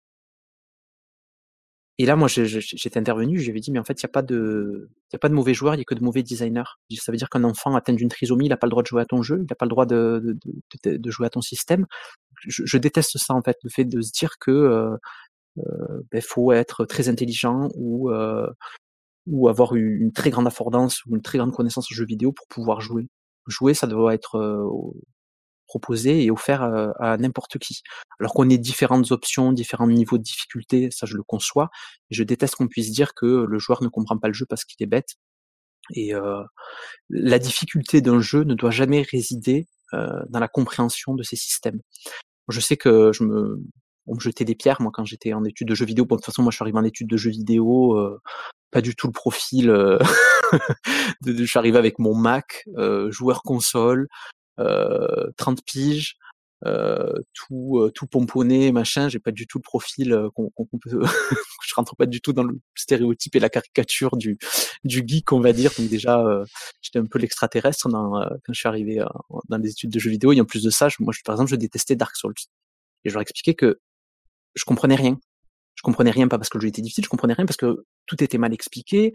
Et 1.98 2.06
là, 2.06 2.16
moi, 2.16 2.26
j'étais 2.28 2.98
intervenu, 2.98 3.38
j'avais 3.38 3.60
dit, 3.60 3.70
mais 3.70 3.78
en 3.78 3.84
fait, 3.84 4.02
il 4.02 4.06
n'y 4.06 4.10
a 4.10 4.12
pas 4.12 4.22
de, 4.22 4.90
a 5.12 5.18
pas 5.18 5.28
de 5.28 5.34
mauvais 5.34 5.54
joueurs, 5.54 5.74
il 5.74 5.78
n'y 5.78 5.82
a 5.82 5.84
que 5.84 5.94
de 5.94 6.02
mauvais 6.02 6.24
designers. 6.24 6.64
Ça 6.96 7.12
veut 7.12 7.18
dire 7.18 7.28
qu'un 7.30 7.44
enfant 7.44 7.76
atteint 7.76 7.92
d'une 7.92 8.08
trisomie, 8.08 8.46
il 8.46 8.48
n'a 8.48 8.56
pas 8.56 8.66
le 8.66 8.72
droit 8.72 8.82
de 8.82 8.88
jouer 8.88 9.02
à 9.02 9.04
ton 9.04 9.22
jeu, 9.22 9.38
il 9.38 9.46
n'a 9.48 9.54
pas 9.54 9.64
le 9.64 9.70
droit 9.70 9.86
de, 9.86 10.36
de, 10.84 10.96
de, 10.96 11.10
jouer 11.10 11.26
à 11.26 11.30
ton 11.30 11.40
système. 11.40 11.86
Je, 12.40 12.64
je, 12.66 12.78
déteste 12.78 13.16
ça, 13.18 13.34
en 13.34 13.42
fait, 13.42 13.56
le 13.62 13.70
fait 13.70 13.84
de 13.84 14.00
se 14.00 14.10
dire 14.10 14.38
que 14.40 14.96
euh, 15.58 16.02
ben, 16.10 16.20
faut 16.20 16.52
être 16.52 16.84
très 16.84 17.08
intelligent 17.08 17.68
ou 17.76 18.10
euh, 18.10 18.48
ou 19.26 19.48
avoir 19.48 19.74
une 19.76 20.12
très 20.12 20.30
grande 20.30 20.46
affordance 20.46 21.04
ou 21.06 21.14
une 21.16 21.22
très 21.22 21.38
grande 21.38 21.52
connaissance 21.52 21.86
en 21.90 21.94
jeux 21.94 22.04
vidéo 22.06 22.32
pour 22.32 22.46
pouvoir 22.48 22.80
jouer. 22.80 23.08
Jouer, 23.46 23.74
ça 23.74 23.86
doit 23.86 24.14
être 24.14 24.36
proposé 25.66 26.24
et 26.24 26.30
offert 26.30 26.62
à, 26.62 27.16
n'importe 27.16 27.58
qui. 27.58 27.82
Alors 28.20 28.32
qu'on 28.34 28.48
ait 28.48 28.58
différentes 28.58 29.10
options, 29.12 29.52
différents 29.52 29.88
niveaux 29.88 30.18
de 30.18 30.22
difficulté, 30.22 30.90
ça 30.90 31.06
je 31.06 31.16
le 31.16 31.22
conçois. 31.22 31.70
Je 32.10 32.22
déteste 32.22 32.56
qu'on 32.56 32.68
puisse 32.68 32.90
dire 32.90 33.14
que 33.14 33.46
le 33.48 33.58
joueur 33.58 33.82
ne 33.82 33.88
comprend 33.88 34.18
pas 34.18 34.28
le 34.28 34.34
jeu 34.34 34.46
parce 34.48 34.64
qu'il 34.64 34.82
est 34.82 34.88
bête. 34.88 35.16
Et 35.94 36.12
la 37.10 37.38
difficulté 37.38 38.00
d'un 38.00 38.20
jeu 38.20 38.44
ne 38.44 38.54
doit 38.54 38.70
jamais 38.70 39.02
résider 39.02 39.66
dans 39.92 40.40
la 40.40 40.48
compréhension 40.48 41.14
de 41.14 41.22
ces 41.22 41.36
systèmes. 41.36 41.80
Je 42.48 42.60
sais 42.60 42.76
que 42.76 43.12
je 43.12 43.24
me, 43.24 43.60
on 44.06 44.14
me 44.14 44.20
jetait 44.20 44.44
des 44.44 44.54
pierres 44.54 44.80
moi 44.80 44.90
quand 44.92 45.04
j'étais 45.04 45.32
en 45.32 45.44
études 45.44 45.68
de 45.68 45.74
jeux 45.74 45.86
vidéo. 45.86 46.04
Bon, 46.04 46.16
de 46.16 46.20
toute 46.20 46.26
façon, 46.26 46.42
moi 46.42 46.50
je 46.50 46.56
suis 46.56 46.62
arrivé 46.62 46.78
en 46.78 46.84
études 46.84 47.08
de 47.08 47.16
jeux 47.16 47.30
vidéo, 47.30 47.98
pas 48.70 48.80
du 48.80 48.94
tout 48.94 49.06
le 49.06 49.12
profil. 49.12 49.68
De, 51.22 51.34
je 51.34 51.44
suis 51.44 51.58
arrivé 51.58 51.78
avec 51.78 51.98
mon 51.98 52.14
Mac, 52.14 52.64
joueur 53.08 53.42
console, 53.42 54.08
30 54.58 55.64
piges, 55.64 56.16
tout 57.32 57.90
tout 57.94 58.06
pomponné, 58.06 58.72
machin. 58.72 59.08
J'ai 59.08 59.18
pas 59.18 59.32
du 59.32 59.46
tout 59.46 59.58
le 59.58 59.62
profil 59.62 60.28
qu'on 60.34 60.78
peut. 60.80 61.02
je 61.66 61.74
rentre 61.74 61.96
pas 61.96 62.06
du 62.06 62.20
tout 62.20 62.32
dans 62.32 62.44
le 62.44 62.60
stéréotype 62.74 63.36
et 63.36 63.40
la 63.40 63.50
caricature 63.50 64.16
du 64.16 64.38
du 64.84 65.04
geek, 65.06 65.32
on 65.32 65.40
va 65.40 65.52
dire. 65.52 65.72
Donc 65.78 65.88
déjà, 65.88 66.24
j'étais 66.82 66.98
un 66.98 67.06
peu 67.06 67.18
l'extraterrestre 67.18 67.88
quand 67.90 68.52
je 68.52 68.58
suis 68.58 68.68
arrivé 68.68 69.04
dans 69.48 69.58
les 69.58 69.70
études 69.70 69.90
de 69.90 69.98
jeux 69.98 70.10
vidéo. 70.10 70.32
Et 70.32 70.40
en 70.40 70.44
plus 70.44 70.62
de 70.62 70.70
ça, 70.70 70.88
moi, 71.00 71.12
par 71.24 71.34
exemple, 71.34 71.50
je 71.50 71.56
détestais 71.56 71.96
Dark 71.96 72.16
Souls 72.16 72.34
Et 73.04 73.10
je 73.10 73.14
leur 73.14 73.22
expliquais 73.22 73.54
que 73.54 73.80
je 74.54 74.64
comprenais 74.64 74.96
rien. 74.96 75.18
Je 75.74 75.82
comprenais 75.82 76.10
rien 76.10 76.28
pas 76.28 76.38
parce 76.38 76.48
que 76.48 76.58
le 76.58 76.62
jeu 76.62 76.68
était 76.68 76.82
difficile, 76.82 77.04
je 77.04 77.08
comprenais 77.08 77.34
rien 77.34 77.46
parce 77.46 77.56
que 77.56 77.84
tout 78.06 78.22
était 78.22 78.38
mal 78.38 78.54
expliqué, 78.54 79.12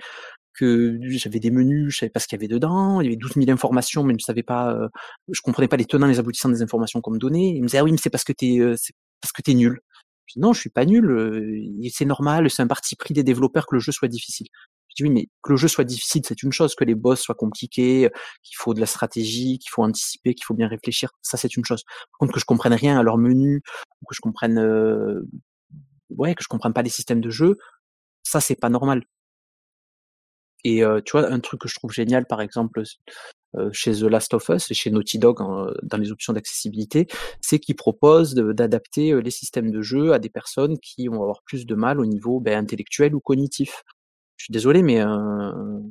que 0.59 0.99
j'avais 1.03 1.39
des 1.39 1.51
menus, 1.51 1.93
je 1.93 1.99
savais 1.99 2.09
pas 2.09 2.19
ce 2.19 2.27
qu'il 2.27 2.37
y 2.37 2.39
avait 2.39 2.47
dedans, 2.47 3.01
il 3.01 3.05
y 3.05 3.07
avait 3.07 3.15
12 3.15 3.33
000 3.35 3.49
informations, 3.49 4.03
mais 4.03 4.13
je 4.19 4.25
savais 4.25 4.43
pas, 4.43 4.73
euh, 4.73 4.89
je 5.31 5.41
comprenais 5.41 5.67
pas 5.67 5.77
les 5.77 5.85
tenants, 5.85 6.07
les 6.07 6.19
aboutissants 6.19 6.49
des 6.49 6.61
informations 6.61 7.01
qu'on 7.01 7.11
me 7.11 7.19
donnait. 7.19 7.49
Ils 7.49 7.61
me 7.61 7.67
disaient 7.67 7.79
ah 7.79 7.83
oui, 7.83 7.91
mais 7.91 7.97
c'est 7.97 8.09
parce 8.09 8.23
que 8.23 8.33
t'es, 8.33 8.59
euh, 8.59 8.75
c'est 8.77 8.93
parce 9.21 9.31
que 9.31 9.41
t'es 9.41 9.53
nul. 9.53 9.79
Je 10.27 10.33
dis 10.35 10.39
non, 10.41 10.53
je 10.53 10.59
suis 10.59 10.69
pas 10.69 10.85
nul, 10.85 11.09
euh, 11.09 11.89
c'est 11.91 12.05
normal, 12.05 12.49
c'est 12.49 12.61
un 12.61 12.67
parti 12.67 12.95
pris 12.95 13.13
des 13.13 13.23
développeurs 13.23 13.65
que 13.67 13.75
le 13.75 13.79
jeu 13.79 13.91
soit 13.91 14.07
difficile. 14.09 14.47
Je 14.89 14.95
dis 14.95 15.03
oui, 15.03 15.09
mais 15.09 15.27
que 15.43 15.51
le 15.51 15.57
jeu 15.57 15.67
soit 15.67 15.85
difficile, 15.85 16.23
c'est 16.25 16.43
une 16.43 16.51
chose, 16.51 16.75
que 16.75 16.83
les 16.83 16.95
boss 16.95 17.21
soient 17.21 17.35
compliqués, 17.35 18.09
qu'il 18.43 18.55
faut 18.57 18.73
de 18.73 18.79
la 18.79 18.85
stratégie, 18.85 19.59
qu'il 19.59 19.69
faut 19.71 19.83
anticiper, 19.83 20.33
qu'il 20.35 20.45
faut 20.45 20.53
bien 20.53 20.67
réfléchir, 20.67 21.11
ça 21.21 21.37
c'est 21.37 21.55
une 21.55 21.65
chose. 21.65 21.83
Par 22.11 22.19
contre, 22.19 22.33
que 22.33 22.39
je 22.39 22.45
comprenne 22.45 22.73
rien 22.73 22.99
à 22.99 23.03
leur 23.03 23.17
menu, 23.17 23.61
que 24.07 24.15
je 24.15 24.21
comprenne, 24.21 24.59
euh, 24.59 25.21
ouais, 26.09 26.35
que 26.35 26.43
je 26.43 26.47
comprenne 26.47 26.73
pas 26.73 26.81
les 26.81 26.89
systèmes 26.89 27.21
de 27.21 27.29
jeu, 27.29 27.57
ça 28.23 28.41
c'est 28.41 28.55
pas 28.55 28.69
normal. 28.69 29.03
Et 30.63 30.81
tu 31.05 31.11
vois, 31.11 31.31
un 31.31 31.39
truc 31.39 31.61
que 31.61 31.69
je 31.69 31.75
trouve 31.75 31.91
génial, 31.91 32.25
par 32.25 32.41
exemple, 32.41 32.83
chez 33.71 33.93
The 33.93 34.03
Last 34.03 34.33
of 34.33 34.49
Us 34.49 34.69
et 34.69 34.73
chez 34.73 34.91
Naughty 34.91 35.19
Dog 35.19 35.37
dans 35.83 35.97
les 35.97 36.11
options 36.11 36.33
d'accessibilité, 36.33 37.07
c'est 37.41 37.59
qu'ils 37.59 37.75
proposent 37.75 38.35
d'adapter 38.35 39.21
les 39.21 39.31
systèmes 39.31 39.71
de 39.71 39.81
jeu 39.81 40.13
à 40.13 40.19
des 40.19 40.29
personnes 40.29 40.77
qui 40.79 41.07
vont 41.07 41.21
avoir 41.21 41.43
plus 41.43 41.65
de 41.65 41.75
mal 41.75 41.99
au 41.99 42.05
niveau 42.05 42.39
ben, 42.39 42.57
intellectuel 42.57 43.15
ou 43.15 43.19
cognitif. 43.19 43.83
Je 44.37 44.45
suis 44.45 44.51
désolé, 44.51 44.83
mais 44.83 44.99
un, 44.99 45.81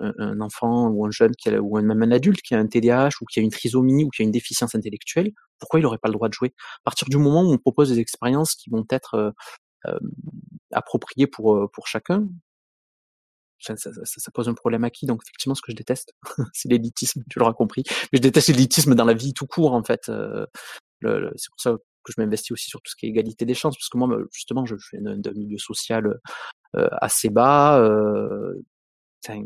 un 0.00 0.40
enfant 0.40 0.88
ou 0.88 1.06
un 1.06 1.10
jeune 1.10 1.34
qui 1.34 1.48
a, 1.48 1.60
ou 1.60 1.80
même 1.80 2.02
un 2.02 2.10
adulte 2.10 2.42
qui 2.42 2.54
a 2.54 2.58
un 2.58 2.66
TDAH 2.66 3.10
ou 3.20 3.24
qui 3.26 3.40
a 3.40 3.42
une 3.42 3.50
trisomie 3.50 4.04
ou 4.04 4.08
qui 4.08 4.22
a 4.22 4.24
une 4.24 4.30
déficience 4.30 4.74
intellectuelle, 4.74 5.32
pourquoi 5.58 5.80
il 5.80 5.82
n'aurait 5.82 5.98
pas 5.98 6.08
le 6.08 6.14
droit 6.14 6.28
de 6.28 6.34
jouer? 6.34 6.54
À 6.80 6.84
partir 6.84 7.08
du 7.08 7.16
moment 7.16 7.42
où 7.42 7.52
on 7.52 7.58
propose 7.58 7.90
des 7.90 7.98
expériences 7.98 8.54
qui 8.54 8.70
vont 8.70 8.86
être 8.90 9.34
euh, 9.86 9.98
appropriées 10.72 11.26
pour, 11.26 11.70
pour 11.72 11.86
chacun, 11.86 12.28
ça, 13.58 13.76
ça, 13.76 13.90
ça, 14.04 14.30
pose 14.32 14.48
un 14.48 14.54
problème 14.54 14.84
à 14.84 14.90
qui 14.90 15.06
Donc 15.06 15.22
effectivement, 15.24 15.54
ce 15.54 15.62
que 15.62 15.72
je 15.72 15.76
déteste, 15.76 16.12
c'est 16.52 16.68
l'élitisme, 16.68 17.22
tu 17.30 17.38
l'auras 17.38 17.52
compris. 17.52 17.82
Mais 18.12 18.18
je 18.18 18.22
déteste 18.22 18.48
l'élitisme 18.48 18.94
dans 18.94 19.04
la 19.04 19.14
vie 19.14 19.34
tout 19.34 19.46
court, 19.46 19.74
en 19.74 19.82
fait. 19.82 20.08
Euh, 20.08 20.46
le, 21.00 21.32
c'est 21.36 21.50
pour 21.50 21.60
ça 21.60 21.76
que 22.04 22.12
je 22.16 22.20
m'investis 22.20 22.52
aussi 22.52 22.68
sur 22.68 22.80
tout 22.80 22.90
ce 22.90 22.96
qui 22.96 23.06
est 23.06 23.10
égalité 23.10 23.44
des 23.44 23.54
chances, 23.54 23.76
parce 23.76 23.88
que 23.88 23.98
moi, 23.98 24.08
justement, 24.32 24.64
je, 24.66 24.76
je 24.76 24.96
viens 24.96 25.16
d'un 25.16 25.32
milieu 25.32 25.58
social 25.58 26.18
euh, 26.76 26.88
assez 27.00 27.30
bas. 27.30 27.78
Euh, 27.80 28.54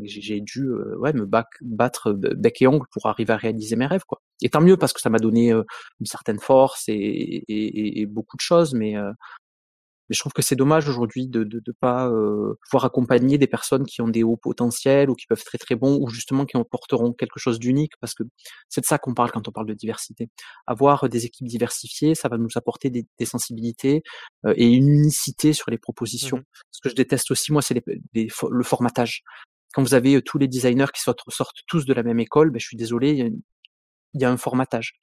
j'ai 0.03 0.39
dû 0.39 0.67
euh, 0.67 0.95
ouais, 0.97 1.13
me 1.13 1.25
battre 1.25 2.11
bec 2.11 2.61
et 2.61 2.67
ongle 2.67 2.85
pour 2.91 3.07
arriver 3.07 3.33
à 3.33 3.37
réaliser 3.37 3.75
mes 3.75 3.87
rêves. 3.87 4.03
Quoi. 4.07 4.21
Et 4.41 4.49
tant 4.49 4.61
mieux 4.61 4.77
parce 4.77 4.93
que 4.93 5.01
ça 5.01 5.09
m'a 5.09 5.19
donné 5.19 5.51
euh, 5.51 5.63
une 5.99 6.05
certaine 6.05 6.39
force 6.39 6.87
et, 6.87 6.93
et, 6.93 8.01
et, 8.01 8.05
beaucoup 8.05 8.37
de 8.37 8.41
choses, 8.41 8.73
mais 8.73 8.95
euh, 8.97 9.11
mais 10.09 10.15
je 10.15 10.19
trouve 10.19 10.33
que 10.33 10.41
c'est 10.41 10.55
dommage 10.55 10.87
aujourd'hui 10.87 11.27
de 11.27 11.39
ne 11.39 11.43
de, 11.45 11.59
de 11.59 11.71
pas 11.79 12.09
euh, 12.09 12.55
pouvoir 12.69 12.85
accompagner 12.85 13.37
des 13.37 13.47
personnes 13.47 13.85
qui 13.85 14.01
ont 14.01 14.07
des 14.07 14.23
hauts 14.23 14.37
potentiels 14.37 15.09
ou 15.09 15.15
qui 15.15 15.25
peuvent 15.27 15.39
être 15.39 15.45
très 15.45 15.57
très 15.57 15.75
bons 15.75 15.97
ou 16.01 16.09
justement 16.09 16.45
qui 16.45 16.57
apporteront 16.57 17.13
quelque 17.13 17.39
chose 17.39 17.59
d'unique 17.59 17.93
parce 17.99 18.13
que 18.13 18.23
c'est 18.69 18.81
de 18.81 18.85
ça 18.85 18.97
qu'on 18.97 19.13
parle 19.13 19.31
quand 19.31 19.47
on 19.47 19.51
parle 19.51 19.67
de 19.67 19.73
diversité. 19.73 20.29
Avoir 20.67 21.09
des 21.09 21.25
équipes 21.25 21.47
diversifiées, 21.47 22.15
ça 22.15 22.29
va 22.29 22.37
nous 22.37 22.49
apporter 22.55 22.89
des, 22.89 23.05
des 23.19 23.25
sensibilités 23.25 24.03
euh, 24.45 24.53
et 24.57 24.67
une 24.67 24.89
unicité 24.89 25.53
sur 25.53 25.69
les 25.69 25.77
propositions. 25.77 26.37
Mmh 26.37 26.43
Ce 26.71 26.81
que 26.81 26.89
je 26.89 26.95
déteste 26.95 27.31
aussi, 27.31 27.51
moi, 27.51 27.61
c'est 27.61 27.75
le 28.13 28.63
formatage. 28.63 29.23
Quand 29.73 29.81
vous 29.81 29.93
avez 29.93 30.21
tous 30.21 30.37
les 30.37 30.47
designers 30.47 30.91
qui 30.93 31.01
sortent, 31.01 31.21
sortent 31.29 31.61
tous 31.67 31.85
de 31.85 31.93
la 31.93 32.03
même 32.03 32.19
école, 32.19 32.51
ben, 32.51 32.59
je 32.59 32.67
suis 32.67 32.77
désolé, 32.77 33.11
il 33.11 33.17
y, 33.17 33.21
a 33.23 33.29
il 34.13 34.21
y 34.21 34.25
a 34.25 34.31
un 34.31 34.37
formatage. 34.37 34.93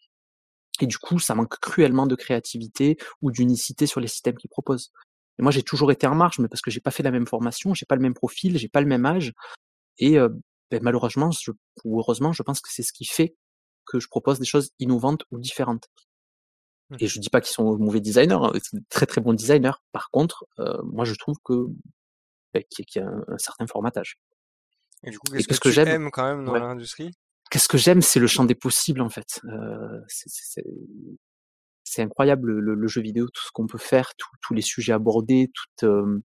Et 0.81 0.87
du 0.87 0.99
coup, 0.99 1.19
ça 1.19 1.35
manque 1.35 1.59
cruellement 1.59 2.07
de 2.07 2.15
créativité 2.15 2.97
ou 3.23 3.31
d'unicité 3.31 3.87
sur 3.87 4.01
les 4.01 4.09
systèmes 4.09 4.37
qu'ils 4.37 4.51
proposent. 4.51 4.91
Et 5.39 5.43
moi, 5.43 5.53
j'ai 5.53 5.63
toujours 5.63 5.93
été 5.93 6.07
en 6.07 6.15
marge, 6.15 6.39
mais 6.39 6.49
parce 6.49 6.61
que 6.61 6.71
j'ai 6.71 6.81
pas 6.81 6.91
fait 6.91 7.03
la 7.03 7.11
même 7.11 7.27
formation, 7.27 7.75
j'ai 7.75 7.87
pas 7.87 7.95
le 7.95 8.03
même 8.03 8.15
profil, 8.15 8.59
j'ai 8.59 8.69
pas 8.69 8.81
le 8.81 8.87
même 8.87 9.07
âge. 9.07 9.33
Et 9.99 10.19
euh, 10.19 10.29
ben, 10.71 10.81
malheureusement, 10.83 11.31
je, 11.31 11.51
ou 11.85 11.99
heureusement, 11.99 12.33
je 12.33 12.43
pense 12.43 12.61
que 12.61 12.69
c'est 12.73 12.83
ce 12.83 12.93
qui 12.93 13.05
fait 13.05 13.37
que 13.87 14.01
je 14.01 14.09
propose 14.09 14.39
des 14.39 14.47
choses 14.47 14.71
innovantes 14.79 15.25
ou 15.31 15.39
différentes. 15.39 15.89
Mmh. 16.91 16.97
Et 17.01 17.07
je 17.07 17.19
dis 17.21 17.31
pas 17.31 17.41
qu'ils 17.41 17.53
sont 17.53 17.77
mauvais 17.79 18.01
designers, 18.01 18.39
hein, 18.41 18.53
très 18.89 19.07
très 19.07 19.21
bons 19.21 19.33
designers. 19.33 19.79
Par 19.93 20.11
contre, 20.11 20.45
euh, 20.59 20.81
moi, 20.85 21.05
je 21.05 21.15
trouve 21.15 21.37
que 21.45 21.67
ben, 22.53 22.63
qu'il 22.69 22.85
y 22.97 22.99
a 22.99 23.07
un, 23.07 23.39
certain 23.39 23.67
formatage. 23.67 24.19
Et 25.05 25.11
du 25.11 25.19
coup, 25.19 25.33
qu'est-ce 25.33 25.49
que, 25.49 25.55
que, 25.55 25.69
tu 25.69 25.73
j'aime 25.73 26.11
quand 26.11 26.25
même 26.25 26.45
dans 26.45 26.55
l'industrie? 26.55 27.13
Qu'est-ce 27.51 27.69
que 27.69 27.79
j'aime, 27.79 28.01
c'est 28.01 28.21
le 28.21 28.27
champ 28.27 28.45
des 28.45 28.55
possibles 28.55 29.03
en 29.03 29.11
fait. 29.11 29.41
Euh, 29.45 30.01
c'est 31.91 32.03
incroyable 32.03 32.53
le, 32.53 32.75
le, 32.75 32.89
jeu 32.89 33.03
vidéo, 33.03 33.27
tout 33.29 33.43
ce 33.45 33.51
qu'on 33.53 33.67
peut 33.67 33.79
faire, 33.79 34.13
tous 34.41 34.55
les 34.55 34.63
sujets 34.63 34.93
abordés, 34.93 35.51
tout, 35.53 35.87
euh, 35.87 36.21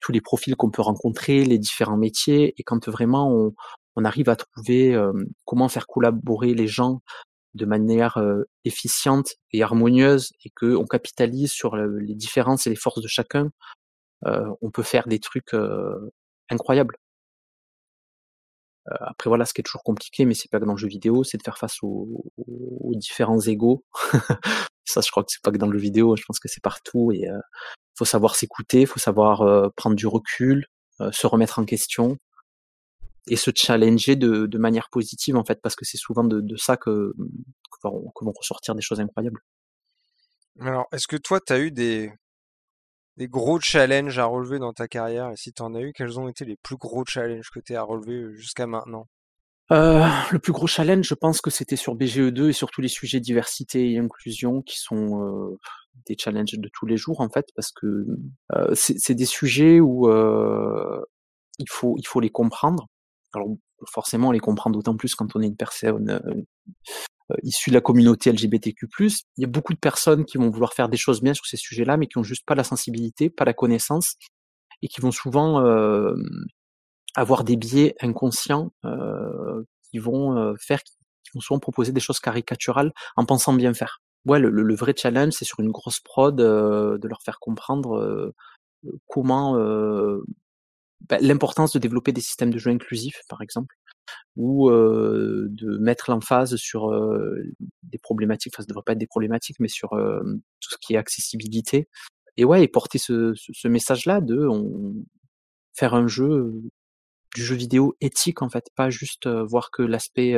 tous 0.00 0.12
les 0.12 0.20
profils 0.20 0.54
qu'on 0.56 0.70
peut 0.70 0.82
rencontrer, 0.82 1.44
les 1.44 1.58
différents 1.58 1.96
métiers, 1.96 2.54
et 2.56 2.62
quand 2.62 2.88
vraiment 2.88 3.30
on, 3.32 3.52
on 3.96 4.04
arrive 4.04 4.28
à 4.28 4.36
trouver 4.36 4.94
euh, 4.94 5.12
comment 5.44 5.68
faire 5.68 5.88
collaborer 5.88 6.54
les 6.54 6.68
gens 6.68 7.02
de 7.54 7.66
manière 7.66 8.16
euh, 8.18 8.44
efficiente 8.64 9.34
et 9.52 9.62
harmonieuse, 9.62 10.32
et 10.44 10.50
que 10.54 10.76
on 10.76 10.86
capitalise 10.86 11.50
sur 11.50 11.76
les 11.76 12.14
différences 12.14 12.66
et 12.66 12.70
les 12.70 12.76
forces 12.76 13.02
de 13.02 13.08
chacun, 13.08 13.50
on 14.24 14.70
peut 14.70 14.84
faire 14.84 15.08
des 15.08 15.18
trucs 15.18 15.52
incroyables. 16.48 16.96
Euh, 18.90 18.94
après 19.00 19.28
voilà, 19.28 19.44
ce 19.44 19.54
qui 19.54 19.60
est 19.60 19.64
toujours 19.64 19.84
compliqué, 19.84 20.24
mais 20.24 20.34
c'est 20.34 20.50
pas 20.50 20.58
que 20.58 20.64
dans 20.64 20.72
le 20.72 20.78
jeu 20.78 20.88
vidéo, 20.88 21.24
c'est 21.24 21.38
de 21.38 21.42
faire 21.42 21.58
face 21.58 21.78
aux, 21.82 22.24
aux 22.36 22.94
différents 22.96 23.40
égaux. 23.40 23.84
ça, 24.84 25.00
je 25.00 25.10
crois 25.10 25.24
que 25.24 25.32
c'est 25.32 25.42
pas 25.42 25.50
que 25.50 25.58
dans 25.58 25.66
le 25.66 25.78
jeu 25.78 25.82
vidéo, 25.82 26.16
je 26.16 26.24
pense 26.24 26.38
que 26.38 26.48
c'est 26.48 26.62
partout. 26.62 27.12
Et 27.12 27.28
euh, 27.28 27.38
faut 27.96 28.04
savoir 28.04 28.36
s'écouter, 28.36 28.86
faut 28.86 29.00
savoir 29.00 29.42
euh, 29.42 29.68
prendre 29.76 29.96
du 29.96 30.06
recul, 30.06 30.66
euh, 31.00 31.10
se 31.12 31.26
remettre 31.26 31.58
en 31.58 31.64
question 31.64 32.16
et 33.28 33.36
se 33.36 33.50
challenger 33.54 34.16
de, 34.16 34.46
de 34.46 34.58
manière 34.58 34.88
positive 34.90 35.36
en 35.36 35.44
fait, 35.44 35.60
parce 35.62 35.76
que 35.76 35.84
c'est 35.84 35.98
souvent 35.98 36.24
de, 36.24 36.40
de 36.40 36.56
ça 36.56 36.76
que, 36.76 37.12
que, 37.70 37.78
vont, 37.88 38.10
que 38.14 38.24
vont 38.24 38.32
ressortir 38.36 38.74
des 38.74 38.82
choses 38.82 39.00
incroyables. 39.00 39.40
Alors, 40.60 40.86
est-ce 40.92 41.06
que 41.06 41.16
toi, 41.16 41.40
tu 41.40 41.52
as 41.52 41.60
eu 41.60 41.70
des, 41.70 42.12
des 43.16 43.28
gros 43.28 43.60
challenges 43.60 44.18
à 44.18 44.24
relever 44.24 44.58
dans 44.58 44.72
ta 44.72 44.88
carrière 44.88 45.30
Et 45.30 45.36
si 45.36 45.52
tu 45.52 45.62
en 45.62 45.74
as 45.74 45.80
eu, 45.80 45.92
quels 45.92 46.18
ont 46.18 46.28
été 46.28 46.44
les 46.44 46.56
plus 46.56 46.76
gros 46.76 47.04
challenges 47.06 47.50
que 47.50 47.60
tu 47.60 47.74
as 47.74 47.80
à 47.80 47.82
relever 47.82 48.34
jusqu'à 48.34 48.66
maintenant? 48.66 49.06
Euh, 49.70 50.06
le 50.30 50.38
plus 50.38 50.52
gros 50.52 50.66
challenge, 50.66 51.06
je 51.06 51.14
pense 51.14 51.40
que 51.40 51.50
c'était 51.50 51.76
sur 51.76 51.94
BGE2 51.96 52.48
et 52.48 52.52
sur 52.52 52.70
tous 52.70 52.80
les 52.80 52.88
sujets 52.88 53.20
diversité 53.20 53.92
et 53.92 53.98
inclusion 53.98 54.60
qui 54.60 54.78
sont 54.78 55.22
euh, 55.22 55.58
des 56.06 56.16
challenges 56.18 56.58
de 56.58 56.70
tous 56.72 56.84
les 56.84 56.96
jours 56.96 57.20
en 57.20 57.30
fait, 57.30 57.46
parce 57.54 57.70
que 57.72 58.06
euh, 58.54 58.74
c'est 58.74 59.14
des 59.14 59.24
sujets 59.24 59.80
où 59.80 60.08
il 61.58 61.68
faut 61.70 61.96
il 61.96 62.06
faut 62.06 62.20
les 62.20 62.30
comprendre. 62.30 62.86
Alors 63.34 63.48
forcément, 63.90 64.32
les 64.32 64.40
comprend 64.40 64.70
d'autant 64.70 64.96
plus 64.96 65.14
quand 65.14 65.34
on 65.34 65.40
est 65.40 65.46
une 65.46 65.56
personne 65.56 66.10
euh, 66.10 66.42
issus 67.42 67.70
de 67.70 67.74
la 67.74 67.80
communauté 67.80 68.32
LGBTQ+. 68.32 68.86
Il 68.98 69.40
y 69.40 69.44
a 69.44 69.48
beaucoup 69.48 69.72
de 69.72 69.78
personnes 69.78 70.24
qui 70.24 70.38
vont 70.38 70.50
vouloir 70.50 70.72
faire 70.72 70.88
des 70.88 70.96
choses 70.96 71.20
bien 71.20 71.34
sur 71.34 71.46
ces 71.46 71.56
sujets-là, 71.56 71.96
mais 71.96 72.06
qui 72.06 72.18
ont 72.18 72.22
juste 72.22 72.44
pas 72.46 72.54
la 72.54 72.64
sensibilité, 72.64 73.30
pas 73.30 73.44
la 73.44 73.54
connaissance, 73.54 74.16
et 74.82 74.88
qui 74.88 75.00
vont 75.00 75.12
souvent 75.12 75.60
euh, 75.60 76.14
avoir 77.14 77.44
des 77.44 77.56
biais 77.56 77.94
inconscients 78.00 78.72
euh, 78.84 79.62
qui 79.90 79.98
vont 79.98 80.36
euh, 80.36 80.54
faire, 80.58 80.82
qui 80.82 81.30
vont 81.34 81.40
souvent 81.40 81.60
proposer 81.60 81.92
des 81.92 82.00
choses 82.00 82.18
caricaturales 82.18 82.92
en 83.16 83.24
pensant 83.24 83.52
bien 83.52 83.74
faire. 83.74 84.00
Ouais, 84.24 84.38
le, 84.38 84.74
vrai 84.74 84.94
challenge, 84.96 85.32
c'est 85.32 85.44
sur 85.44 85.60
une 85.60 85.70
grosse 85.70 86.00
prod 86.00 86.40
euh, 86.40 86.96
de 86.98 87.08
leur 87.08 87.22
faire 87.22 87.40
comprendre 87.40 87.96
euh, 87.96 88.34
comment 89.08 89.54
bah, 91.08 91.18
l'importance 91.20 91.72
de 91.72 91.78
développer 91.78 92.12
des 92.12 92.20
systèmes 92.20 92.52
de 92.52 92.58
jeu 92.58 92.70
inclusifs, 92.70 93.20
par 93.28 93.42
exemple, 93.42 93.74
ou 94.36 94.70
de 94.70 95.78
mettre 95.78 96.10
l'emphase 96.10 96.56
sur 96.56 96.90
des 97.82 97.98
problématiques, 97.98 98.54
enfin 98.54 98.62
ça 98.62 98.66
devrait 98.66 98.82
pas 98.84 98.92
être 98.92 98.98
des 98.98 99.06
problématiques, 99.06 99.60
mais 99.60 99.68
sur 99.68 99.90
tout 99.90 100.70
ce 100.70 100.76
qui 100.80 100.94
est 100.94 100.98
accessibilité. 100.98 101.88
Et 102.36 102.44
ouais, 102.44 102.62
et 102.62 102.68
porter 102.68 102.98
ce, 102.98 103.34
message-là 103.68 104.20
de 104.20 104.48
faire 105.74 105.94
un 105.94 106.08
jeu, 106.08 106.62
du 107.34 107.44
jeu 107.44 107.54
vidéo 107.54 107.94
éthique 108.00 108.42
en 108.42 108.48
fait, 108.48 108.66
pas 108.74 108.90
juste 108.90 109.28
voir 109.28 109.70
que 109.70 109.82
l'aspect 109.82 110.36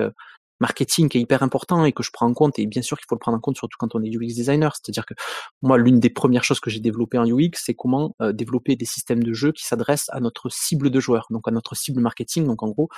marketing 0.61 1.09
est 1.15 1.21
hyper 1.21 1.43
important 1.43 1.85
et 1.85 1.93
que 1.93 2.03
je 2.03 2.11
prends 2.13 2.27
en 2.27 2.35
compte, 2.35 2.59
et 2.59 2.67
bien 2.67 2.83
sûr 2.83 2.97
qu'il 2.97 3.07
faut 3.09 3.17
le 3.17 3.21
prendre 3.21 3.37
en 3.37 3.41
compte 3.41 3.57
surtout 3.57 3.77
quand 3.79 3.95
on 3.95 4.03
est 4.03 4.09
UX 4.09 4.35
designer, 4.35 4.75
c'est-à-dire 4.75 5.05
que 5.05 5.15
moi 5.63 5.79
l'une 5.79 6.01
des 6.01 6.11
premières 6.11 6.45
choses 6.45 6.61
que 6.61 6.71
j'ai 6.71 6.81
développées 6.81 7.19
en 7.19 7.27
UX, 7.27 7.51
c'est 7.55 7.75
comment 7.75 8.15
développer 8.33 8.77
des 8.77 8.85
systèmes 8.85 9.23
de 9.23 9.33
jeu 9.33 9.53
qui 9.53 9.65
s'adressent 9.65 10.09
à 10.11 10.21
notre 10.21 10.49
cible 10.51 10.91
de 10.91 11.01
joueurs, 11.01 11.27
donc 11.31 11.47
à 11.49 11.51
notre 11.51 11.75
cible 11.75 12.01
marketing, 12.01 12.47
donc 12.47 12.63
en 12.63 12.69
gros 12.69 12.89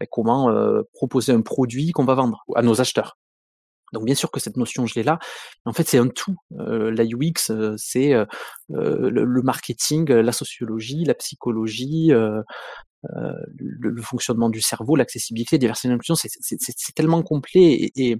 ben, 0.00 0.06
comment 0.10 0.50
euh, 0.50 0.82
proposer 0.92 1.32
un 1.32 1.42
produit 1.42 1.92
qu'on 1.92 2.04
va 2.04 2.14
vendre 2.14 2.44
à 2.54 2.62
nos 2.62 2.80
acheteurs. 2.80 3.18
Donc 3.92 4.04
bien 4.04 4.14
sûr 4.14 4.30
que 4.30 4.40
cette 4.40 4.56
notion 4.56 4.86
je 4.86 4.94
l'ai 4.94 5.02
là. 5.02 5.18
En 5.64 5.72
fait 5.72 5.86
c'est 5.86 5.98
un 5.98 6.08
tout. 6.08 6.36
Euh, 6.58 6.90
la 6.90 7.04
UX 7.04 7.50
euh, 7.50 7.74
c'est 7.76 8.14
euh, 8.14 8.24
le, 8.68 9.42
marketing, 9.42 10.10
la 10.10 10.32
sociologie, 10.32 11.04
la 11.04 11.14
psychologie, 11.14 12.08
le, 12.08 12.44
le, 13.02 14.02
fonctionnement 14.02 14.48
du 14.48 14.60
cerveau, 14.60 14.96
l'accessibilité, 14.96 15.58
diversité, 15.58 15.88
l'inclusion. 15.88 16.14
C'est 16.14 16.94
tellement 16.94 17.22
complet 17.22 17.72
et, 17.72 18.10
et, 18.10 18.16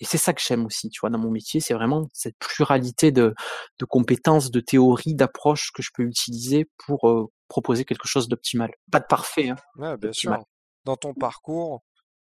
et 0.00 0.04
c'est 0.04 0.18
ça 0.18 0.32
que 0.32 0.40
j'aime 0.40 0.64
aussi, 0.64 0.90
tu 0.90 1.00
vois, 1.00 1.10
dans 1.10 1.18
mon 1.18 1.30
métier, 1.30 1.60
c'est 1.60 1.74
vraiment 1.74 2.08
cette 2.12 2.36
pluralité 2.38 3.10
de, 3.10 3.34
de 3.78 3.84
compétences, 3.84 4.50
de 4.50 4.60
théories, 4.60 5.14
d'approches 5.14 5.72
que 5.74 5.82
je 5.82 5.90
peux 5.92 6.04
utiliser 6.04 6.68
pour 6.86 7.08
euh, 7.08 7.26
proposer 7.48 7.84
quelque 7.84 8.06
chose 8.06 8.28
d'optimal. 8.28 8.70
Pas 8.92 9.00
de 9.00 9.06
parfait, 9.06 9.48
hein. 9.48 9.56
Ouais, 9.76 9.96
bien 9.96 10.12
sûr. 10.12 10.38
Dans 10.84 10.96
ton 10.96 11.14
parcours, 11.14 11.82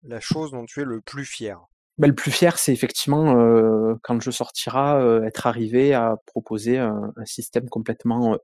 la 0.03 0.19
chose 0.19 0.51
dont 0.51 0.65
tu 0.65 0.81
es 0.81 0.85
le 0.85 1.01
plus 1.01 1.25
fier? 1.25 1.59
Bah, 1.97 2.07
le 2.07 2.15
plus 2.15 2.31
fier, 2.31 2.57
c'est 2.57 2.73
effectivement 2.73 3.35
quand 4.03 4.19
je 4.21 4.31
sortira, 4.31 5.01
être 5.25 5.47
arrivé 5.47 5.93
à 5.93 6.17
proposer 6.25 6.77
un, 6.77 7.13
système 7.25 7.69
complètement 7.69 8.37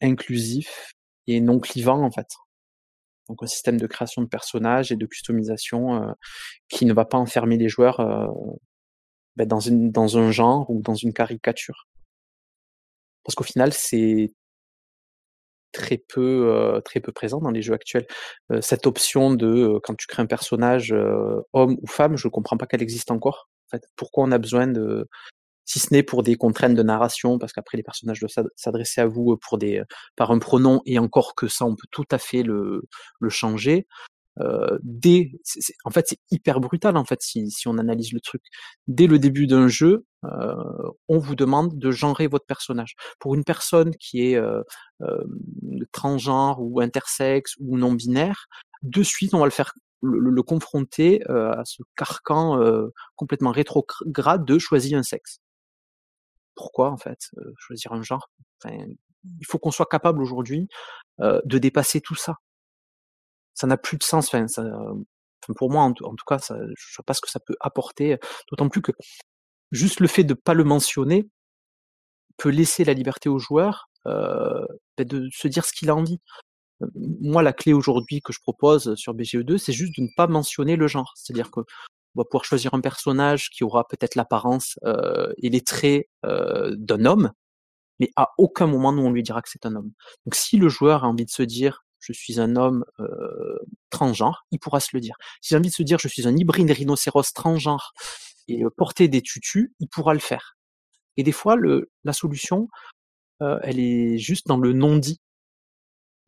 inclusif 0.00 0.92
et 1.26 1.40
non 1.40 1.58
clivant 1.58 2.02
en 2.02 2.10
fait. 2.10 2.28
Donc 3.28 3.42
un 3.42 3.46
système 3.46 3.78
de 3.78 3.86
création 3.86 4.22
de 4.22 4.28
personnages 4.28 4.92
et 4.92 4.96
de 4.96 5.06
customisation 5.06 6.14
qui 6.68 6.86
ne 6.86 6.92
va 6.92 7.04
pas 7.04 7.18
enfermer 7.18 7.56
les 7.56 7.68
joueurs 7.68 8.00
une, 9.66 9.90
dans 9.90 10.18
un 10.18 10.30
genre 10.30 10.68
ou 10.70 10.82
dans 10.82 10.94
une 10.94 11.12
caricature. 11.12 11.86
Parce 13.24 13.34
qu'au 13.34 13.44
final, 13.44 13.72
c'est 13.72 14.32
très 15.72 15.98
peu 15.98 16.50
euh, 16.52 16.80
très 16.80 17.00
peu 17.00 17.12
présent 17.12 17.40
dans 17.40 17.50
les 17.50 17.62
jeux 17.62 17.74
actuels. 17.74 18.06
Euh, 18.52 18.60
cette 18.60 18.86
option 18.86 19.32
de 19.34 19.46
euh, 19.46 19.80
quand 19.82 19.94
tu 19.94 20.06
crées 20.06 20.22
un 20.22 20.26
personnage 20.26 20.94
homme 21.52 21.76
ou 21.82 21.86
femme, 21.86 22.16
je 22.16 22.28
comprends 22.28 22.56
pas 22.56 22.66
qu'elle 22.66 22.82
existe 22.82 23.10
encore. 23.10 23.48
En 23.68 23.76
fait, 23.76 23.84
pourquoi 23.96 24.24
on 24.24 24.32
a 24.32 24.38
besoin 24.38 24.66
de 24.66 25.08
si 25.64 25.78
ce 25.80 25.92
n'est 25.92 26.02
pour 26.02 26.22
des 26.22 26.36
contraintes 26.36 26.74
de 26.74 26.82
narration, 26.82 27.38
parce 27.38 27.52
qu'après 27.52 27.76
les 27.76 27.82
personnages 27.82 28.20
doivent 28.20 28.48
s'adresser 28.56 29.02
à 29.02 29.06
vous 29.06 29.36
pour 29.36 29.58
des 29.58 29.82
par 30.16 30.30
un 30.30 30.38
pronom 30.38 30.80
et 30.86 30.98
encore 30.98 31.34
que 31.34 31.48
ça, 31.48 31.66
on 31.66 31.74
peut 31.76 31.88
tout 31.90 32.06
à 32.10 32.18
fait 32.18 32.42
le, 32.42 32.82
le 33.20 33.28
changer 33.28 33.86
euh, 34.40 34.78
dès, 34.82 35.32
en 35.84 35.90
fait, 35.90 36.06
c'est 36.08 36.20
hyper 36.30 36.60
brutal 36.60 36.96
en 36.96 37.04
fait 37.04 37.22
si, 37.22 37.50
si, 37.50 37.68
on 37.68 37.78
analyse 37.78 38.12
le 38.12 38.20
truc. 38.20 38.42
Dès 38.86 39.06
le 39.06 39.18
début 39.18 39.46
d'un 39.46 39.68
jeu, 39.68 40.06
euh, 40.24 40.54
on 41.08 41.18
vous 41.18 41.34
demande 41.34 41.78
de 41.78 41.90
genrer 41.90 42.26
votre 42.26 42.46
personnage. 42.46 42.94
Pour 43.18 43.34
une 43.34 43.44
personne 43.44 43.94
qui 43.96 44.30
est 44.30 44.36
euh, 44.36 44.62
euh 45.02 45.24
transgenre 45.92 46.60
ou 46.60 46.80
intersexe 46.80 47.54
ou 47.60 47.78
non 47.78 47.92
binaire, 47.92 48.46
de 48.82 49.02
suite, 49.02 49.34
on 49.34 49.40
va 49.40 49.44
le 49.44 49.50
faire 49.50 49.74
le, 50.02 50.30
le 50.30 50.42
confronter 50.42 51.22
euh, 51.30 51.52
à 51.52 51.64
ce 51.64 51.82
carcan 51.96 52.60
euh, 52.60 52.88
complètement 53.16 53.50
rétrograde 53.50 54.44
de 54.44 54.58
choisir 54.58 54.98
un 54.98 55.02
sexe. 55.02 55.40
Pourquoi 56.54 56.90
en 56.90 56.96
fait 56.96 57.30
choisir 57.58 57.92
un 57.92 58.02
genre? 58.02 58.30
Enfin, 58.62 58.76
Il 59.40 59.46
faut 59.46 59.58
qu'on 59.58 59.70
soit 59.70 59.86
capable 59.86 60.22
aujourd'hui 60.22 60.68
de 61.20 61.58
dépasser 61.58 62.00
tout 62.00 62.14
ça 62.14 62.36
ça 63.58 63.66
n'a 63.66 63.76
plus 63.76 63.96
de 63.96 64.04
sens. 64.04 64.28
Enfin, 64.28 64.46
ça, 64.46 64.62
pour 65.56 65.70
moi, 65.70 65.82
en, 65.82 65.92
tout 65.92 66.24
cas, 66.26 66.38
ça, 66.38 66.56
je 66.76 66.94
sais 66.94 67.02
pas 67.04 67.14
ce 67.14 67.20
que 67.20 67.30
ça 67.30 67.40
peut 67.40 67.56
apporter. 67.60 68.18
D'autant 68.50 68.68
plus 68.68 68.82
que 68.82 68.92
juste 69.72 70.00
le 70.00 70.06
fait 70.06 70.24
de 70.24 70.34
pas 70.34 70.54
le 70.54 70.64
mentionner 70.64 71.28
peut 72.36 72.50
laisser 72.50 72.84
la 72.84 72.94
liberté 72.94 73.28
au 73.28 73.38
joueur 73.38 73.90
euh, 74.06 74.64
ben, 74.96 75.06
de 75.06 75.28
se 75.32 75.48
dire 75.48 75.64
ce 75.64 75.72
qu'il 75.72 75.90
a 75.90 75.96
envie. 75.96 76.20
Moi, 76.94 77.42
la 77.42 77.52
clé 77.52 77.72
aujourd'hui 77.72 78.22
que 78.22 78.32
je 78.32 78.38
propose 78.40 78.94
sur 78.94 79.12
BGE2, 79.14 79.58
c'est 79.58 79.72
juste 79.72 79.96
de 79.96 80.02
ne 80.02 80.08
pas 80.16 80.28
mentionner 80.28 80.76
le 80.76 80.86
genre. 80.86 81.12
C'est-à-dire 81.16 81.50
que 81.50 81.60
on 82.14 82.20
va 82.20 82.24
pouvoir 82.24 82.44
choisir 82.44 82.74
un 82.74 82.80
personnage 82.80 83.50
qui 83.50 83.64
aura 83.64 83.86
peut-être 83.86 84.14
l'apparence 84.14 84.78
euh, 84.84 85.32
et 85.38 85.50
les 85.50 85.60
traits 85.60 86.08
euh, 86.24 86.74
d'un 86.76 87.04
homme, 87.04 87.32
mais 88.00 88.10
à 88.16 88.30
aucun 88.38 88.66
moment 88.66 88.92
nous 88.92 89.02
on 89.02 89.12
lui 89.12 89.22
dira 89.22 89.42
que 89.42 89.48
c'est 89.48 89.66
un 89.66 89.76
homme. 89.76 89.92
Donc 90.26 90.34
si 90.34 90.56
le 90.56 90.68
joueur 90.68 91.04
a 91.04 91.08
envie 91.08 91.26
de 91.26 91.30
se 91.30 91.42
dire 91.42 91.84
je 92.00 92.12
suis 92.12 92.40
un 92.40 92.56
homme 92.56 92.84
transgenre, 93.90 94.46
il 94.50 94.58
pourra 94.58 94.80
se 94.80 94.90
le 94.92 95.00
dire. 95.00 95.16
Si 95.40 95.50
j'ai 95.50 95.56
envie 95.56 95.70
de 95.70 95.74
se 95.74 95.82
dire 95.82 95.98
je 95.98 96.08
suis 96.08 96.26
un 96.26 96.36
hybride 96.36 96.70
rhinocéros 96.70 97.32
transgenre 97.34 97.92
et 98.48 98.62
porter 98.76 99.08
des 99.08 99.22
tutus, 99.22 99.70
il 99.78 99.88
pourra 99.88 100.14
le 100.14 100.20
faire. 100.20 100.56
Et 101.16 101.22
des 101.22 101.32
fois, 101.32 101.56
la 102.04 102.12
solution, 102.12 102.68
elle 103.40 103.80
est 103.80 104.18
juste 104.18 104.46
dans 104.46 104.58
le 104.58 104.72
non-dit. 104.72 105.20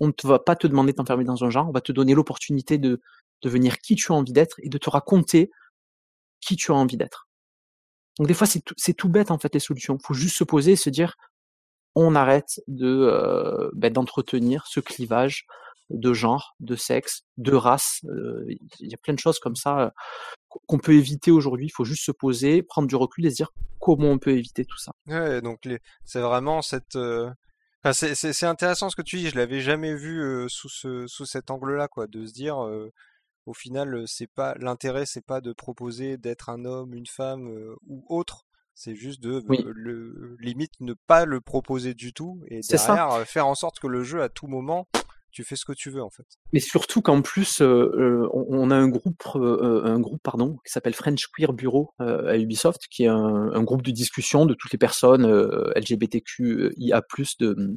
On 0.01 0.09
ne 0.09 0.13
va 0.25 0.39
pas 0.39 0.57
te 0.57 0.67
demander 0.67 0.93
de 0.93 0.97
t'enfermer 0.97 1.25
dans 1.25 1.45
un 1.45 1.51
genre, 1.51 1.69
on 1.69 1.73
va 1.73 1.81
te 1.81 1.93
donner 1.93 2.15
l'opportunité 2.15 2.79
de 2.79 3.01
devenir 3.43 3.79
qui 3.79 3.95
tu 3.95 4.13
as 4.13 4.15
envie 4.15 4.33
d'être 4.33 4.57
et 4.63 4.69
de 4.69 4.79
te 4.79 4.91
raconter 4.91 5.51
qui 6.41 6.57
tu 6.57 6.73
as 6.73 6.75
envie 6.75 6.97
d'être. 6.97 7.29
Donc 8.19 8.29
des 8.29 8.35
fois, 8.35 8.47
c'est 8.47 8.61
tout, 8.61 8.75
tout, 8.75 9.09
bête 9.09 9.31
en 9.31 9.39
fait 9.39 9.55
les 9.55 9.61
solutions. 9.61 9.97
Il 9.97 10.07
faut 10.07 10.15
juste 10.15 10.37
se 10.37 10.45
poser 10.45 10.73
et 10.73 10.77
se 10.77 10.91
dire 10.91 11.17
on 11.95 12.15
arrête 12.15 12.61
de 12.69 13.71
ben, 13.75 13.93
d'entretenir 13.93 14.67
ce 14.67 14.81
clivage 14.81 15.47
de 15.91 16.13
genre, 16.13 16.55
de 16.61 16.77
sexe, 16.77 17.25
de 17.37 17.53
race. 17.53 18.01
Euh, 18.05 18.45
il 18.79 18.89
y 18.89 18.95
a 18.95 18.97
plein 18.97 19.15
de 19.15 19.19
choses 19.19 19.39
comme 19.39 19.57
ça 19.57 19.81
euh, 19.81 19.91
qu'on 20.67 20.79
peut 20.79 20.95
éviter 20.95 21.31
aujourd'hui. 21.31 21.67
Il 21.67 21.73
faut 21.73 21.85
juste 21.85 22.05
se 22.05 22.13
poser, 22.13 22.63
prendre 22.63 22.89
du 22.89 22.97
recul 22.97 23.27
et 23.27 23.31
se 23.31 23.37
dire 23.37 23.51
comment 23.81 24.09
on 24.09 24.19
peut 24.19 24.33
éviter 24.33 24.65
tout 24.65 24.79
ça. 24.79 24.93
Ouais, 25.07 25.41
donc 25.43 25.69
c'est 26.05 26.21
vraiment 26.21 26.63
cette. 26.63 26.99
C'est 27.93 28.45
intéressant 28.45 28.91
ce 28.91 28.97
que 28.97 29.03
tu 29.03 29.17
dis. 29.17 29.31
Je 29.31 29.37
l'avais 29.37 29.61
jamais 29.61 29.95
vu 29.95 30.49
sous 30.49 30.69
ce 30.69 31.07
sous 31.07 31.25
cet 31.25 31.51
angle-là, 31.51 31.89
quoi, 31.89 32.07
de 32.07 32.27
se 32.27 32.33
dire. 32.33 32.59
Au 33.47 33.55
final, 33.55 34.05
c'est 34.07 34.31
pas 34.31 34.55
l'intérêt, 34.59 35.07
c'est 35.07 35.25
pas 35.25 35.41
de 35.41 35.53
proposer 35.53 36.19
d'être 36.19 36.51
un 36.51 36.65
homme, 36.65 36.95
une 36.95 37.07
femme 37.07 37.49
ou 37.87 38.05
autre, 38.09 38.45
c'est 38.81 38.95
juste 38.95 39.21
de 39.23 39.43
le, 39.47 40.37
limite 40.41 40.73
ne 40.81 40.95
pas 41.07 41.27
le 41.27 41.43
proposer 41.43 41.93
du 41.93 42.15
tout 42.15 42.41
et 42.47 42.61
derrière 42.61 43.11
ça. 43.13 43.25
faire 43.27 43.47
en 43.47 43.55
sorte 43.55 43.79
que 43.79 43.87
le 43.87 44.03
jeu 44.03 44.23
à 44.23 44.31
tout 44.31 44.47
moment 44.47 44.89
tu 45.33 45.45
fais 45.45 45.55
ce 45.55 45.67
que 45.67 45.75
tu 45.75 45.91
veux 45.91 46.03
en 46.03 46.09
fait. 46.09 46.25
Mais 46.55 46.61
surtout 46.61 47.03
qu'en 47.03 47.21
plus 47.21 47.61
euh, 47.61 48.27
on, 48.33 48.71
a 48.71 48.75
un 48.75 48.89
groupe 48.89 49.23
euh, 49.37 49.85
un 49.85 50.01
groupe 50.01 50.23
pardon 50.23 50.57
qui 50.65 50.73
s'appelle 50.73 50.95
French 50.95 51.27
Queer 51.27 51.53
Bureau 51.53 51.93
euh, 52.01 52.31
à 52.31 52.39
Ubisoft 52.39 52.87
qui 52.91 53.05
est 53.05 53.09
un, 53.09 53.51
un, 53.53 53.63
groupe 53.63 53.83
de 53.83 53.91
discussion 53.91 54.47
de 54.47 54.55
toutes 54.55 54.73
les 54.73 54.79
personnes 54.79 55.27
LGBTQIA+ 55.77 57.03
de 57.39 57.77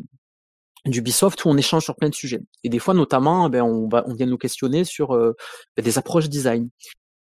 d'Ubisoft 0.86 1.44
où 1.44 1.50
on 1.50 1.58
échange 1.58 1.84
sur 1.84 1.96
plein 1.98 2.10
de 2.10 2.16
sujets. 2.16 2.42
Et 2.64 2.70
des 2.70 2.80
fois 2.80 2.94
notamment 2.94 3.50
ben, 3.50 3.62
on 3.62 3.90
va 3.90 4.06
on 4.08 4.14
vient 4.14 4.26
nous 4.26 4.38
questionner 4.38 4.86
sur 4.86 5.10
ben, 5.10 5.84
des 5.84 5.98
approches 5.98 6.30
design. 6.30 6.70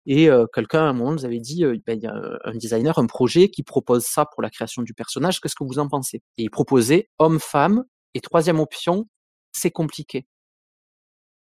Et 0.05 0.27
quelqu'un 0.53 0.81
à 0.81 0.89
un 0.89 0.93
moment 0.93 1.13
nous 1.13 1.25
avait 1.25 1.39
dit, 1.39 1.63
ben, 1.85 1.97
il 1.97 2.03
y 2.03 2.07
a 2.07 2.13
un 2.43 2.55
designer, 2.55 2.97
un 2.97 3.05
projet 3.05 3.49
qui 3.49 3.63
propose 3.63 4.05
ça 4.05 4.25
pour 4.25 4.41
la 4.41 4.49
création 4.49 4.81
du 4.81 4.93
personnage, 4.93 5.39
qu'est-ce 5.39 5.55
que 5.55 5.63
vous 5.63 5.79
en 5.79 5.87
pensez? 5.87 6.21
Et 6.37 6.43
il 6.43 6.49
proposait 6.49 7.09
homme-femme, 7.19 7.83
et 8.13 8.19
troisième 8.19 8.59
option, 8.59 9.07
c'est 9.53 9.71
compliqué. 9.71 10.27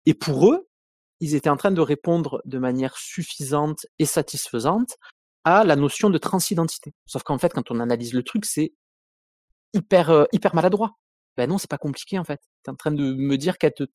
Et 0.05 0.13
pour 0.13 0.49
eux, 0.49 0.67
ils 1.19 1.35
étaient 1.35 1.49
en 1.49 1.57
train 1.57 1.71
de 1.71 1.81
répondre 1.81 2.41
de 2.45 2.57
manière 2.57 2.97
suffisante 2.97 3.85
et 3.99 4.05
satisfaisante 4.05 4.97
à 5.43 5.63
la 5.63 5.75
notion 5.75 6.09
de 6.09 6.17
transidentité. 6.17 6.93
Sauf 7.05 7.23
qu'en 7.23 7.37
fait, 7.37 7.53
quand 7.53 7.69
on 7.69 7.79
analyse 7.79 8.13
le 8.13 8.23
truc, 8.23 8.45
c'est 8.45 8.73
hyper 9.73 10.25
hyper 10.31 10.55
maladroit. 10.55 10.97
Ben 11.35 11.49
non, 11.49 11.57
c'est 11.57 11.69
pas 11.69 11.77
compliqué 11.77 12.17
en 12.17 12.23
fait. 12.23 12.39
Tu 12.63 12.69
es 12.69 12.71
en 12.71 12.75
train 12.75 12.91
de 12.91 13.13
me 13.13 13.37
dire 13.37 13.57
qu'être 13.57 13.85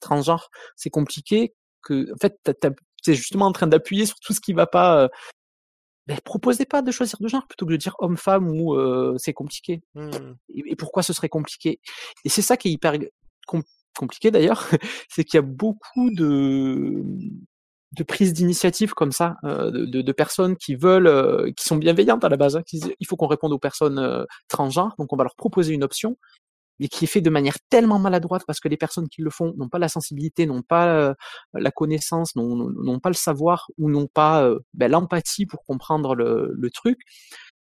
transgenre, 0.00 0.48
c'est 0.76 0.90
compliqué, 0.90 1.54
que 1.82 2.12
en 2.12 2.16
fait, 2.16 2.38
c'est 3.04 3.14
justement 3.14 3.46
en 3.46 3.52
train 3.52 3.66
d'appuyer 3.66 4.06
sur 4.06 4.18
tout 4.20 4.32
ce 4.32 4.40
qui 4.40 4.52
va 4.52 4.66
pas. 4.66 5.02
Euh, 5.02 5.08
ben, 6.06 6.18
proposez 6.22 6.66
pas 6.66 6.82
de 6.82 6.90
choisir 6.90 7.18
de 7.20 7.28
genre 7.28 7.46
plutôt 7.46 7.64
que 7.64 7.72
de 7.72 7.76
dire 7.76 7.96
homme-femme 7.98 8.50
ou 8.50 8.74
euh, 8.74 9.14
c'est 9.16 9.32
compliqué. 9.32 9.82
Mmh. 9.94 10.10
Et, 10.50 10.76
pourquoi 10.76 11.02
ce 11.02 11.14
serait 11.14 11.30
compliqué? 11.30 11.80
Et 12.24 12.28
c'est 12.28 12.42
ça 12.42 12.56
qui 12.56 12.68
est 12.68 12.72
hyper 12.72 12.94
compliqué 13.96 14.30
d'ailleurs, 14.30 14.68
c'est 15.08 15.24
qu'il 15.24 15.38
y 15.38 15.42
a 15.42 15.42
beaucoup 15.42 16.10
de 16.10 17.02
de 17.92 18.02
prises 18.02 18.32
d'initiative 18.32 18.92
comme 18.92 19.12
ça, 19.12 19.36
euh, 19.44 19.70
de, 19.70 20.02
de, 20.02 20.12
personnes 20.12 20.56
qui 20.56 20.74
veulent, 20.74 21.54
qui 21.54 21.64
sont 21.64 21.76
bienveillantes 21.76 22.24
à 22.24 22.28
la 22.28 22.36
base, 22.36 22.56
hein, 22.56 22.62
qui 22.66 22.80
disent 22.80 22.92
il 22.98 23.06
faut 23.06 23.16
qu'on 23.16 23.28
réponde 23.28 23.52
aux 23.52 23.58
personnes 23.60 24.26
transgenres, 24.48 24.96
donc 24.98 25.12
on 25.12 25.16
va 25.16 25.22
leur 25.22 25.36
proposer 25.36 25.74
une 25.74 25.84
option, 25.84 26.16
mais 26.78 26.88
qui 26.88 27.04
est 27.04 27.08
fait 27.08 27.20
de 27.20 27.30
manière 27.30 27.56
tellement 27.70 27.98
maladroite 27.98 28.42
parce 28.46 28.60
que 28.60 28.68
les 28.68 28.76
personnes 28.76 29.08
qui 29.08 29.22
le 29.22 29.30
font 29.30 29.52
n'ont 29.56 29.68
pas 29.68 29.78
la 29.78 29.88
sensibilité, 29.88 30.46
n'ont 30.46 30.62
pas 30.62 30.94
euh, 30.96 31.14
la 31.52 31.70
connaissance, 31.70 32.34
n'ont 32.36 33.00
pas 33.00 33.10
le 33.10 33.14
savoir 33.14 33.68
ou 33.78 33.90
n'ont 33.90 34.08
pas 34.08 34.44
euh, 34.44 34.58
ben, 34.74 34.90
l'empathie 34.90 35.46
pour 35.46 35.64
comprendre 35.64 36.14
le, 36.14 36.52
le 36.52 36.70
truc, 36.70 36.98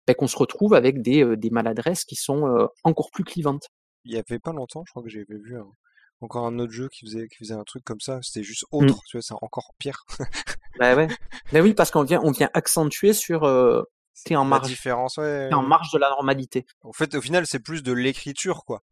ben, 0.07 0.15
qu'on 0.15 0.29
se 0.29 0.37
retrouve 0.37 0.75
avec 0.75 1.03
des, 1.03 1.25
euh, 1.25 1.37
des 1.37 1.51
maladresses 1.51 2.05
qui 2.05 2.17
sont 2.17 2.69
encore 2.85 3.11
plus 3.11 3.25
clivantes. 3.25 3.69
Il 4.05 4.13
y 4.15 4.19
avait 4.19 4.39
pas 4.39 4.53
longtemps, 4.53 4.83
je 4.87 4.91
crois 4.91 5.03
que 5.03 5.09
j'avais 5.09 5.27
vu 5.29 5.57
encore 6.21 6.47
un 6.47 6.59
autre 6.61 6.73
jeu 6.73 6.89
qui 6.89 7.05
faisait, 7.05 7.27
qui 7.29 7.37
faisait 7.39 7.55
un 7.55 7.65
truc 7.65 7.85
comme 7.85 8.01
ça, 8.01 8.21
c'était 8.23 8.45
juste 8.45 8.65
mmh. 8.73 8.77
autre, 8.77 9.01
tu 9.07 9.17
vois, 9.17 9.23
c'est 9.23 9.35
encore 9.35 9.75
pire. 9.79 10.05
ouais. 10.81 11.09
Ben 11.53 11.63
oui, 11.63 11.75
parce 11.75 11.91
qu'on 11.91 12.05
vient, 12.05 12.21
on 12.23 12.31
vient 12.31 12.51
accentuer 12.55 13.13
sur 13.13 13.45
t'es 14.25 14.37
en 14.37 14.45
marge. 14.45 14.69
différence, 14.69 15.17
ouais. 15.17 15.49
en 15.53 15.63
marge 15.63 15.91
de 15.93 15.99
la 15.99 16.09
normalité. 16.11 16.67
En 16.83 16.93
fait, 16.93 17.15
au 17.15 17.21
final, 17.21 17.47
c'est 17.47 17.61
plus 17.61 17.83
de 17.83 17.93
l'écriture, 17.93 18.65
quoi. 18.65 18.83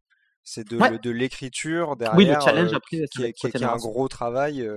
C'est 0.42 0.66
de, 0.66 0.98
de 0.98 1.10
l'écriture 1.10 1.96
derrière. 1.96 2.16
Oui, 2.16 2.26
le 2.26 2.34
challenge 2.40 2.72
après, 2.72 3.04
qui, 3.10 3.32
qui, 3.32 3.46
est 3.46 3.62
un 3.62 3.76
gros 3.76 4.08
travail. 4.08 4.68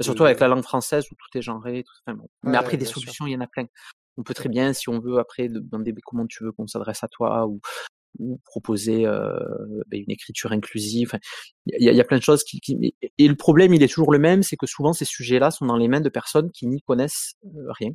Surtout 0.00 0.24
avec 0.24 0.40
la 0.40 0.48
langue 0.48 0.62
française 0.62 1.04
où 1.10 1.14
tout 1.14 1.38
est 1.38 1.42
genré. 1.42 1.84
Tout... 1.84 2.14
Mais 2.42 2.56
après, 2.56 2.76
des 2.76 2.84
solutions, 2.84 3.26
il 3.26 3.32
y 3.32 3.36
en 3.36 3.40
a 3.40 3.46
plein. 3.46 3.66
On 4.18 4.22
peut 4.22 4.34
très 4.34 4.48
bien, 4.48 4.72
si 4.72 4.88
on 4.88 5.00
veut, 5.00 5.18
après, 5.18 5.48
dans 5.48 5.78
des 5.78 5.94
comment 6.04 6.26
tu 6.26 6.44
veux 6.44 6.52
qu'on 6.52 6.66
s'adresse 6.66 7.02
à 7.02 7.08
toi 7.08 7.46
ou, 7.46 7.60
ou 8.18 8.38
proposer 8.44 9.06
euh, 9.06 9.38
une 9.90 10.10
écriture 10.10 10.52
inclusive. 10.52 11.12
Il 11.66 11.82
y, 11.82 11.88
a, 11.88 11.92
y, 11.92 12.00
a, 12.00 12.04
plein 12.04 12.18
de 12.18 12.22
choses 12.22 12.44
qui, 12.44 12.60
qui, 12.60 12.94
Et 13.18 13.28
le 13.28 13.36
problème, 13.36 13.72
il 13.74 13.82
est 13.82 13.88
toujours 13.88 14.12
le 14.12 14.18
même, 14.18 14.42
c'est 14.42 14.56
que 14.56 14.66
souvent 14.66 14.92
ces 14.92 15.04
sujets-là 15.04 15.50
sont 15.50 15.66
dans 15.66 15.76
les 15.76 15.88
mains 15.88 16.00
de 16.00 16.10
personnes 16.10 16.50
qui 16.50 16.66
n'y 16.66 16.82
connaissent 16.82 17.34
rien 17.68 17.90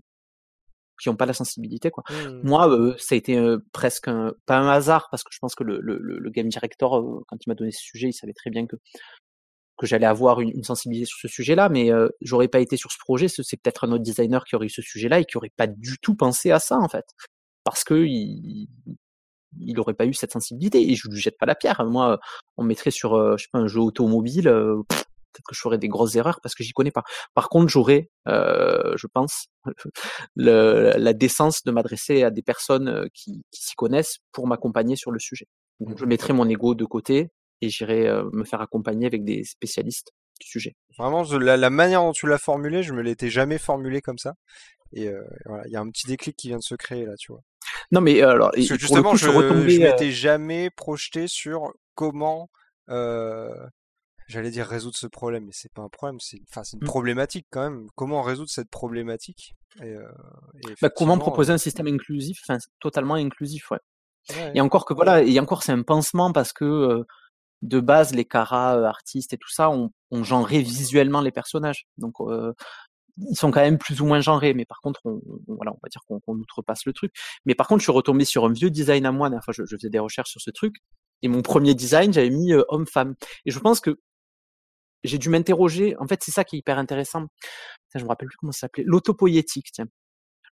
qui 1.01 1.09
n'ont 1.09 1.15
pas 1.15 1.25
la 1.25 1.33
sensibilité 1.33 1.91
quoi. 1.91 2.03
Mmh. 2.09 2.41
Moi, 2.43 2.69
euh, 2.69 2.95
ça 2.97 3.15
a 3.15 3.17
été 3.17 3.39
presque 3.71 4.07
un, 4.07 4.33
pas 4.45 4.57
un 4.57 4.69
hasard 4.69 5.07
parce 5.11 5.23
que 5.23 5.29
je 5.31 5.39
pense 5.39 5.55
que 5.55 5.63
le, 5.63 5.79
le, 5.81 5.97
le 5.99 6.29
game 6.29 6.47
director, 6.47 7.23
quand 7.27 7.37
il 7.45 7.49
m'a 7.49 7.55
donné 7.55 7.71
ce 7.71 7.81
sujet, 7.81 8.09
il 8.09 8.13
savait 8.13 8.33
très 8.33 8.49
bien 8.49 8.65
que 8.65 8.75
que 9.77 9.85
j'allais 9.85 10.07
avoir 10.07 10.41
une, 10.41 10.49
une, 10.49 10.63
sensibilité 10.63 11.05
sur 11.05 11.19
ce 11.19 11.27
sujet-là, 11.27 11.69
mais 11.69 11.91
euh, 11.91 12.09
j'aurais 12.21 12.47
pas 12.47 12.59
été 12.59 12.77
sur 12.77 12.91
ce 12.91 12.97
projet. 12.97 13.27
C'est 13.27 13.61
peut-être 13.61 13.83
un 13.83 13.91
autre 13.91 14.03
designer 14.03 14.43
qui 14.43 14.55
aurait 14.55 14.65
eu 14.65 14.71
ce 14.71 14.81
sujet-là 14.81 15.19
et 15.19 15.25
qui 15.25 15.37
aurait 15.37 15.51
pas 15.55 15.67
du 15.67 15.97
tout 16.01 16.15
pensé 16.15 16.51
à 16.51 16.59
ça 16.59 16.79
en 16.79 16.89
fait, 16.89 17.05
parce 17.63 17.83
que 17.83 17.93
il, 17.93 18.67
il 19.59 19.79
aurait 19.79 19.93
pas 19.93 20.05
eu 20.05 20.13
cette 20.13 20.31
sensibilité. 20.31 20.91
Et 20.91 20.95
je 20.95 21.07
lui 21.09 21.19
jette 21.19 21.37
pas 21.37 21.45
la 21.45 21.55
pierre. 21.55 21.85
Moi, 21.85 22.19
on 22.57 22.63
mettrait 22.63 22.91
sur, 22.91 23.37
je 23.37 23.43
sais 23.43 23.49
pas, 23.51 23.59
un 23.59 23.67
jeu 23.67 23.79
automobile 23.79 24.51
peut-être 25.31 25.45
que 25.47 25.55
je 25.55 25.61
ferais 25.61 25.77
des 25.77 25.87
grosses 25.87 26.15
erreurs 26.15 26.39
parce 26.41 26.55
que 26.55 26.63
j'y 26.63 26.73
connais 26.73 26.91
pas. 26.91 27.03
Par 27.33 27.49
contre, 27.49 27.67
j'aurais, 27.67 28.09
euh, 28.27 28.93
je 28.95 29.07
pense, 29.07 29.47
le, 30.35 30.93
la 30.97 31.13
décence 31.13 31.63
de 31.63 31.71
m'adresser 31.71 32.23
à 32.23 32.31
des 32.31 32.41
personnes 32.41 33.09
qui, 33.13 33.43
qui 33.51 33.63
s'y 33.63 33.75
connaissent 33.75 34.17
pour 34.31 34.47
m'accompagner 34.47 34.95
sur 34.95 35.11
le 35.11 35.19
sujet. 35.19 35.47
Donc, 35.79 35.97
je 35.97 36.05
mmh. 36.05 36.07
mettrai 36.07 36.33
mon 36.33 36.49
ego 36.49 36.75
de 36.75 36.85
côté 36.85 37.29
et 37.61 37.69
j'irai 37.69 38.07
euh, 38.07 38.29
me 38.33 38.43
faire 38.43 38.61
accompagner 38.61 39.07
avec 39.07 39.23
des 39.23 39.43
spécialistes 39.43 40.11
du 40.39 40.47
sujet. 40.47 40.75
Vraiment, 40.97 41.23
la, 41.23 41.57
la 41.57 41.69
manière 41.69 42.01
dont 42.01 42.11
tu 42.11 42.27
l'as 42.27 42.37
formulé, 42.37 42.83
je 42.83 42.93
me 42.93 43.01
l'étais 43.01 43.29
jamais 43.29 43.57
formulé 43.57 44.01
comme 44.01 44.17
ça. 44.17 44.35
Et 44.93 45.07
euh, 45.07 45.23
voilà, 45.45 45.63
il 45.67 45.73
y 45.73 45.75
a 45.75 45.81
un 45.81 45.89
petit 45.89 46.07
déclic 46.07 46.35
qui 46.37 46.47
vient 46.47 46.57
de 46.57 46.63
se 46.63 46.75
créer 46.75 47.05
là, 47.05 47.13
tu 47.19 47.31
vois. 47.31 47.41
Non, 47.91 48.01
mais 48.01 48.21
alors, 48.21 48.51
Parce 48.51 48.67
que 48.67 48.79
justement, 48.79 49.15
je, 49.15 49.29
je 49.29 49.81
m'étais 49.81 50.11
jamais 50.11 50.69
projeté 50.69 51.27
sur 51.27 51.73
comment 51.95 52.49
euh, 52.89 53.49
j'allais 54.27 54.51
dire 54.51 54.65
résoudre 54.65 54.95
ce 54.95 55.07
problème, 55.07 55.45
mais 55.45 55.51
c'est 55.53 55.71
pas 55.71 55.81
un 55.81 55.89
problème, 55.89 56.19
c'est 56.19 56.39
enfin 56.49 56.63
c'est 56.63 56.77
une 56.77 56.83
mmh. 56.83 56.87
problématique 56.87 57.47
quand 57.49 57.61
même. 57.61 57.87
Comment 57.95 58.21
résoudre 58.21 58.49
cette 58.49 58.69
problématique 58.69 59.55
et, 59.81 59.93
euh, 59.93 60.07
bah, 60.81 60.89
Comment 60.89 61.17
proposer 61.17 61.53
un 61.53 61.57
système 61.57 61.87
inclusif, 61.87 62.41
enfin 62.47 62.59
totalement 62.79 63.15
inclusif, 63.15 63.71
ouais. 63.71 63.79
Et 64.53 64.59
encore 64.59 64.85
que 64.85 64.93
voilà, 64.93 65.23
et 65.23 65.39
encore 65.39 65.63
c'est 65.63 65.71
un 65.71 65.83
pansement 65.83 66.33
parce 66.33 66.51
que 66.51 66.65
euh, 66.65 67.03
de 67.61 67.79
base 67.79 68.13
les 68.13 68.25
caras 68.25 68.73
artistes 68.85 69.31
et 69.31 69.37
tout 69.37 69.49
ça 69.49 69.69
ont, 69.69 69.91
ont 70.11 70.23
genré 70.23 70.61
visuellement 70.61 71.21
les 71.21 71.31
personnages, 71.31 71.87
donc 71.97 72.15
euh, 72.19 72.53
ils 73.29 73.37
sont 73.37 73.49
quand 73.49 73.61
même 73.61 73.77
plus 73.77 74.01
ou 74.01 74.05
moins 74.05 74.19
genrés, 74.19 74.53
mais 74.53 74.65
par 74.65 74.79
contre, 74.81 74.99
on, 75.05 75.21
voilà, 75.47 75.71
on 75.71 75.79
va 75.81 75.89
dire 75.89 76.01
qu'on 76.07 76.35
outrepasse 76.35 76.85
le 76.85 76.93
truc. 76.93 77.11
Mais 77.45 77.55
par 77.55 77.67
contre, 77.67 77.79
je 77.79 77.85
suis 77.85 77.91
retombé 77.91 78.25
sur 78.25 78.45
un 78.45 78.51
vieux 78.51 78.69
design 78.69 79.07
à 79.07 79.11
moi. 79.11 79.31
Enfin, 79.33 79.51
je, 79.53 79.63
je 79.65 79.75
faisais 79.75 79.89
des 79.89 79.97
recherches 79.97 80.29
sur 80.29 80.39
ce 80.39 80.51
truc, 80.51 80.75
et 81.23 81.27
mon 81.27 81.41
premier 81.41 81.73
design, 81.73 82.13
j'avais 82.13 82.29
mis 82.29 82.53
homme-femme. 82.67 83.15
Et 83.45 83.51
je 83.51 83.59
pense 83.59 83.79
que 83.79 83.97
j'ai 85.07 85.17
dû 85.17 85.29
m'interroger. 85.29 85.95
En 85.99 86.07
fait, 86.07 86.21
c'est 86.23 86.31
ça 86.31 86.43
qui 86.43 86.57
est 86.57 86.59
hyper 86.59 86.77
intéressant. 86.77 87.25
je 87.95 88.03
me 88.03 88.07
rappelle 88.07 88.27
plus 88.27 88.37
comment 88.37 88.51
ça 88.51 88.61
s'appelait. 88.61 88.83
L'autopoétique, 88.85 89.71
tiens. 89.71 89.87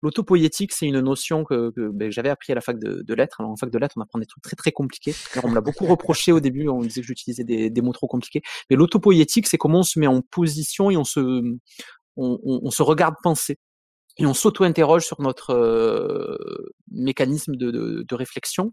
L'autopoétique, 0.01 0.71
c'est 0.71 0.85
une 0.85 0.99
notion 0.99 1.43
que, 1.43 1.73
ben, 1.75 2.11
j'avais 2.11 2.29
appris 2.29 2.51
à 2.51 2.55
la 2.55 2.61
fac 2.61 2.77
de, 2.79 3.13
lettres. 3.13 3.37
Alors, 3.39 3.51
en 3.51 3.55
fac 3.55 3.69
de 3.69 3.77
lettres, 3.77 3.95
on 3.97 4.01
apprend 4.01 4.19
des 4.19 4.25
trucs 4.25 4.43
très 4.43 4.55
très 4.55 4.71
compliqués. 4.71 5.15
On 5.43 5.49
me 5.49 5.55
l'a 5.55 5.61
beaucoup 5.61 5.85
reproché 5.85 6.31
au 6.31 6.39
début, 6.39 6.67
on 6.67 6.81
disait 6.81 7.01
que 7.01 7.07
j'utilisais 7.07 7.43
des, 7.43 7.81
mots 7.81 7.93
trop 7.93 8.07
compliqués. 8.07 8.41
Mais 8.69 8.75
l'autopoétique, 8.75 9.47
c'est 9.47 9.57
comment 9.57 9.79
on 9.79 9.83
se 9.83 9.99
met 9.99 10.07
en 10.07 10.21
position 10.21 10.91
et 10.91 10.97
on 10.97 11.03
se, 11.03 12.83
regarde 12.83 13.15
penser. 13.23 13.57
Et 14.17 14.25
on 14.25 14.33
s'auto-interroge 14.33 15.05
sur 15.05 15.21
notre 15.21 15.53
euh, 15.53 16.37
mécanisme 16.91 17.55
de, 17.55 18.15
réflexion. 18.15 18.71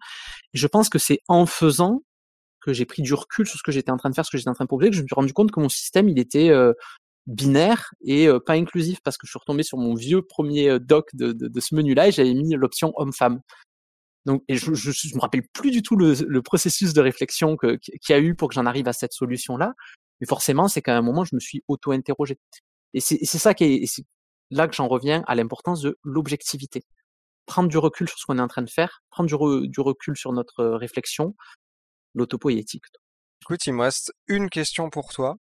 Je 0.52 0.66
pense 0.66 0.88
que 0.88 0.98
c'est 0.98 1.20
en 1.28 1.46
faisant 1.46 2.02
que 2.64 2.72
j'ai 2.72 2.86
pris 2.86 3.02
du 3.02 3.14
recul 3.14 3.46
sur 3.46 3.58
ce 3.58 3.62
que 3.62 3.72
j'étais 3.72 3.90
en 3.90 3.96
train 3.96 4.10
de 4.10 4.14
faire, 4.14 4.24
ce 4.24 4.30
que 4.30 4.38
j'étais 4.38 4.50
en 4.50 4.54
train 4.54 4.64
de 4.64 4.68
proposer, 4.68 4.90
que 4.90 4.96
je 4.96 5.02
me 5.02 5.06
suis 5.06 5.14
rendu 5.14 5.32
compte 5.32 5.50
que 5.50 5.60
mon 5.60 5.68
système, 5.68 6.08
il 6.08 6.18
était 6.18 6.50
euh, 6.50 6.72
binaire 7.26 7.90
et 8.02 8.28
euh, 8.28 8.40
pas 8.40 8.54
inclusif 8.54 9.00
parce 9.02 9.16
que 9.16 9.26
je 9.26 9.30
suis 9.30 9.38
retombé 9.38 9.62
sur 9.62 9.78
mon 9.78 9.94
vieux 9.94 10.22
premier 10.22 10.70
euh, 10.70 10.78
doc 10.78 11.08
de, 11.14 11.32
de, 11.32 11.48
de 11.48 11.60
ce 11.60 11.74
menu-là 11.74 12.08
et 12.08 12.12
j'avais 12.12 12.34
mis 12.34 12.54
l'option 12.54 12.92
homme-femme. 12.96 13.40
Donc, 14.24 14.44
et 14.48 14.56
je, 14.56 14.72
je, 14.74 14.92
je, 14.92 15.14
me 15.14 15.20
rappelle 15.20 15.42
plus 15.52 15.70
du 15.70 15.82
tout 15.82 15.96
le, 15.96 16.14
le 16.26 16.42
processus 16.42 16.92
de 16.92 17.00
réflexion 17.00 17.56
qu'il 17.56 17.78
y 18.08 18.12
a 18.12 18.20
eu 18.20 18.34
pour 18.34 18.48
que 18.48 18.54
j'en 18.54 18.66
arrive 18.66 18.86
à 18.86 18.92
cette 18.92 19.12
solution-là. 19.12 19.74
Mais 20.20 20.26
forcément, 20.26 20.68
c'est 20.68 20.82
qu'à 20.82 20.96
un 20.96 21.02
moment, 21.02 21.24
je 21.24 21.34
me 21.34 21.40
suis 21.40 21.64
auto-interrogé. 21.66 22.38
Et 22.94 23.00
c'est 23.00 23.24
ça 23.26 23.54
qui 23.54 23.64
est, 23.64 23.86
c'est 23.86 24.04
là 24.50 24.68
que 24.68 24.74
j'en 24.76 24.86
reviens 24.86 25.24
à 25.26 25.34
l'importance 25.34 25.80
de 25.80 25.98
l'objectivité. 26.04 26.84
Prendre 27.46 27.68
du 27.68 27.78
recul 27.78 28.08
sur 28.08 28.18
ce 28.18 28.26
qu'on 28.26 28.38
est 28.38 28.42
en 28.42 28.48
train 28.48 28.62
de 28.62 28.70
faire, 28.70 29.02
prendre 29.10 29.28
du, 29.28 29.68
du 29.68 29.80
recul 29.80 30.16
sur 30.16 30.32
notre 30.32 30.64
réflexion, 30.64 31.34
l'autopoétique. 32.14 32.84
Écoute, 33.42 33.66
il 33.66 33.72
me 33.72 33.82
reste 33.82 34.12
une 34.28 34.50
question 34.50 34.90
pour 34.90 35.12
toi. 35.12 35.36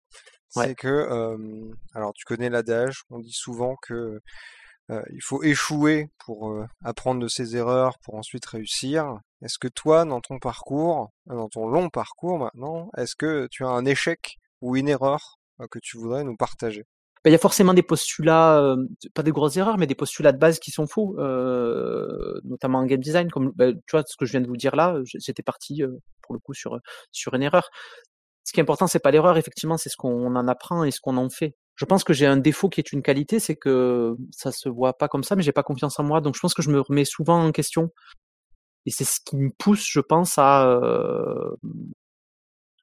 C'est 0.49 0.75
que, 0.75 1.71
alors 1.95 2.13
tu 2.15 2.25
connais 2.25 2.51
l'adage, 2.51 3.03
on 3.11 3.19
dit 3.19 3.33
souvent 3.33 3.77
que 3.83 4.21
il 4.89 5.23
faut 5.23 5.43
échouer 5.45 6.11
pour 6.19 6.53
apprendre 6.83 7.21
de 7.21 7.29
ses 7.29 7.57
erreurs, 7.57 7.99
pour 8.01 8.17
ensuite 8.17 8.47
réussir. 8.47 9.21
Est-ce 9.43 9.59
que 9.59 9.69
toi, 9.69 10.05
dans 10.05 10.21
ton 10.21 10.39
parcours, 10.39 11.11
dans 11.27 11.49
ton 11.49 11.69
long 11.69 11.89
parcours 11.91 12.39
maintenant, 12.39 12.91
est-ce 12.97 13.15
que 13.15 13.47
tu 13.51 13.65
as 13.65 13.69
un 13.69 13.85
échec 13.85 14.39
ou 14.61 14.77
une 14.77 14.89
erreur 14.89 15.39
que 15.71 15.79
tu 15.79 15.97
voudrais 15.97 16.25
nous 16.25 16.37
partager? 16.37 16.85
Il 17.27 17.33
y 17.33 17.35
a 17.35 17.39
forcément 17.39 17.75
des 17.75 17.83
postulats, 17.83 18.77
pas 19.15 19.23
des 19.23 19.31
grosses 19.31 19.57
erreurs, 19.57 19.77
mais 19.79 19.87
des 19.87 19.95
postulats 19.95 20.33
de 20.33 20.39
base 20.39 20.59
qui 20.59 20.71
sont 20.71 20.87
faux, 20.87 21.17
euh, 21.19 22.41
notamment 22.45 22.79
en 22.79 22.87
game 22.87 23.01
design, 23.01 23.31
comme 23.31 23.53
bah, 23.55 23.73
tu 23.73 23.91
vois 23.93 24.05
ce 24.07 24.17
que 24.17 24.25
je 24.25 24.33
viens 24.33 24.41
de 24.41 24.47
vous 24.47 24.57
dire 24.57 24.75
là, 24.75 24.97
j'étais 25.05 25.43
parti 25.43 25.83
pour 26.23 26.35
le 26.35 26.41
coup 26.41 26.55
sur 26.55 26.79
sur 27.13 27.35
une 27.35 27.43
erreur. 27.43 27.71
Ce 28.45 28.53
qui 28.53 28.61
est 28.61 28.63
important, 28.63 28.87
c'est 28.87 29.01
pas 29.01 29.11
l'erreur, 29.11 29.37
effectivement, 29.37 29.77
c'est 29.77 29.91
ce 29.91 29.97
qu'on 29.97 30.35
en 30.35 30.49
apprend 30.49 30.85
et 30.85 30.91
ce 30.91 31.01
qu'on 31.01 31.17
en 31.19 31.29
fait. 31.29 31.57
Je 31.77 31.85
pense 31.85 32.05
que 32.05 32.13
j'ai 32.13 32.27
un 32.27 32.37
défaut 32.37 32.69
qui 32.69 32.81
est 32.81 32.93
une 32.93 33.03
qualité, 33.03 33.39
c'est 33.39 33.57
que 33.57 34.17
ça 34.33 34.53
se 34.53 34.69
voit 34.69 34.97
pas 34.97 35.09
comme 35.09 35.25
ça, 35.25 35.37
mais 35.37 35.43
j'ai 35.43 35.53
pas 35.53 35.63
confiance 35.63 35.99
en 36.01 36.05
moi, 36.05 36.21
donc 36.21 36.35
je 36.35 36.41
pense 36.41 36.55
que 36.55 36.63
je 36.63 36.71
me 36.71 36.81
remets 36.81 37.05
souvent 37.05 37.43
en 37.43 37.53
question. 37.53 37.91
Et 38.87 38.91
c'est 38.91 39.05
ce 39.05 39.21
qui 39.25 39.37
me 39.37 39.51
pousse, 39.59 39.87
je 39.89 40.01
pense, 40.01 40.39
à, 40.39 40.67
euh, 40.69 41.57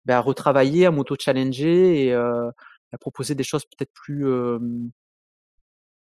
à 0.08 0.20
retravailler, 0.22 0.86
à 0.86 0.92
m'auto-challenger 0.92 2.06
et 2.06 2.14
euh, 2.14 2.50
à 2.94 2.98
proposer 2.98 3.36
des 3.36 3.44
choses 3.44 3.66
peut-être 3.66 3.92
plus, 3.94 4.26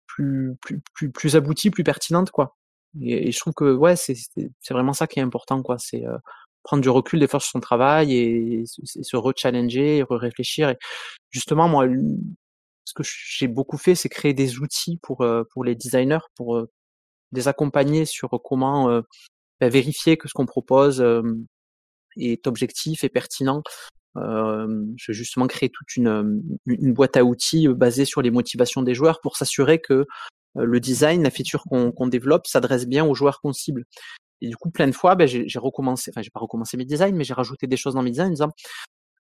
plus, 0.07 0.55
plus, 0.61 0.82
plus, 0.93 1.11
plus 1.11 1.36
abouties, 1.36 1.71
plus 1.71 1.84
pertinentes, 1.84 2.32
quoi. 2.32 2.57
Et, 3.01 3.32
je 3.32 3.39
trouve 3.39 3.53
que 3.53 3.73
ouais, 3.73 3.95
c'est 3.95 4.15
vraiment 4.69 4.93
ça 4.93 5.07
qui 5.07 5.19
est 5.19 5.23
important, 5.23 5.61
quoi. 5.61 5.77
C'est 5.80 6.03
prendre 6.63 6.82
du 6.84 6.89
recul 6.89 7.19
des 7.19 7.27
fois 7.27 7.39
sur 7.39 7.51
son 7.51 7.59
travail 7.59 8.13
et, 8.13 8.63
se 8.65 9.17
re-challenger, 9.17 10.03
re-réfléchir. 10.03 10.69
Et 10.69 10.77
justement, 11.30 11.67
moi, 11.67 11.88
ce 12.86 12.93
que 12.93 13.03
j'ai 13.03 13.47
beaucoup 13.47 13.77
fait, 13.77 13.95
c'est 13.95 14.09
créer 14.09 14.34
des 14.34 14.59
outils 14.59 14.97
pour 15.01 15.25
pour 15.51 15.63
les 15.63 15.75
designers, 15.75 16.25
pour 16.36 16.65
les 17.32 17.47
accompagner 17.47 18.05
sur 18.05 18.30
comment 18.43 19.01
bah, 19.59 19.69
vérifier 19.69 20.17
que 20.17 20.27
ce 20.27 20.34
qu'on 20.34 20.45
propose 20.45 21.03
est 22.17 22.47
objectif 22.47 23.03
et 23.03 23.09
pertinent 23.09 23.59
euh, 23.59 23.99
je 24.16 25.12
justement 25.12 25.47
créer 25.47 25.70
toute 25.70 25.95
une, 25.95 26.41
une, 26.66 26.93
boîte 26.93 27.18
à 27.18 27.24
outils 27.24 27.68
basée 27.68 28.05
sur 28.05 28.22
les 28.22 28.32
motivations 28.32 28.82
des 28.82 28.93
joueurs 28.93 29.22
pour 29.22 29.38
s'assurer 29.38 29.80
que 29.80 30.05
le 30.55 30.80
design, 30.80 31.24
la 31.24 31.30
feature 31.30 31.64
qu'on 31.64 32.07
développe 32.07 32.47
s'adresse 32.47 32.88
bien 32.88 33.05
aux 33.05 33.14
joueurs 33.14 33.39
qu'on 33.41 33.53
cible. 33.53 33.86
Et 34.41 34.47
du 34.47 34.55
coup, 34.55 34.72
plein 34.72 34.88
de 34.88 34.93
fois, 34.93 35.16
ben, 35.16 35.28
j'ai 35.28 35.60
recommencé, 35.60 36.12
enfin, 36.12 36.22
j'ai 36.22 36.30
pas 36.30 36.39
recommencé 36.39 36.78
mes 36.78 36.86
designs, 36.86 37.16
mais 37.16 37.24
j'ai 37.24 37.34
rajouté 37.34 37.68
des 37.68 37.78
choses 37.78 37.95
dans 37.95 38.01
mes 38.01 38.12
designs 38.12 38.28
en 38.28 38.32
disant, 38.32 38.51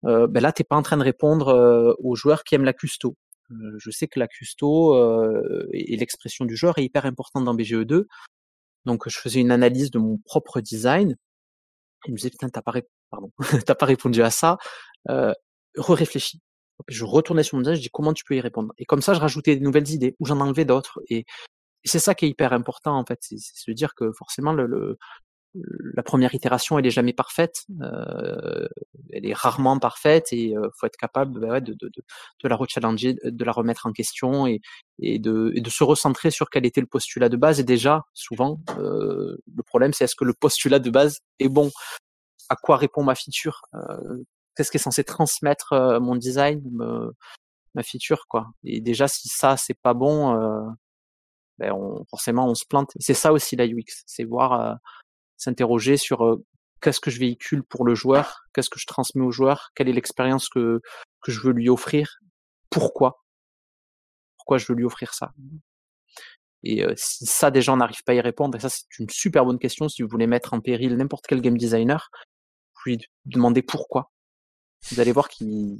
euh, 0.06 0.26
ben 0.26 0.40
là, 0.40 0.52
t'es 0.52 0.64
pas 0.64 0.76
en 0.76 0.82
train 0.82 0.96
de 0.96 1.04
répondre 1.04 1.96
aux 2.00 2.14
joueurs 2.16 2.44
qui 2.44 2.54
aiment 2.54 2.64
la 2.64 2.72
custo. 2.72 3.16
je 3.78 3.90
sais 3.90 4.08
que 4.08 4.18
la 4.18 4.28
custo 4.28 4.94
euh, 4.94 5.66
et, 5.72 5.96
l'expression 5.96 6.44
du 6.44 6.56
joueur 6.56 6.78
est 6.78 6.84
hyper 6.84 7.06
importante 7.06 7.44
dans 7.44 7.54
BGE2. 7.54 8.06
Donc, 8.86 9.08
je 9.08 9.18
faisais 9.18 9.40
une 9.40 9.50
analyse 9.52 9.90
de 9.90 9.98
mon 9.98 10.18
propre 10.18 10.60
design. 10.60 11.16
Il 12.06 12.12
me 12.12 12.16
disait, 12.16 12.30
putain, 12.30 12.48
t'as 12.48 12.62
pas, 12.62 12.72
pardon, 13.14 13.32
t'as 13.66 13.74
pas 13.74 13.86
répondu 13.86 14.22
à 14.22 14.30
ça, 14.30 14.58
euh, 15.10 15.32
re-réfléchis. 15.76 16.40
Je 16.88 17.04
retournais 17.04 17.44
sur 17.44 17.56
mon 17.56 17.62
design, 17.62 17.76
je 17.76 17.82
dis 17.82 17.90
comment 17.90 18.12
tu 18.12 18.24
peux 18.24 18.34
y 18.34 18.40
répondre? 18.40 18.72
Et 18.78 18.84
comme 18.84 19.02
ça, 19.02 19.14
je 19.14 19.20
rajoutais 19.20 19.56
des 19.56 19.62
nouvelles 19.62 19.88
idées 19.90 20.16
ou 20.18 20.26
j'en 20.26 20.40
enlevais 20.40 20.64
d'autres. 20.64 21.00
Et, 21.08 21.24
c'est 21.86 21.98
ça 21.98 22.14
qui 22.14 22.24
est 22.24 22.30
hyper 22.30 22.54
important 22.54 22.98
en 22.98 23.04
fait, 23.04 23.18
c'est 23.20 23.36
se 23.38 23.70
dire 23.70 23.94
que 23.94 24.10
forcément 24.12 24.54
le, 24.54 24.66
le, 24.66 24.96
la 25.94 26.02
première 26.02 26.34
itération 26.34 26.78
elle 26.78 26.86
est 26.86 26.90
jamais 26.90 27.12
parfaite, 27.12 27.64
euh, 27.82 28.66
elle 29.12 29.26
est 29.26 29.34
rarement 29.34 29.78
parfaite 29.78 30.32
et 30.32 30.56
euh, 30.56 30.68
faut 30.78 30.86
être 30.86 30.96
capable 30.96 31.38
bah, 31.40 31.60
de, 31.60 31.72
de, 31.74 31.88
de, 31.88 32.02
de, 32.42 32.48
la 32.48 32.56
rechallenger, 32.56 33.16
de 33.22 33.44
la 33.44 33.52
remettre 33.52 33.86
en 33.86 33.92
question 33.92 34.46
et, 34.46 34.60
et, 34.98 35.18
de, 35.18 35.52
et 35.54 35.60
de 35.60 35.70
se 35.70 35.84
recentrer 35.84 36.30
sur 36.30 36.50
quel 36.50 36.66
était 36.66 36.80
le 36.80 36.86
postulat 36.86 37.28
de 37.28 37.36
base. 37.36 37.60
Et 37.60 37.64
déjà, 37.64 38.02
souvent, 38.12 38.60
euh, 38.78 39.36
le 39.54 39.62
problème 39.62 39.92
c'est 39.92 40.04
est-ce 40.04 40.16
que 40.16 40.24
le 40.24 40.34
postulat 40.34 40.80
de 40.80 40.90
base 40.90 41.20
est 41.38 41.48
bon? 41.48 41.70
À 42.48 42.56
quoi 42.56 42.76
répond 42.76 43.02
ma 43.02 43.14
feature, 43.14 43.62
euh, 43.74 44.24
qu'est-ce 44.56 44.70
qui 44.70 44.76
est 44.76 44.80
censé 44.80 45.04
transmettre 45.04 45.72
euh, 45.72 46.00
mon 46.00 46.16
design, 46.16 46.62
ma 47.74 47.82
feature 47.82 48.26
quoi. 48.28 48.48
Et 48.64 48.80
déjà 48.80 49.08
si 49.08 49.28
ça 49.28 49.56
c'est 49.56 49.78
pas 49.80 49.94
bon, 49.94 50.38
euh, 50.38 50.68
ben 51.58 51.72
forcément 52.10 52.48
on 52.48 52.54
se 52.54 52.64
plante. 52.66 52.92
C'est 53.00 53.14
ça 53.14 53.32
aussi 53.32 53.56
la 53.56 53.66
UX, 53.66 54.04
c'est 54.06 54.24
voir 54.24 54.78
s'interroger 55.36 55.96
sur 55.96 56.38
qu'est-ce 56.80 57.00
que 57.00 57.10
je 57.10 57.18
véhicule 57.18 57.64
pour 57.64 57.84
le 57.84 57.94
joueur, 57.94 58.44
qu'est-ce 58.52 58.70
que 58.70 58.80
je 58.80 58.86
transmets 58.86 59.24
au 59.24 59.30
joueur, 59.30 59.70
quelle 59.74 59.88
est 59.88 59.92
l'expérience 59.92 60.48
que 60.48 60.80
que 61.22 61.32
je 61.32 61.40
veux 61.40 61.52
lui 61.52 61.68
offrir, 61.68 62.18
pourquoi, 62.70 63.24
pourquoi 64.36 64.58
je 64.58 64.66
veux 64.68 64.74
lui 64.74 64.84
offrir 64.84 65.14
ça. 65.14 65.32
Et 66.62 66.84
si 66.96 67.26
ça 67.26 67.50
déjà 67.50 67.72
on 67.72 67.76
n'arrive 67.76 68.02
pas 68.04 68.12
à 68.12 68.14
y 68.16 68.20
répondre, 68.20 68.56
et 68.56 68.60
ça 68.60 68.70
c'est 68.70 68.86
une 68.98 69.08
super 69.10 69.44
bonne 69.44 69.58
question 69.58 69.88
si 69.88 70.02
vous 70.02 70.08
voulez 70.08 70.26
mettre 70.26 70.54
en 70.54 70.60
péril 70.60 70.96
n'importe 70.96 71.26
quel 71.26 71.40
game 71.40 71.58
designer, 71.58 72.10
lui 72.84 72.98
demandez 73.24 73.62
pourquoi. 73.62 74.10
Vous 74.90 75.00
allez 75.00 75.12
voir 75.12 75.28
qu'il 75.28 75.78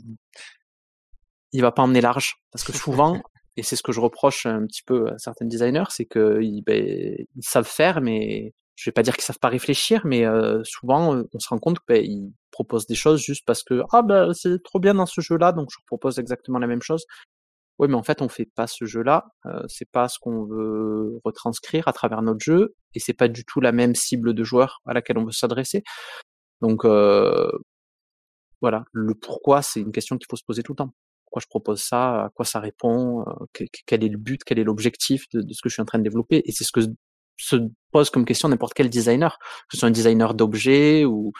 il 1.53 1.61
va 1.61 1.71
pas 1.71 1.83
emmener 1.83 2.01
large, 2.01 2.37
parce 2.51 2.65
que 2.65 2.73
souvent, 2.73 3.23
et 3.57 3.63
c'est 3.63 3.77
ce 3.77 3.83
que 3.83 3.93
je 3.93 4.01
reproche 4.01 4.47
un 4.47 4.67
petit 4.67 4.83
peu 4.83 5.09
à 5.09 5.19
certains 5.19 5.47
designers, 5.47 5.85
c'est 5.91 6.07
qu'ils 6.07 6.63
ben, 6.65 7.17
ils 7.37 7.43
savent 7.43 7.69
faire, 7.69 8.01
mais 8.01 8.53
je 8.75 8.91
vais 8.91 8.93
pas 8.93 9.03
dire 9.03 9.15
qu'ils 9.15 9.23
savent 9.23 9.39
pas 9.39 9.49
réfléchir, 9.49 10.05
mais 10.05 10.25
souvent 10.65 11.25
on 11.33 11.39
se 11.39 11.49
rend 11.49 11.59
compte 11.59 11.79
qu'ils 11.89 12.23
ben, 12.25 12.33
proposent 12.51 12.87
des 12.87 12.97
choses 12.97 13.21
juste 13.21 13.45
parce 13.47 13.63
que 13.63 13.83
ah 13.93 14.03
ben 14.03 14.33
c'est 14.35 14.63
trop 14.65 14.81
bien 14.81 14.95
dans 14.95 15.07
ce 15.07 15.21
jeu-là, 15.21 15.53
donc 15.53 15.69
je 15.71 15.79
propose 15.87 16.19
exactement 16.19 16.59
la 16.59 16.67
même 16.67 16.83
chose. 16.83 17.05
Oui, 17.79 17.89
mais 17.89 17.95
en 17.95 18.03
fait, 18.05 18.23
on 18.23 18.29
fait 18.29 18.47
pas 18.47 18.67
ce 18.67 18.85
jeu-là. 18.85 19.27
Euh, 19.47 19.63
c'est 19.69 19.91
pas 19.91 20.09
ce 20.09 20.19
qu'on 20.21 20.45
veut 20.45 21.21
retranscrire 21.25 21.89
à 21.89 21.93
travers 21.93 22.23
notre 22.23 22.45
jeu, 22.45 22.75
et 22.95 23.01
c'est 23.01 23.15
pas 23.15 23.29
du 23.29 23.45
tout 23.45 23.61
la 23.61 23.73
même 23.73 23.95
cible 23.95 24.33
de 24.35 24.45
joueurs 24.45 24.81
à 24.87 24.93
laquelle 24.95 25.19
on 25.19 25.25
veut 25.25 25.33
s'adresser. 25.33 25.83
Donc 26.65 26.87
euh, 26.87 27.51
voilà, 28.63 28.87
le 28.93 29.15
pourquoi, 29.15 29.61
c'est 29.61 29.81
une 29.81 29.93
question 29.93 30.17
qu'il 30.17 30.27
faut 30.31 30.37
se 30.37 30.45
poser 30.45 30.63
tout 30.63 30.73
le 30.73 30.77
temps. 30.77 30.95
Pourquoi 31.27 31.43
je 31.43 31.47
propose 31.47 31.83
ça? 31.83 32.25
À 32.25 32.31
quoi 32.31 32.47
ça 32.47 32.59
répond? 32.59 33.23
Quel 33.87 34.03
est 34.03 34.09
le 34.09 34.17
but? 34.17 34.43
Quel 34.45 34.59
est 34.59 34.65
l'objectif 34.65 35.29
de, 35.35 35.41
ce 35.53 35.61
que 35.61 35.69
je 35.69 35.75
suis 35.75 35.83
en 35.83 35.85
train 35.85 35.99
de 35.99 36.05
développer? 36.05 36.41
Et 36.47 36.53
c'est 36.53 36.65
ce 36.65 36.73
que 36.73 36.81
se 37.37 37.57
pose 37.91 38.09
comme 38.09 38.25
question 38.25 38.49
n'importe 38.49 38.73
quel 38.73 38.89
designer, 38.89 39.39
que 39.39 39.75
ce 39.75 39.79
soit 39.79 39.89
un 39.89 39.93
designer 39.93 40.33
d'objets 40.33 41.05
ou, 41.05 41.33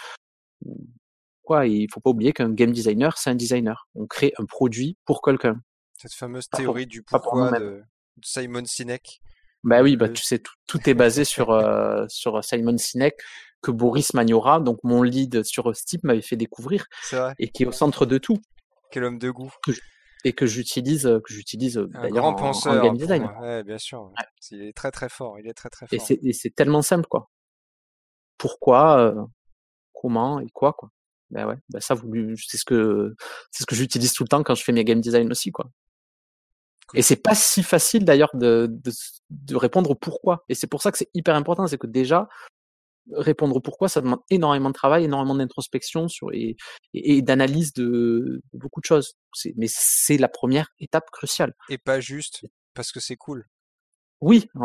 quoi. 1.43 1.67
Il 1.67 1.89
faut 1.91 2.01
pas 2.01 2.11
oublier 2.11 2.35
qu'un 2.35 2.53
game 2.53 2.73
designer, 2.73 3.17
c'est 3.17 3.31
un 3.31 3.35
designer. 3.35 3.89
On 3.95 4.07
crée 4.07 4.35
un 4.37 4.45
produit 4.45 4.99
pour 5.07 5.23
quelqu'un. 5.23 5.59
Cette 5.97 6.13
fameuse 6.13 6.51
théorie 6.51 6.87
du 6.87 7.03
pourquoi 7.03 7.59
de, 7.59 7.83
Simon 8.23 8.67
Sinek. 8.67 9.23
Bah 9.63 9.81
oui, 9.83 9.97
bah 9.97 10.11
tu 10.11 10.23
sais, 10.23 10.43
tout, 10.67 10.91
est 10.91 10.95
basé 10.95 11.25
sur, 11.25 11.51
euh, 11.53 12.05
sur 12.09 12.45
Simon 12.45 12.77
Sinek 12.77 13.15
que 13.65 13.71
Boris 13.71 14.15
Magnora, 14.15 14.61
donc 14.61 14.79
mon 14.85 15.03
lead 15.03 15.43
sur 15.43 15.75
Steep, 15.75 16.05
m'avait 16.05 16.21
fait 16.21 16.37
découvrir 16.37 16.87
et 17.39 17.49
qui 17.49 17.63
est 17.63 17.67
au 17.67 17.73
centre 17.73 18.07
de 18.07 18.19
tout. 18.19 18.39
Quel 18.91 19.05
homme 19.05 19.19
de 19.19 19.31
goût. 19.31 19.51
et 20.25 20.33
que 20.33 20.47
j'utilise, 20.47 21.03
que 21.03 21.33
j'utilise 21.33 21.77
d'ailleurs 21.77 22.27
en, 22.27 22.35
penseur, 22.35 22.83
game 22.83 22.97
design. 22.97 23.29
Ouais, 23.41 23.65
bien 23.65 23.79
sûr. 23.79 24.13
Il 24.51 24.63
est 24.63 24.77
très 24.77 24.91
très 24.91 25.09
fort. 25.09 25.39
Il 25.41 25.49
est 25.49 25.55
très 25.55 25.71
très 25.71 25.87
fort. 25.87 26.09
Et 26.23 26.33
c'est 26.33 26.55
tellement 26.55 26.83
simple 26.83 27.07
quoi. 27.09 27.31
Pourquoi, 28.39 28.99
euh, 28.99 29.23
comment 29.93 30.41
et 30.41 30.51
quoi 30.53 30.75
quoi. 30.75 30.91
Ben 31.31 31.47
ouais, 31.47 31.57
ben 31.71 31.81
ça 31.81 31.97
c'est 32.37 32.59
ce 32.59 32.65
que 32.65 33.15
c'est 33.51 33.63
ce 33.63 33.67
que 33.67 33.75
j'utilise 33.75 34.13
tout 34.13 34.23
le 34.23 34.29
temps 34.29 34.43
quand 34.43 34.55
je 34.55 34.63
fais 34.63 34.73
mes 34.73 34.85
game 34.85 35.01
design 35.01 35.31
aussi 35.31 35.51
quoi. 35.51 35.67
Et 36.93 37.01
c'est 37.01 37.17
pas 37.17 37.35
si 37.35 37.63
facile 37.63 38.05
d'ailleurs 38.05 38.31
de, 38.35 38.69
de, 38.71 38.93
de, 39.31 39.57
répondre 39.57 39.91
au 39.91 39.95
pourquoi. 39.95 40.45
Et 40.51 40.55
c'est 40.55 40.67
pour 40.67 40.83
ça 40.83 40.93
que 40.93 40.99
c'est 40.99 41.09
hyper 41.15 41.35
important, 41.35 41.67
c'est 41.67 41.79
que 41.79 41.87
déjà, 41.87 42.29
répondre 43.13 43.57
au 43.57 43.61
pourquoi, 43.61 43.89
ça 43.89 44.01
demande 44.01 44.21
énormément 44.31 44.71
de 44.71 44.75
travail, 44.75 45.05
énormément 45.05 45.35
d'introspection 45.35 46.09
sur 46.09 46.33
et, 46.33 46.57
et, 46.93 47.23
d'analyse 47.23 47.73
de, 47.73 48.43
beaucoup 48.53 48.81
de 48.81 48.87
choses. 48.87 49.15
Mais 49.57 49.67
c'est 49.69 50.19
la 50.19 50.29
première 50.29 50.69
étape 50.81 51.11
cruciale. 51.11 51.55
Et 51.69 51.79
pas 51.79 52.01
juste 52.01 52.47
parce 52.75 52.93
que 52.93 53.01
c'est 53.01 53.17
cool. 53.17 53.47
Oui, 54.21 54.49
ou 54.55 54.61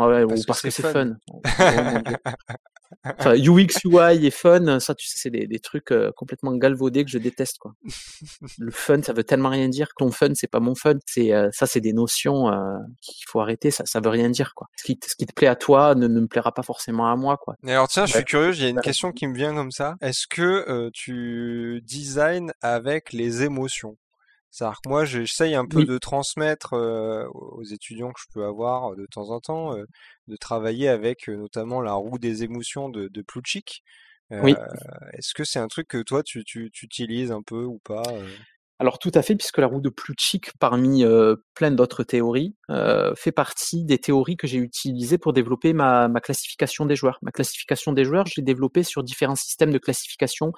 parce 0.46 0.62
que 0.62 0.70
c'est 0.70 0.90
fun. 0.90 1.16
Enfin, 3.04 3.34
UX, 3.34 3.84
UI 3.84 4.26
et 4.26 4.30
fun, 4.30 4.80
ça, 4.80 4.94
tu 4.94 5.06
sais, 5.06 5.16
c'est 5.16 5.30
des, 5.30 5.46
des 5.46 5.58
trucs 5.58 5.92
euh, 5.92 6.10
complètement 6.16 6.54
galvaudés 6.56 7.04
que 7.04 7.10
je 7.10 7.18
déteste, 7.18 7.58
quoi. 7.58 7.72
Le 8.58 8.70
fun, 8.70 9.02
ça 9.02 9.12
veut 9.12 9.24
tellement 9.24 9.48
rien 9.48 9.68
dire. 9.68 9.88
Ton 9.96 10.10
fun, 10.10 10.34
c'est 10.34 10.50
pas 10.50 10.60
mon 10.60 10.74
fun. 10.74 10.94
C'est 11.06 11.32
euh, 11.32 11.48
ça, 11.52 11.66
c'est 11.66 11.80
des 11.80 11.92
notions 11.92 12.48
euh, 12.48 12.78
qu'il 13.00 13.24
faut 13.28 13.40
arrêter. 13.40 13.70
Ça, 13.70 13.84
ça 13.86 14.00
veut 14.00 14.10
rien 14.10 14.30
dire, 14.30 14.54
quoi. 14.54 14.68
Ce 14.76 14.84
qui, 14.84 14.98
ce 15.06 15.14
qui 15.14 15.26
te 15.26 15.32
plaît 15.32 15.46
à 15.46 15.56
toi 15.56 15.94
ne, 15.94 16.06
ne 16.06 16.20
me 16.20 16.26
plaira 16.26 16.52
pas 16.52 16.62
forcément 16.62 17.10
à 17.10 17.16
moi, 17.16 17.36
quoi. 17.36 17.56
alors 17.66 17.88
tiens, 17.88 18.06
je 18.06 18.14
suis 18.14 18.24
curieux. 18.24 18.54
Il 18.54 18.62
y 18.62 18.66
a 18.66 18.68
une 18.68 18.80
question 18.80 19.12
qui 19.12 19.26
me 19.26 19.34
vient 19.34 19.54
comme 19.54 19.70
ça. 19.70 19.96
Est-ce 20.00 20.26
que 20.26 20.90
tu 20.92 21.80
designs 21.84 22.52
avec 22.60 23.12
les 23.12 23.42
émotions? 23.42 23.96
C'est-à-dire 24.50 24.80
que 24.82 24.88
moi, 24.88 25.04
j'essaye 25.04 25.54
un 25.54 25.66
peu 25.66 25.84
de 25.84 25.98
transmettre 25.98 26.72
aux 26.72 27.62
étudiants 27.64 28.12
que 28.12 28.20
je 28.20 28.26
peux 28.32 28.44
avoir 28.44 28.96
de 28.96 29.06
temps 29.06 29.30
en 29.30 29.40
temps, 29.40 29.74
de 29.74 30.36
travailler 30.36 30.88
avec 30.88 31.28
notamment 31.28 31.80
la 31.80 31.92
roue 31.92 32.18
des 32.18 32.42
émotions 32.42 32.88
de, 32.88 33.08
de 33.08 33.22
Plutchik. 33.22 33.82
oui. 34.30 34.54
Est-ce 35.12 35.34
que 35.34 35.44
c'est 35.44 35.58
un 35.58 35.68
truc 35.68 35.88
que 35.88 36.02
toi, 36.02 36.22
tu, 36.22 36.44
tu, 36.44 36.70
tu 36.72 36.84
utilises 36.84 37.32
un 37.32 37.42
peu 37.42 37.64
ou 37.64 37.78
pas 37.84 38.02
alors 38.80 38.98
tout 38.98 39.10
à 39.12 39.20
fait, 39.20 39.36
puisque 39.36 39.58
la 39.58 39.66
roue 39.66 39.82
de 39.82 39.90
Plutchik, 39.90 40.52
parmi 40.58 41.04
plein 41.54 41.70
d'autres 41.70 42.02
théories, 42.02 42.56
fait 43.14 43.30
partie 43.30 43.84
des 43.84 43.98
théories 43.98 44.38
que 44.38 44.46
j'ai 44.46 44.56
utilisées 44.56 45.18
pour 45.18 45.34
développer 45.34 45.74
ma, 45.74 46.08
ma, 46.08 46.20
classification 46.20 46.86
des 46.86 46.96
joueurs. 46.96 47.18
Ma 47.20 47.30
classification 47.30 47.92
des 47.92 48.04
joueurs, 48.04 48.26
je 48.26 48.32
l'ai 48.38 48.42
développée 48.42 48.82
sur 48.82 49.04
différents 49.04 49.36
systèmes 49.36 49.70
de 49.70 49.78
classification 49.78 50.52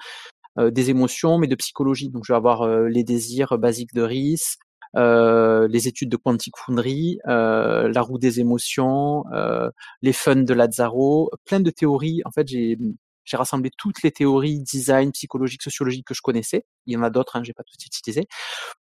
des 0.57 0.89
émotions, 0.89 1.37
mais 1.37 1.47
de 1.47 1.55
psychologie. 1.55 2.09
Donc, 2.09 2.23
je 2.25 2.33
vais 2.33 2.37
avoir 2.37 2.61
euh, 2.63 2.87
les 2.87 3.03
désirs 3.03 3.57
basiques 3.57 3.93
de 3.93 4.01
Rice, 4.01 4.57
euh, 4.95 5.67
les 5.67 5.87
études 5.87 6.09
de 6.09 6.17
Quantic 6.17 6.55
Foundry, 6.57 7.19
euh, 7.27 7.89
la 7.91 8.01
roue 8.01 8.19
des 8.19 8.39
émotions, 8.39 9.23
euh, 9.33 9.69
les 10.01 10.13
fun 10.13 10.35
de 10.35 10.53
Lazzaro, 10.53 11.31
plein 11.45 11.59
de 11.59 11.71
théories. 11.71 12.21
En 12.25 12.31
fait, 12.31 12.47
j'ai 12.47 12.77
j'ai 13.25 13.37
rassemblé 13.37 13.71
toutes 13.77 14.03
les 14.03 14.11
théories 14.11 14.59
design, 14.59 15.13
psychologique, 15.13 15.63
sociologique 15.63 16.05
que 16.05 16.13
je 16.13 16.21
connaissais. 16.21 16.65
Il 16.87 16.93
y 16.93 16.97
en 16.97 17.03
a 17.03 17.09
d'autres, 17.09 17.37
hein, 17.37 17.43
j'ai 17.43 17.53
pas 17.53 17.63
tout 17.63 17.77
utilisé, 17.85 18.27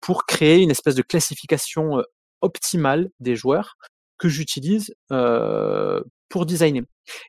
pour 0.01 0.25
créer 0.25 0.63
une 0.63 0.71
espèce 0.71 0.95
de 0.95 1.03
classification 1.03 2.03
optimale 2.41 3.11
des 3.21 3.37
joueurs 3.37 3.77
que 4.19 4.29
j'utilise 4.29 4.95
euh, 5.13 6.03
pour 6.31 6.47
designer. 6.47 6.85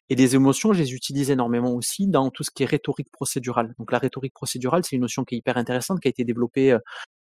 Et 0.09 0.15
les 0.15 0.35
émotions, 0.35 0.71
je 0.71 0.79
les 0.79 0.93
utilise 0.93 1.31
énormément 1.31 1.73
aussi 1.73 2.07
dans 2.07 2.29
tout 2.29 2.43
ce 2.43 2.51
qui 2.51 2.63
est 2.63 2.67
rhétorique 2.67 3.11
procédurale. 3.11 3.73
Donc 3.79 3.91
la 3.91 3.97
rhétorique 3.97 4.33
procédurale, 4.33 4.83
c'est 4.85 4.95
une 4.95 5.01
notion 5.01 5.25
qui 5.25 5.35
est 5.35 5.39
hyper 5.39 5.57
intéressante, 5.57 5.99
qui 5.99 6.07
a 6.07 6.11
été 6.11 6.23
développée 6.23 6.71
euh, 6.71 6.79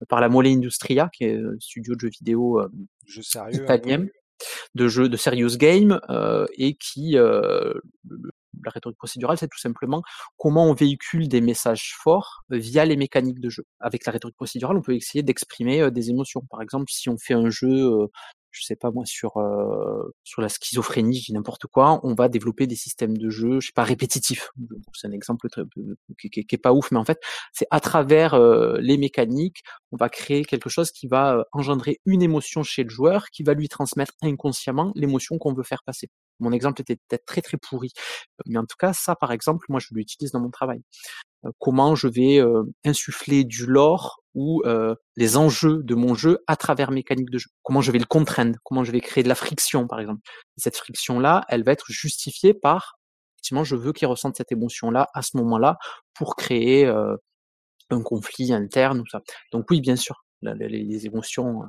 par 0.08 0.20
la 0.20 0.28
Mole 0.28 0.46
Industria, 0.46 1.10
qui 1.12 1.24
est 1.24 1.36
un 1.36 1.56
studio 1.58 1.94
de 1.94 2.00
jeux 2.00 2.10
vidéo 2.10 2.60
euh, 2.60 2.68
jeu 3.06 3.22
sérieux, 3.22 3.64
italien, 3.64 4.06
de 4.76 4.88
jeux 4.88 5.08
de 5.08 5.16
serious 5.16 5.56
game, 5.56 6.00
euh, 6.10 6.46
et 6.56 6.74
qui 6.76 7.18
euh, 7.18 7.74
la 8.64 8.70
rhétorique 8.70 8.96
procédurale, 8.98 9.36
c'est 9.36 9.48
tout 9.48 9.58
simplement 9.58 10.02
comment 10.36 10.66
on 10.70 10.74
véhicule 10.74 11.26
des 11.28 11.40
messages 11.40 11.96
forts 12.00 12.44
via 12.50 12.84
les 12.84 12.96
mécaniques 12.96 13.40
de 13.40 13.50
jeu. 13.50 13.64
Avec 13.80 14.06
la 14.06 14.12
rhétorique 14.12 14.36
procédurale, 14.36 14.76
on 14.76 14.82
peut 14.82 14.94
essayer 14.94 15.24
d'exprimer 15.24 15.90
des 15.90 16.10
émotions. 16.10 16.42
Par 16.48 16.62
exemple, 16.62 16.86
si 16.88 17.08
on 17.08 17.18
fait 17.18 17.34
un 17.34 17.50
jeu 17.50 18.08
je 18.54 18.64
sais 18.64 18.76
pas 18.76 18.90
moi 18.92 19.04
sur 19.04 19.36
euh, 19.36 20.14
sur 20.22 20.40
la 20.40 20.48
schizophrénie, 20.48 21.18
je 21.18 21.24
dis 21.26 21.32
n'importe 21.32 21.66
quoi, 21.66 22.00
on 22.04 22.14
va 22.14 22.28
développer 22.28 22.66
des 22.66 22.76
systèmes 22.76 23.16
de 23.18 23.28
jeu, 23.28 23.60
je 23.60 23.66
sais 23.66 23.72
pas 23.74 23.82
répétitifs. 23.82 24.50
C'est 24.94 25.08
un 25.08 25.12
exemple 25.12 25.48
très, 25.48 25.62
qui, 26.20 26.40
est 26.48 26.58
pas 26.58 26.72
ouf, 26.72 26.92
mais 26.92 26.98
en 26.98 27.04
fait, 27.04 27.18
c'est 27.52 27.66
à 27.70 27.80
travers 27.80 28.34
euh, 28.34 28.78
les 28.80 28.96
mécaniques, 28.96 29.62
on 29.90 29.96
va 29.96 30.08
créer 30.08 30.44
quelque 30.44 30.70
chose 30.70 30.92
qui 30.92 31.08
va 31.08 31.34
euh, 31.34 31.42
engendrer 31.52 32.00
une 32.06 32.22
émotion 32.22 32.62
chez 32.62 32.84
le 32.84 32.90
joueur, 32.90 33.26
qui 33.30 33.42
va 33.42 33.54
lui 33.54 33.68
transmettre 33.68 34.14
inconsciemment 34.22 34.92
l'émotion 34.94 35.36
qu'on 35.38 35.52
veut 35.52 35.64
faire 35.64 35.82
passer. 35.84 36.08
Mon 36.38 36.52
exemple 36.52 36.80
était 36.80 36.96
peut-être 36.96 37.24
très 37.26 37.42
très 37.42 37.56
pourri, 37.56 37.90
mais 38.46 38.58
en 38.58 38.66
tout 38.66 38.76
cas, 38.78 38.92
ça 38.92 39.16
par 39.16 39.32
exemple, 39.32 39.66
moi 39.68 39.80
je 39.80 39.88
l'utilise 39.92 40.30
dans 40.30 40.40
mon 40.40 40.50
travail. 40.50 40.80
Comment 41.58 41.94
je 41.94 42.08
vais 42.08 42.42
insuffler 42.84 43.44
du 43.44 43.66
lore 43.66 44.23
ou 44.34 44.62
euh, 44.66 44.94
les 45.16 45.36
enjeux 45.36 45.82
de 45.82 45.94
mon 45.94 46.14
jeu 46.14 46.38
à 46.46 46.56
travers 46.56 46.90
mécanique 46.90 47.30
de 47.30 47.38
jeu. 47.38 47.50
Comment 47.62 47.80
je 47.80 47.92
vais 47.92 47.98
le 47.98 48.04
contraindre, 48.04 48.58
comment 48.64 48.84
je 48.84 48.92
vais 48.92 49.00
créer 49.00 49.22
de 49.24 49.28
la 49.28 49.34
friction 49.34 49.86
par 49.86 50.00
exemple. 50.00 50.20
cette 50.56 50.76
friction-là, 50.76 51.44
elle 51.48 51.64
va 51.64 51.72
être 51.72 51.86
justifiée 51.88 52.54
par, 52.54 52.98
effectivement, 53.36 53.64
je 53.64 53.76
veux 53.76 53.92
qu'il 53.92 54.08
ressente 54.08 54.36
cette 54.36 54.52
émotion-là 54.52 55.08
à 55.14 55.22
ce 55.22 55.36
moment-là 55.36 55.76
pour 56.14 56.36
créer 56.36 56.86
un 56.86 58.02
conflit 58.02 58.52
interne 58.52 59.00
ou 59.00 59.06
ça. 59.06 59.20
Donc 59.52 59.66
oui, 59.70 59.80
bien 59.80 59.96
sûr, 59.96 60.24
les, 60.42 61.06
émotions, 61.06 61.62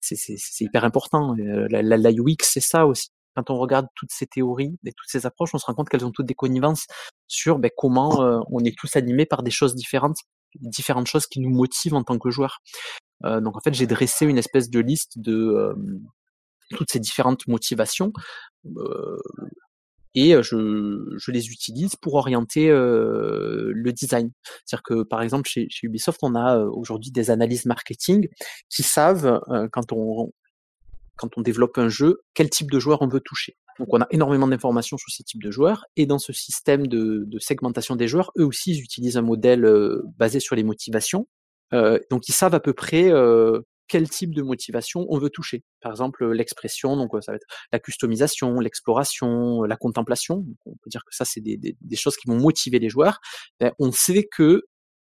c'est 0.00 0.36
hyper 0.60 0.84
important. 0.84 1.34
La, 1.36 1.82
la, 1.82 2.10
UX, 2.10 2.42
c'est 2.42 2.60
ça 2.60 2.86
aussi 2.86 3.08
quand 3.38 3.54
on 3.54 3.58
regarde 3.58 3.86
toutes 3.94 4.10
ces 4.10 4.26
théories 4.26 4.76
et 4.84 4.92
toutes 4.92 5.08
ces 5.08 5.24
approches, 5.24 5.50
on 5.54 5.58
se 5.58 5.66
rend 5.66 5.74
compte 5.74 5.88
qu'elles 5.88 6.04
ont 6.04 6.10
toutes 6.10 6.26
des 6.26 6.34
connivences 6.34 6.86
sur 7.28 7.58
ben, 7.58 7.70
comment 7.76 8.20
euh, 8.22 8.40
on 8.50 8.64
est 8.64 8.76
tous 8.76 8.96
animés 8.96 9.26
par 9.26 9.44
des 9.44 9.52
choses 9.52 9.76
différentes, 9.76 10.16
différentes 10.56 11.06
choses 11.06 11.26
qui 11.26 11.40
nous 11.40 11.50
motivent 11.50 11.94
en 11.94 12.02
tant 12.02 12.18
que 12.18 12.30
joueurs. 12.30 12.60
Euh, 13.24 13.40
donc 13.40 13.56
en 13.56 13.60
fait, 13.60 13.74
j'ai 13.74 13.86
dressé 13.86 14.26
une 14.26 14.38
espèce 14.38 14.70
de 14.70 14.80
liste 14.80 15.18
de 15.18 15.74
toutes 16.70 16.90
ces 16.90 17.00
différentes 17.00 17.46
motivations 17.48 18.12
et 20.14 20.32
je, 20.42 21.14
je, 21.16 21.30
les 21.30 21.48
utilise 21.48 21.96
pour 21.96 22.14
orienter 22.14 22.68
le 22.68 23.92
design. 23.92 24.30
C'est-à-dire 24.64 24.82
que 24.82 25.02
par 25.02 25.22
exemple 25.22 25.48
chez, 25.48 25.66
chez 25.70 25.86
Ubisoft, 25.86 26.18
on 26.22 26.34
a 26.34 26.58
aujourd'hui 26.58 27.10
des 27.10 27.30
analyses 27.30 27.64
marketing 27.64 28.28
qui 28.68 28.82
savent 28.82 29.40
quand 29.72 29.92
on 29.92 30.32
quand 31.18 31.36
on 31.36 31.42
développe 31.42 31.76
un 31.76 31.88
jeu, 31.88 32.22
quel 32.32 32.48
type 32.48 32.70
de 32.70 32.78
joueur 32.78 33.02
on 33.02 33.08
veut 33.08 33.20
toucher. 33.20 33.56
Donc 33.78 33.88
on 33.92 34.00
a 34.00 34.06
énormément 34.10 34.48
d'informations 34.48 34.96
sur 34.96 35.10
ces 35.10 35.22
types 35.22 35.42
de 35.42 35.50
joueurs, 35.50 35.84
et 35.96 36.06
dans 36.06 36.18
ce 36.18 36.32
système 36.32 36.86
de, 36.86 37.26
segmentation 37.38 37.96
des 37.96 38.08
joueurs, 38.08 38.32
eux 38.38 38.44
aussi 38.44 38.72
ils 38.72 38.82
utilisent 38.82 39.16
un 39.16 39.22
modèle 39.22 39.64
euh, 39.64 40.02
basé 40.16 40.40
sur 40.40 40.56
les 40.56 40.64
motivations. 40.64 41.28
Euh, 41.72 41.98
donc 42.10 42.28
ils 42.28 42.32
savent 42.32 42.54
à 42.54 42.60
peu 42.60 42.72
près 42.72 43.10
euh, 43.12 43.60
quel 43.86 44.08
type 44.08 44.34
de 44.34 44.42
motivation 44.42 45.06
on 45.08 45.18
veut 45.18 45.30
toucher. 45.30 45.62
Par 45.80 45.92
exemple, 45.92 46.26
l'expression, 46.32 46.96
donc 46.96 47.10
ça 47.22 47.32
va 47.32 47.36
être 47.36 47.46
la 47.72 47.78
customisation, 47.78 48.60
l'exploration, 48.60 49.62
la 49.62 49.76
contemplation. 49.76 50.44
On 50.66 50.72
peut 50.82 50.90
dire 50.90 51.04
que 51.04 51.14
ça, 51.14 51.24
c'est 51.24 51.40
des, 51.40 51.56
des, 51.56 51.96
choses 51.96 52.16
qui 52.16 52.28
vont 52.28 52.36
motiver 52.36 52.78
les 52.78 52.88
joueurs. 52.88 53.20
On 53.78 53.92
sait 53.92 54.28
que 54.30 54.62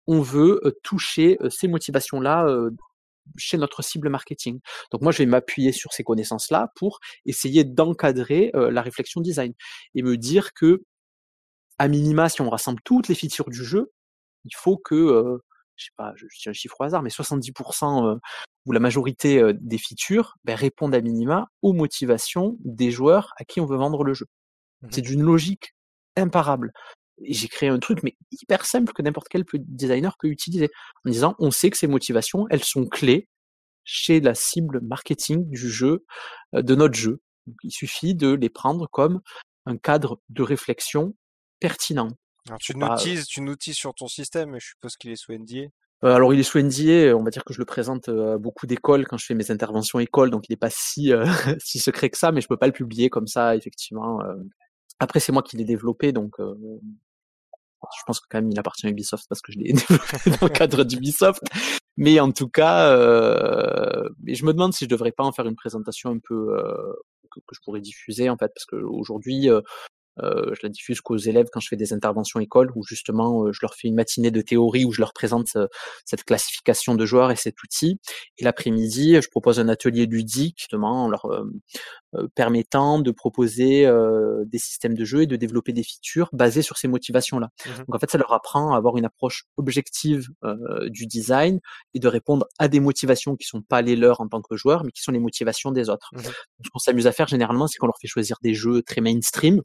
on 0.06 0.20
veut 0.20 0.60
toucher 0.82 1.38
ces 1.50 1.68
motivations-là 1.68 2.46
chez 3.36 3.58
notre 3.58 3.82
cible 3.82 4.08
marketing. 4.08 4.60
Donc 4.90 5.02
moi, 5.02 5.12
je 5.12 5.18
vais 5.18 5.26
m'appuyer 5.26 5.72
sur 5.72 5.92
ces 5.92 6.04
connaissances-là 6.04 6.72
pour 6.76 7.00
essayer 7.26 7.64
d'encadrer 7.64 8.50
la 8.54 8.82
réflexion 8.82 9.20
design 9.20 9.52
et 9.94 10.02
me 10.02 10.16
dire 10.16 10.52
que, 10.52 10.84
à 11.78 11.88
minima, 11.88 12.28
si 12.28 12.40
on 12.40 12.50
rassemble 12.50 12.80
toutes 12.84 13.08
les 13.08 13.14
features 13.14 13.50
du 13.50 13.64
jeu, 13.64 13.92
il 14.44 14.54
faut 14.54 14.76
que, 14.76 15.38
je 15.76 15.84
sais 15.84 15.90
pas, 15.96 16.12
je, 16.16 16.26
tiens 16.38 16.50
un 16.50 16.54
chiffre 16.54 16.76
au 16.78 16.84
hasard, 16.84 17.02
mais 17.02 17.10
70% 17.10 18.18
ou 18.66 18.72
la 18.72 18.80
majorité 18.80 19.42
des 19.60 19.78
features 19.78 20.36
ben, 20.44 20.54
répondent 20.54 20.94
à 20.94 21.00
minima 21.00 21.48
aux 21.62 21.72
motivations 21.72 22.56
des 22.60 22.90
joueurs 22.90 23.32
à 23.36 23.44
qui 23.44 23.60
on 23.60 23.66
veut 23.66 23.76
vendre 23.76 24.04
le 24.04 24.14
jeu. 24.14 24.26
Mmh 24.82 24.88
C'est 24.90 25.02
d'une 25.02 25.22
logique 25.22 25.74
imparable 26.16 26.72
j'ai 27.22 27.48
créé 27.48 27.68
un 27.68 27.78
truc, 27.78 28.02
mais 28.02 28.16
hyper 28.32 28.64
simple 28.64 28.92
que 28.92 29.02
n'importe 29.02 29.28
quel 29.28 29.44
designer 29.54 30.16
peut 30.18 30.28
utiliser. 30.28 30.70
En 31.04 31.10
disant, 31.10 31.34
on 31.38 31.50
sait 31.50 31.70
que 31.70 31.76
ces 31.76 31.86
motivations, 31.86 32.46
elles 32.50 32.64
sont 32.64 32.86
clés 32.86 33.28
chez 33.84 34.20
la 34.20 34.34
cible 34.34 34.80
marketing 34.80 35.48
du 35.48 35.70
jeu, 35.70 36.04
de 36.52 36.74
notre 36.74 36.94
jeu. 36.94 37.20
il 37.62 37.70
suffit 37.70 38.14
de 38.14 38.32
les 38.32 38.48
prendre 38.48 38.88
comme 38.90 39.20
un 39.66 39.76
cadre 39.76 40.20
de 40.30 40.42
réflexion 40.42 41.14
pertinent. 41.60 42.10
Alors, 42.48 42.58
tu 42.58 42.76
notices, 42.76 43.26
tu 43.26 43.40
notices 43.40 43.76
sur 43.76 43.94
ton 43.94 44.08
système, 44.08 44.50
mais 44.50 44.60
je 44.60 44.68
suppose 44.68 44.96
qu'il 44.96 45.10
est 45.10 45.16
sous 45.16 45.32
NDA. 45.32 45.68
alors 46.02 46.34
il 46.34 46.40
est 46.40 46.44
sous 46.44 46.58
NDA, 46.58 47.16
on 47.16 47.22
va 47.22 47.30
dire 47.30 47.44
que 47.44 47.54
je 47.54 47.58
le 47.58 47.64
présente 47.64 48.08
à 48.08 48.36
beaucoup 48.38 48.66
d'écoles 48.66 49.06
quand 49.06 49.16
je 49.16 49.26
fais 49.26 49.34
mes 49.34 49.50
interventions 49.50 49.98
écoles, 49.98 50.30
donc 50.30 50.48
il 50.48 50.52
n'est 50.52 50.58
pas 50.58 50.70
si, 50.70 51.12
si 51.62 51.78
secret 51.78 52.10
que 52.10 52.18
ça, 52.18 52.32
mais 52.32 52.40
je 52.40 52.48
peux 52.48 52.58
pas 52.58 52.66
le 52.66 52.72
publier 52.72 53.08
comme 53.08 53.26
ça, 53.26 53.56
effectivement. 53.56 54.18
Après, 55.00 55.20
c'est 55.20 55.32
moi 55.32 55.42
qui 55.42 55.56
l'ai 55.56 55.64
développé, 55.64 56.12
donc 56.12 56.36
je 57.96 58.02
pense 58.06 58.20
que 58.20 58.26
quand 58.28 58.38
même 58.38 58.50
il 58.50 58.58
appartient 58.58 58.86
à 58.86 58.90
Ubisoft 58.90 59.26
parce 59.28 59.40
que 59.40 59.52
je 59.52 59.58
l'ai 59.58 59.72
développé 59.72 60.30
dans 60.30 60.46
le 60.46 60.48
cadre 60.48 60.84
d'Ubisoft. 60.84 61.42
Mais 61.96 62.18
en 62.20 62.32
tout 62.32 62.48
cas, 62.48 62.90
euh, 62.90 64.08
je 64.26 64.44
me 64.44 64.52
demande 64.52 64.72
si 64.72 64.84
je 64.84 64.90
devrais 64.90 65.12
pas 65.12 65.24
en 65.24 65.32
faire 65.32 65.46
une 65.46 65.54
présentation 65.54 66.10
un 66.10 66.18
peu 66.18 66.56
euh, 66.58 66.92
que, 67.30 67.40
je 67.52 67.60
pourrais 67.64 67.80
diffuser 67.80 68.28
en 68.30 68.36
fait, 68.36 68.50
parce 68.54 68.64
qu'aujourd'hui, 68.64 69.48
euh, 69.48 69.60
euh, 70.22 70.54
je 70.54 70.60
la 70.62 70.68
diffuse 70.68 71.00
qu'aux 71.00 71.16
élèves 71.16 71.48
quand 71.52 71.58
je 71.60 71.68
fais 71.68 71.76
des 71.76 71.92
interventions 71.92 72.40
écoles, 72.40 72.70
où 72.76 72.84
justement 72.84 73.52
je 73.52 73.58
leur 73.62 73.74
fais 73.74 73.88
une 73.88 73.96
matinée 73.96 74.30
de 74.30 74.40
théorie 74.40 74.84
où 74.84 74.92
je 74.92 75.00
leur 75.00 75.12
présente 75.12 75.56
cette 76.04 76.24
classification 76.24 76.94
de 76.94 77.04
joueurs 77.06 77.30
et 77.30 77.36
cet 77.36 77.62
outil. 77.62 77.98
Et 78.38 78.44
l'après-midi, 78.44 79.20
je 79.20 79.28
propose 79.28 79.60
un 79.60 79.68
atelier 79.68 80.06
ludique, 80.06 80.56
justement, 80.58 81.04
en 81.04 81.08
leur 81.08 81.26
euh, 81.26 81.44
permettant 82.34 82.98
de 82.98 83.10
proposer 83.10 83.86
euh, 83.86 84.44
des 84.46 84.58
systèmes 84.58 84.94
de 84.94 85.04
jeu 85.04 85.22
et 85.22 85.26
de 85.26 85.36
développer 85.36 85.72
des 85.72 85.82
features 85.82 86.28
basées 86.32 86.62
sur 86.62 86.76
ces 86.76 86.88
motivations-là. 86.88 87.50
Mmh 87.66 87.70
Donc 87.86 87.94
en 87.94 87.98
fait, 87.98 88.10
ça 88.10 88.18
leur 88.18 88.32
apprend 88.32 88.74
à 88.74 88.76
avoir 88.76 88.96
une 88.96 89.04
approche 89.04 89.44
objective 89.56 90.28
euh, 90.44 90.88
du 90.88 91.06
design 91.06 91.60
et 91.94 92.00
de 92.00 92.08
répondre 92.08 92.46
à 92.58 92.68
des 92.68 92.80
motivations 92.80 93.36
qui 93.36 93.46
sont 93.46 93.62
pas 93.62 93.82
les 93.82 93.96
leurs 93.96 94.20
en 94.20 94.28
tant 94.28 94.42
que 94.42 94.56
joueurs, 94.56 94.84
mais 94.84 94.90
qui 94.90 95.02
sont 95.02 95.12
les 95.12 95.20
motivations 95.20 95.72
des 95.72 95.88
autres. 95.88 96.10
Mmh 96.12 96.20
Ce 96.64 96.70
qu'on 96.70 96.78
s'amuse 96.78 97.06
à 97.06 97.12
faire 97.12 97.28
généralement, 97.28 97.66
c'est 97.66 97.78
qu'on 97.78 97.86
leur 97.86 97.98
fait 98.00 98.08
choisir 98.08 98.36
des 98.42 98.54
jeux 98.54 98.82
très 98.82 99.00
mainstream 99.00 99.62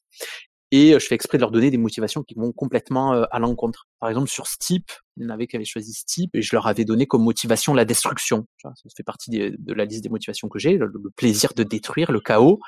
et 0.71 0.93
je 0.93 1.05
fais 1.05 1.15
exprès 1.15 1.37
de 1.37 1.41
leur 1.41 1.51
donner 1.51 1.71
des 1.71 1.77
motivations 1.77 2.23
qui 2.23 2.35
vont 2.35 2.51
complètement 2.51 3.23
à 3.23 3.39
l'encontre. 3.39 3.87
Par 3.99 4.09
exemple, 4.09 4.29
sur 4.29 4.47
Steep, 4.47 4.91
il 5.17 5.23
y 5.23 5.25
en 5.25 5.29
avait 5.29 5.47
qui 5.47 5.55
avaient 5.55 5.65
choisi 5.65 5.93
Steep 5.93 6.29
et 6.35 6.41
je 6.41 6.55
leur 6.55 6.67
avais 6.67 6.85
donné 6.85 7.07
comme 7.07 7.23
motivation 7.23 7.73
la 7.73 7.85
destruction. 7.85 8.45
Ça 8.61 8.71
fait 8.95 9.03
partie 9.03 9.31
de 9.31 9.73
la 9.73 9.85
liste 9.85 10.03
des 10.03 10.09
motivations 10.09 10.47
que 10.47 10.59
j'ai, 10.59 10.77
le, 10.77 10.91
plaisir 11.15 11.53
de 11.55 11.63
détruire, 11.63 12.11
le 12.11 12.19
chaos. 12.19 12.59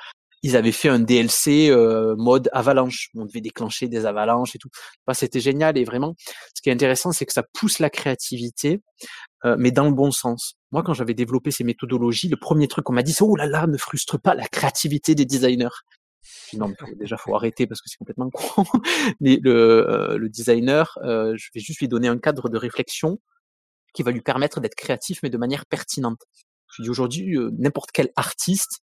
Ils 0.44 0.56
avaient 0.56 0.72
fait 0.72 0.88
un 0.88 0.98
DLC 0.98 1.72
mode 2.18 2.50
avalanche. 2.52 3.10
On 3.14 3.24
devait 3.24 3.40
déclencher 3.40 3.86
des 3.86 4.04
avalanches 4.04 4.56
et 4.56 4.58
tout. 4.58 4.70
C'était 5.12 5.40
génial 5.40 5.78
et 5.78 5.84
vraiment, 5.84 6.16
ce 6.54 6.62
qui 6.62 6.70
est 6.70 6.72
intéressant, 6.72 7.12
c'est 7.12 7.26
que 7.26 7.32
ça 7.32 7.44
pousse 7.54 7.78
la 7.78 7.88
créativité, 7.88 8.80
mais 9.58 9.70
dans 9.70 9.84
le 9.84 9.94
bon 9.94 10.10
sens. 10.10 10.54
Moi, 10.72 10.82
quand 10.82 10.94
j'avais 10.94 11.14
développé 11.14 11.52
ces 11.52 11.62
méthodologies, 11.62 12.28
le 12.28 12.36
premier 12.36 12.66
truc 12.66 12.84
qu'on 12.84 12.94
m'a 12.94 13.04
dit, 13.04 13.12
c'est 13.12 13.22
oh 13.22 13.36
là 13.36 13.46
là, 13.46 13.68
ne 13.68 13.76
frustre 13.76 14.20
pas 14.20 14.34
la 14.34 14.48
créativité 14.48 15.14
des 15.14 15.26
designers 15.26 15.68
non, 16.54 16.72
déjà 16.96 17.16
faut 17.16 17.34
arrêter 17.34 17.66
parce 17.66 17.80
que 17.80 17.88
c'est 17.88 17.96
complètement 17.96 18.30
con. 18.30 18.64
Mais 19.20 19.38
le, 19.42 19.88
euh, 19.88 20.18
le 20.18 20.28
designer, 20.28 20.98
euh, 21.02 21.34
je 21.36 21.50
vais 21.54 21.60
juste 21.60 21.80
lui 21.80 21.88
donner 21.88 22.08
un 22.08 22.18
cadre 22.18 22.48
de 22.48 22.58
réflexion 22.58 23.18
qui 23.94 24.02
va 24.02 24.10
lui 24.10 24.22
permettre 24.22 24.60
d'être 24.60 24.74
créatif, 24.74 25.18
mais 25.22 25.28
de 25.28 25.36
manière 25.36 25.66
pertinente. 25.66 26.22
Je 26.74 26.82
dis 26.82 26.88
aujourd'hui, 26.88 27.36
euh, 27.36 27.50
n'importe 27.58 27.90
quel 27.92 28.10
artiste, 28.16 28.80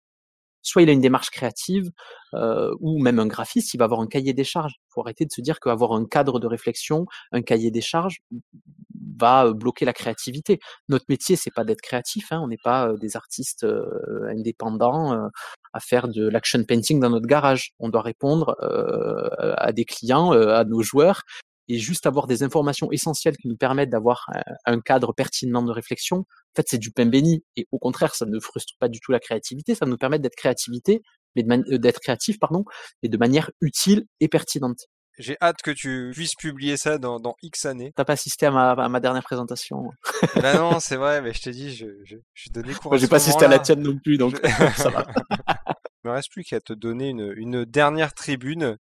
soit 0.60 0.82
il 0.82 0.90
a 0.90 0.92
une 0.92 1.00
démarche 1.00 1.30
créative, 1.30 1.90
ou 2.80 3.00
même 3.02 3.18
un 3.18 3.26
graphiste, 3.26 3.72
il 3.72 3.78
va 3.78 3.86
avoir 3.86 4.00
un 4.00 4.06
cahier 4.06 4.34
des 4.34 4.44
charges. 4.44 4.74
Il 4.76 4.88
faut 4.92 5.00
arrêter 5.00 5.24
de 5.24 5.32
se 5.32 5.40
dire 5.40 5.60
qu'avoir 5.60 5.92
un 5.92 6.04
cadre 6.04 6.40
de 6.40 6.46
réflexion, 6.46 7.06
un 7.32 7.40
cahier 7.40 7.70
des 7.70 7.80
charges, 7.80 8.18
va 9.18 9.52
bloquer 9.52 9.84
la 9.84 9.92
créativité. 9.92 10.58
Notre 10.88 11.06
métier, 11.08 11.36
c'est 11.36 11.52
pas 11.54 11.64
d'être 11.64 11.80
créatif. 11.80 12.26
Hein, 12.30 12.40
on 12.42 12.48
n'est 12.48 12.58
pas 12.62 12.92
des 13.00 13.16
artistes 13.16 13.66
indépendants 14.28 15.28
à 15.72 15.80
faire 15.80 16.08
de 16.08 16.28
l'action 16.28 16.62
painting 16.64 17.00
dans 17.00 17.10
notre 17.10 17.26
garage. 17.26 17.72
On 17.78 17.88
doit 17.88 18.02
répondre 18.02 18.56
à 19.56 19.72
des 19.72 19.84
clients, 19.84 20.32
à 20.32 20.64
nos 20.64 20.82
joueurs, 20.82 21.22
et 21.68 21.78
juste 21.78 22.06
avoir 22.06 22.26
des 22.26 22.42
informations 22.42 22.90
essentielles 22.90 23.36
qui 23.36 23.48
nous 23.48 23.56
permettent 23.56 23.90
d'avoir 23.90 24.26
un, 24.64 24.80
cadre 24.80 25.12
pertinent 25.12 25.62
de 25.62 25.70
réflexion. 25.70 26.18
En 26.18 26.24
fait, 26.56 26.66
c'est 26.66 26.78
du 26.78 26.90
pain 26.90 27.06
béni. 27.06 27.44
Et 27.56 27.66
au 27.72 27.78
contraire, 27.78 28.14
ça 28.14 28.26
ne 28.26 28.40
frustre 28.40 28.74
pas 28.80 28.88
du 28.88 29.00
tout 29.00 29.12
la 29.12 29.20
créativité. 29.20 29.74
Ça 29.74 29.86
nous 29.86 29.98
permet 29.98 30.18
d'être 30.18 30.34
créativité, 30.34 31.02
mais 31.36 31.44
d'être 31.78 32.00
créatif, 32.00 32.38
pardon, 32.38 32.64
et 33.02 33.08
de 33.08 33.16
manière 33.18 33.50
utile 33.60 34.06
et 34.20 34.28
pertinente. 34.28 34.86
J'ai 35.18 35.36
hâte 35.40 35.62
que 35.62 35.70
tu 35.72 36.10
puisses 36.14 36.34
publier 36.36 36.76
ça 36.76 36.98
dans, 36.98 37.18
dans 37.18 37.34
X 37.42 37.64
années. 37.66 37.92
T'as 37.96 38.04
pas 38.04 38.12
assisté 38.12 38.46
à 38.46 38.50
ma, 38.50 38.70
à 38.70 38.88
ma 38.88 39.00
dernière 39.00 39.24
présentation. 39.24 39.90
bah 40.36 40.54
non, 40.54 40.78
c'est 40.80 40.96
vrai, 40.96 41.20
mais 41.20 41.32
je 41.32 41.42
t'ai 41.42 41.50
dit, 41.50 41.74
je, 41.74 41.86
je, 42.04 42.16
je 42.34 42.50
donnais 42.50 42.74
cours. 42.74 42.96
J'ai 42.96 43.08
pas 43.08 43.16
assisté 43.16 43.44
à 43.44 43.48
la 43.48 43.58
tienne 43.58 43.82
non 43.82 43.98
plus, 43.98 44.16
donc 44.16 44.40
ça 44.76 44.90
va. 44.90 45.06
Il 46.04 46.08
me 46.08 46.12
reste 46.12 46.30
plus 46.30 46.44
qu'à 46.44 46.60
te 46.60 46.72
donner 46.72 47.08
une, 47.08 47.32
une 47.36 47.64
dernière 47.64 48.14
tribune. 48.14 48.78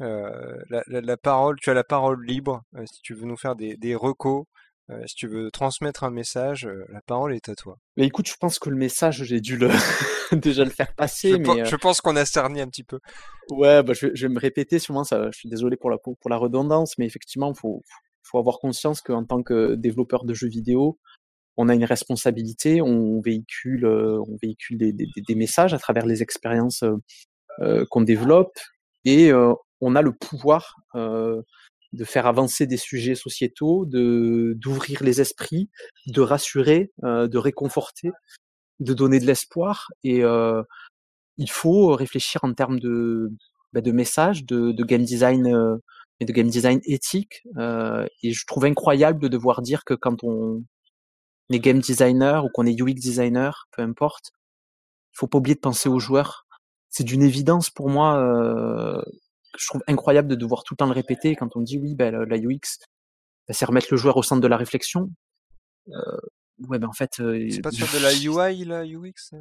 Euh, 0.00 0.58
la, 0.68 0.82
la, 0.86 1.00
la, 1.00 1.16
parole, 1.16 1.56
tu 1.60 1.70
as 1.70 1.74
la 1.74 1.84
parole 1.84 2.24
libre. 2.24 2.62
Euh, 2.76 2.84
si 2.92 3.00
tu 3.02 3.14
veux 3.14 3.26
nous 3.26 3.36
faire 3.36 3.54
des, 3.54 3.76
des 3.76 3.94
recos, 3.94 4.44
euh, 4.90 5.02
si 5.06 5.14
tu 5.14 5.26
veux 5.26 5.50
transmettre 5.50 6.04
un 6.04 6.10
message, 6.10 6.66
euh, 6.66 6.86
la 6.90 7.02
parole 7.02 7.34
est 7.34 7.48
à 7.48 7.54
toi. 7.54 7.78
Mais 7.96 8.06
écoute, 8.06 8.26
je 8.26 8.36
pense 8.40 8.58
que 8.58 8.70
le 8.70 8.76
message, 8.76 9.22
j'ai 9.24 9.40
dû 9.40 9.56
le 9.56 9.68
déjà 10.32 10.64
le 10.64 10.70
faire 10.70 10.94
passer. 10.94 11.32
je, 11.32 11.36
mais, 11.36 11.64
je 11.64 11.76
pense 11.76 12.00
qu'on 12.00 12.16
a 12.16 12.24
cerné 12.24 12.62
un 12.62 12.68
petit 12.68 12.84
peu. 12.84 12.98
Ouais, 13.50 13.82
bah, 13.82 13.92
je, 13.92 14.08
je, 14.14 14.26
vais 14.26 14.32
me 14.32 14.40
répéter 14.40 14.78
sûrement. 14.78 15.04
Ça, 15.04 15.30
je 15.30 15.38
suis 15.38 15.48
désolé 15.48 15.76
pour 15.76 15.90
la 15.90 15.98
pour, 15.98 16.16
la 16.30 16.36
redondance, 16.36 16.96
mais 16.98 17.06
effectivement, 17.06 17.52
faut 17.52 17.84
faut 18.22 18.38
avoir 18.38 18.58
conscience 18.58 19.00
qu'en 19.00 19.24
tant 19.24 19.42
que 19.42 19.74
développeur 19.74 20.24
de 20.24 20.34
jeux 20.34 20.48
vidéo, 20.48 20.98
on 21.56 21.68
a 21.68 21.74
une 21.74 21.84
responsabilité. 21.84 22.80
On 22.80 23.20
véhicule 23.20 23.84
on 23.86 24.36
véhicule 24.42 24.78
des, 24.78 24.92
des, 24.92 25.06
des 25.16 25.34
messages 25.34 25.74
à 25.74 25.78
travers 25.78 26.06
les 26.06 26.22
expériences 26.22 26.82
euh, 27.60 27.84
qu'on 27.90 28.02
développe 28.02 28.58
et 29.04 29.32
on 29.80 29.96
a 29.96 30.02
le 30.02 30.12
pouvoir 30.12 30.76
euh, 30.94 31.42
de 31.92 32.04
faire 32.04 32.26
avancer 32.26 32.66
des 32.66 32.76
sujets 32.76 33.14
sociétaux, 33.14 33.86
de 33.86 34.54
d'ouvrir 34.56 35.02
les 35.02 35.20
esprits, 35.20 35.70
de 36.06 36.20
rassurer, 36.20 36.92
euh, 37.04 37.28
de 37.28 37.38
réconforter, 37.38 38.10
de 38.80 38.94
donner 38.94 39.20
de 39.20 39.26
l'espoir. 39.26 39.88
Et 40.04 40.22
euh, 40.22 40.62
il 41.38 41.50
faut 41.50 41.94
réfléchir 41.94 42.44
en 42.44 42.52
termes 42.54 42.80
de 42.80 43.32
bah, 43.72 43.80
de 43.80 43.92
messages, 43.92 44.44
de, 44.44 44.72
de 44.72 44.84
game 44.84 45.04
design 45.04 45.46
euh, 45.46 45.76
et 46.20 46.24
de 46.24 46.32
game 46.32 46.48
design 46.48 46.80
éthique. 46.84 47.42
Euh, 47.58 48.06
et 48.22 48.32
je 48.32 48.46
trouve 48.46 48.64
incroyable 48.64 49.20
de 49.20 49.28
devoir 49.28 49.62
dire 49.62 49.84
que 49.84 49.94
quand 49.94 50.24
on 50.24 50.64
est 51.50 51.60
game 51.60 51.80
designer 51.80 52.44
ou 52.44 52.48
qu'on 52.50 52.66
est 52.66 52.80
UX 52.80 52.94
designer, 52.94 53.68
peu 53.72 53.82
importe, 53.82 54.32
faut 55.12 55.26
pas 55.26 55.38
oublier 55.38 55.54
de 55.54 55.60
penser 55.60 55.88
aux 55.88 55.98
joueurs. 55.98 56.46
C'est 56.90 57.04
d'une 57.04 57.22
évidence 57.22 57.70
pour 57.70 57.90
moi. 57.90 59.02
Je 59.56 59.66
trouve 59.66 59.82
incroyable 59.86 60.28
de 60.28 60.34
devoir 60.34 60.64
tout 60.64 60.74
le 60.74 60.78
temps 60.78 60.86
le 60.86 60.92
répéter 60.92 61.36
quand 61.36 61.56
on 61.56 61.60
dit 61.60 61.78
oui, 61.78 61.94
ben, 61.94 62.14
la 62.14 62.36
UX, 62.36 62.78
ben, 63.46 63.54
c'est 63.54 63.64
remettre 63.64 63.88
le 63.90 63.96
joueur 63.96 64.16
au 64.16 64.22
centre 64.22 64.42
de 64.42 64.48
la 64.48 64.56
réflexion. 64.56 65.10
Euh, 65.88 66.18
ouais, 66.68 66.78
ben 66.78 66.88
en 66.88 66.92
fait. 66.92 67.20
Euh, 67.20 67.48
c'est 67.50 67.62
pas 67.62 67.70
sur 67.70 67.86
de 67.86 68.02
la 68.02 68.12
UI, 68.12 68.64
la 68.64 68.84
UX 68.84 69.32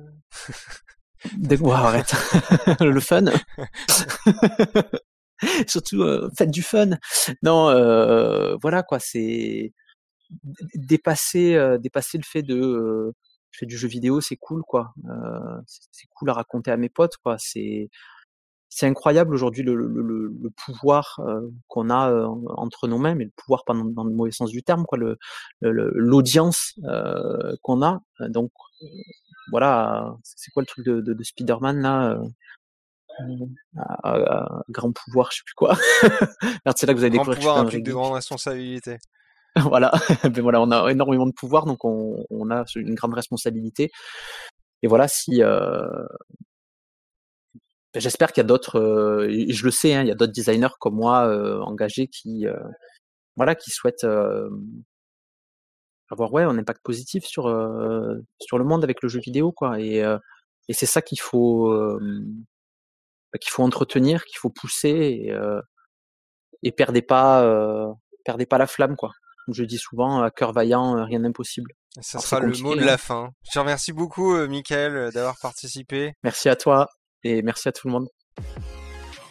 wow, 1.59 1.71
arrête. 1.71 2.13
le 2.79 2.99
fun. 2.99 3.25
Surtout, 5.67 6.01
euh, 6.01 6.29
faites 6.37 6.51
du 6.51 6.63
fun. 6.63 6.91
Non, 7.43 7.69
euh, 7.69 8.55
voilà 8.61 8.83
quoi, 8.83 8.99
c'est 8.99 9.73
dépasser, 10.75 11.55
euh, 11.55 11.77
dépasser 11.77 12.17
le 12.17 12.23
fait 12.23 12.41
de 12.41 12.55
euh, 12.55 13.13
je 13.51 13.59
fais 13.59 13.65
du 13.65 13.77
jeu 13.77 13.87
vidéo, 13.87 14.21
c'est 14.21 14.35
cool 14.35 14.61
quoi. 14.63 14.93
c'est 15.65 16.07
cool 16.15 16.29
à 16.29 16.33
raconter 16.33 16.71
à 16.71 16.77
mes 16.77 16.89
potes 16.89 17.17
quoi. 17.23 17.37
C'est 17.39 17.89
c'est 18.69 18.85
incroyable 18.85 19.33
aujourd'hui 19.33 19.63
le, 19.63 19.75
le, 19.75 19.87
le, 20.01 20.49
pouvoir 20.65 21.19
qu'on 21.67 21.89
a 21.89 22.27
entre 22.57 22.87
nos 22.87 22.97
mains, 22.97 23.15
mais 23.15 23.25
le 23.25 23.31
pouvoir 23.35 23.63
pas 23.65 23.73
dans, 23.73 24.03
le 24.03 24.13
mauvais 24.13 24.31
sens 24.31 24.49
du 24.49 24.63
terme, 24.63 24.85
quoi, 24.85 24.97
l'audience 25.61 26.73
qu'on 27.61 27.81
a. 27.81 28.01
Donc 28.19 28.51
voilà, 29.51 30.15
c'est 30.23 30.51
quoi 30.51 30.61
le 30.61 30.67
truc 30.67 30.85
de, 30.85 31.01
de, 31.01 31.13
de 31.13 31.23
Spider-Man 31.23 31.81
là 31.81 32.19
grand 34.69 34.91
pouvoir, 34.91 35.31
je 35.31 35.37
sais 35.37 35.43
plus 35.45 35.55
quoi. 35.55 35.75
c'est 36.75 36.85
là 36.85 36.93
que 36.93 36.97
vous 36.97 37.03
avez 37.03 37.09
découvert. 37.09 37.35
Grand 37.35 37.35
pouvoir 37.35 37.57
implique 37.57 37.83
de 37.83 37.91
grandes 37.91 38.13
responsabilités. 38.13 38.97
voilà, 39.55 39.91
ben 40.23 40.41
voilà, 40.41 40.61
on 40.61 40.71
a 40.71 40.91
énormément 40.91 41.25
de 41.25 41.33
pouvoir, 41.33 41.65
donc 41.65 41.83
on, 41.83 42.25
on 42.29 42.51
a 42.51 42.65
une 42.75 42.95
grande 42.95 43.13
responsabilité. 43.13 43.91
Et 44.83 44.87
voilà, 44.87 45.07
si 45.07 45.41
euh, 45.41 45.81
j'espère 47.99 48.31
qu'il 48.31 48.41
y 48.41 48.45
a 48.45 48.47
d'autres, 48.47 48.79
euh, 48.79 49.45
je 49.49 49.63
le 49.63 49.71
sais, 49.71 49.93
hein, 49.93 50.01
il 50.01 50.07
y 50.07 50.11
a 50.11 50.15
d'autres 50.15 50.33
designers 50.33 50.75
comme 50.79 50.95
moi 50.95 51.27
euh, 51.27 51.59
engagés 51.61 52.07
qui, 52.07 52.47
euh, 52.47 52.57
voilà, 53.35 53.55
qui 53.55 53.71
souhaitent 53.71 54.03
euh, 54.03 54.49
avoir 56.09 56.31
ouais 56.33 56.43
un 56.43 56.57
impact 56.57 56.81
positif 56.83 57.25
sur 57.25 57.43
sur 58.39 58.57
le 58.57 58.63
monde 58.63 58.83
avec 58.83 59.01
le 59.01 59.09
jeu 59.09 59.19
vidéo, 59.19 59.51
quoi. 59.51 59.79
Et, 59.79 59.97
et 60.69 60.73
c'est 60.73 60.85
ça 60.85 61.01
qu'il 61.01 61.19
faut 61.19 61.69
bah, 63.33 63.39
qu'il 63.39 63.51
faut 63.51 63.63
entretenir, 63.63 64.23
qu'il 64.25 64.37
faut 64.37 64.49
pousser 64.49 64.89
et, 64.89 65.33
et 66.63 66.71
perdez 66.71 67.01
pas, 67.01 67.95
perdez 68.23 68.45
pas 68.45 68.57
la 68.57 68.67
flamme, 68.67 68.95
quoi. 68.95 69.11
Comme 69.45 69.53
je 69.53 69.63
dis 69.63 69.77
souvent, 69.77 70.21
à 70.21 70.31
cœur 70.31 70.53
vaillant, 70.53 71.05
rien 71.05 71.19
d'impossible. 71.19 71.71
Ça 72.01 72.19
sera 72.19 72.39
le 72.39 72.55
mot 72.61 72.75
de 72.75 72.81
la 72.81 72.93
hein. 72.93 72.97
fin. 72.97 73.29
Je 73.43 73.51
te 73.51 73.59
remercie 73.59 73.91
beaucoup, 73.91 74.35
euh, 74.35 74.47
Michael, 74.47 75.11
d'avoir 75.13 75.37
participé. 75.41 76.13
Merci 76.23 76.49
à 76.49 76.55
toi 76.55 76.87
et 77.23 77.41
merci 77.41 77.67
à 77.67 77.71
tout 77.71 77.87
le 77.87 77.93
monde. 77.93 78.07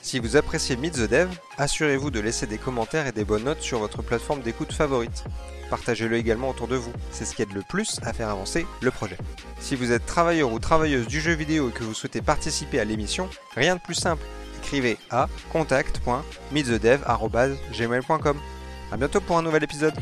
Si 0.02 0.18
vous 0.20 0.36
appréciez 0.36 0.76
Meet 0.76 0.94
the 0.94 1.10
Dev, 1.10 1.28
assurez-vous 1.58 2.12
de 2.12 2.20
laisser 2.20 2.46
des 2.46 2.58
commentaires 2.58 3.08
et 3.08 3.12
des 3.12 3.24
bonnes 3.24 3.42
notes 3.42 3.60
sur 3.60 3.80
votre 3.80 4.02
plateforme 4.02 4.40
d'écoute 4.40 4.72
favorite. 4.72 5.24
Partagez-le 5.68 6.16
également 6.16 6.50
autour 6.50 6.68
de 6.68 6.76
vous, 6.76 6.92
c'est 7.10 7.24
ce 7.24 7.34
qui 7.34 7.42
aide 7.42 7.52
le 7.52 7.62
plus 7.68 7.98
à 8.04 8.12
faire 8.12 8.28
avancer 8.28 8.64
le 8.82 8.92
projet. 8.92 9.16
Si 9.58 9.74
vous 9.74 9.90
êtes 9.90 10.06
travailleur 10.06 10.52
ou 10.52 10.60
travailleuse 10.60 11.08
du 11.08 11.20
jeu 11.20 11.32
vidéo 11.32 11.70
et 11.70 11.72
que 11.72 11.82
vous 11.82 11.92
souhaitez 11.92 12.22
participer 12.22 12.78
à 12.78 12.84
l'émission, 12.84 13.28
rien 13.56 13.74
de 13.74 13.80
plus 13.80 13.96
simple. 13.96 14.22
Écrivez 14.58 14.96
à 15.10 15.28
contact.meetthedev.gmail.com 15.52 18.36
A 18.92 18.96
bientôt 18.96 19.20
pour 19.20 19.38
un 19.38 19.42
nouvel 19.42 19.64
épisode 19.64 19.94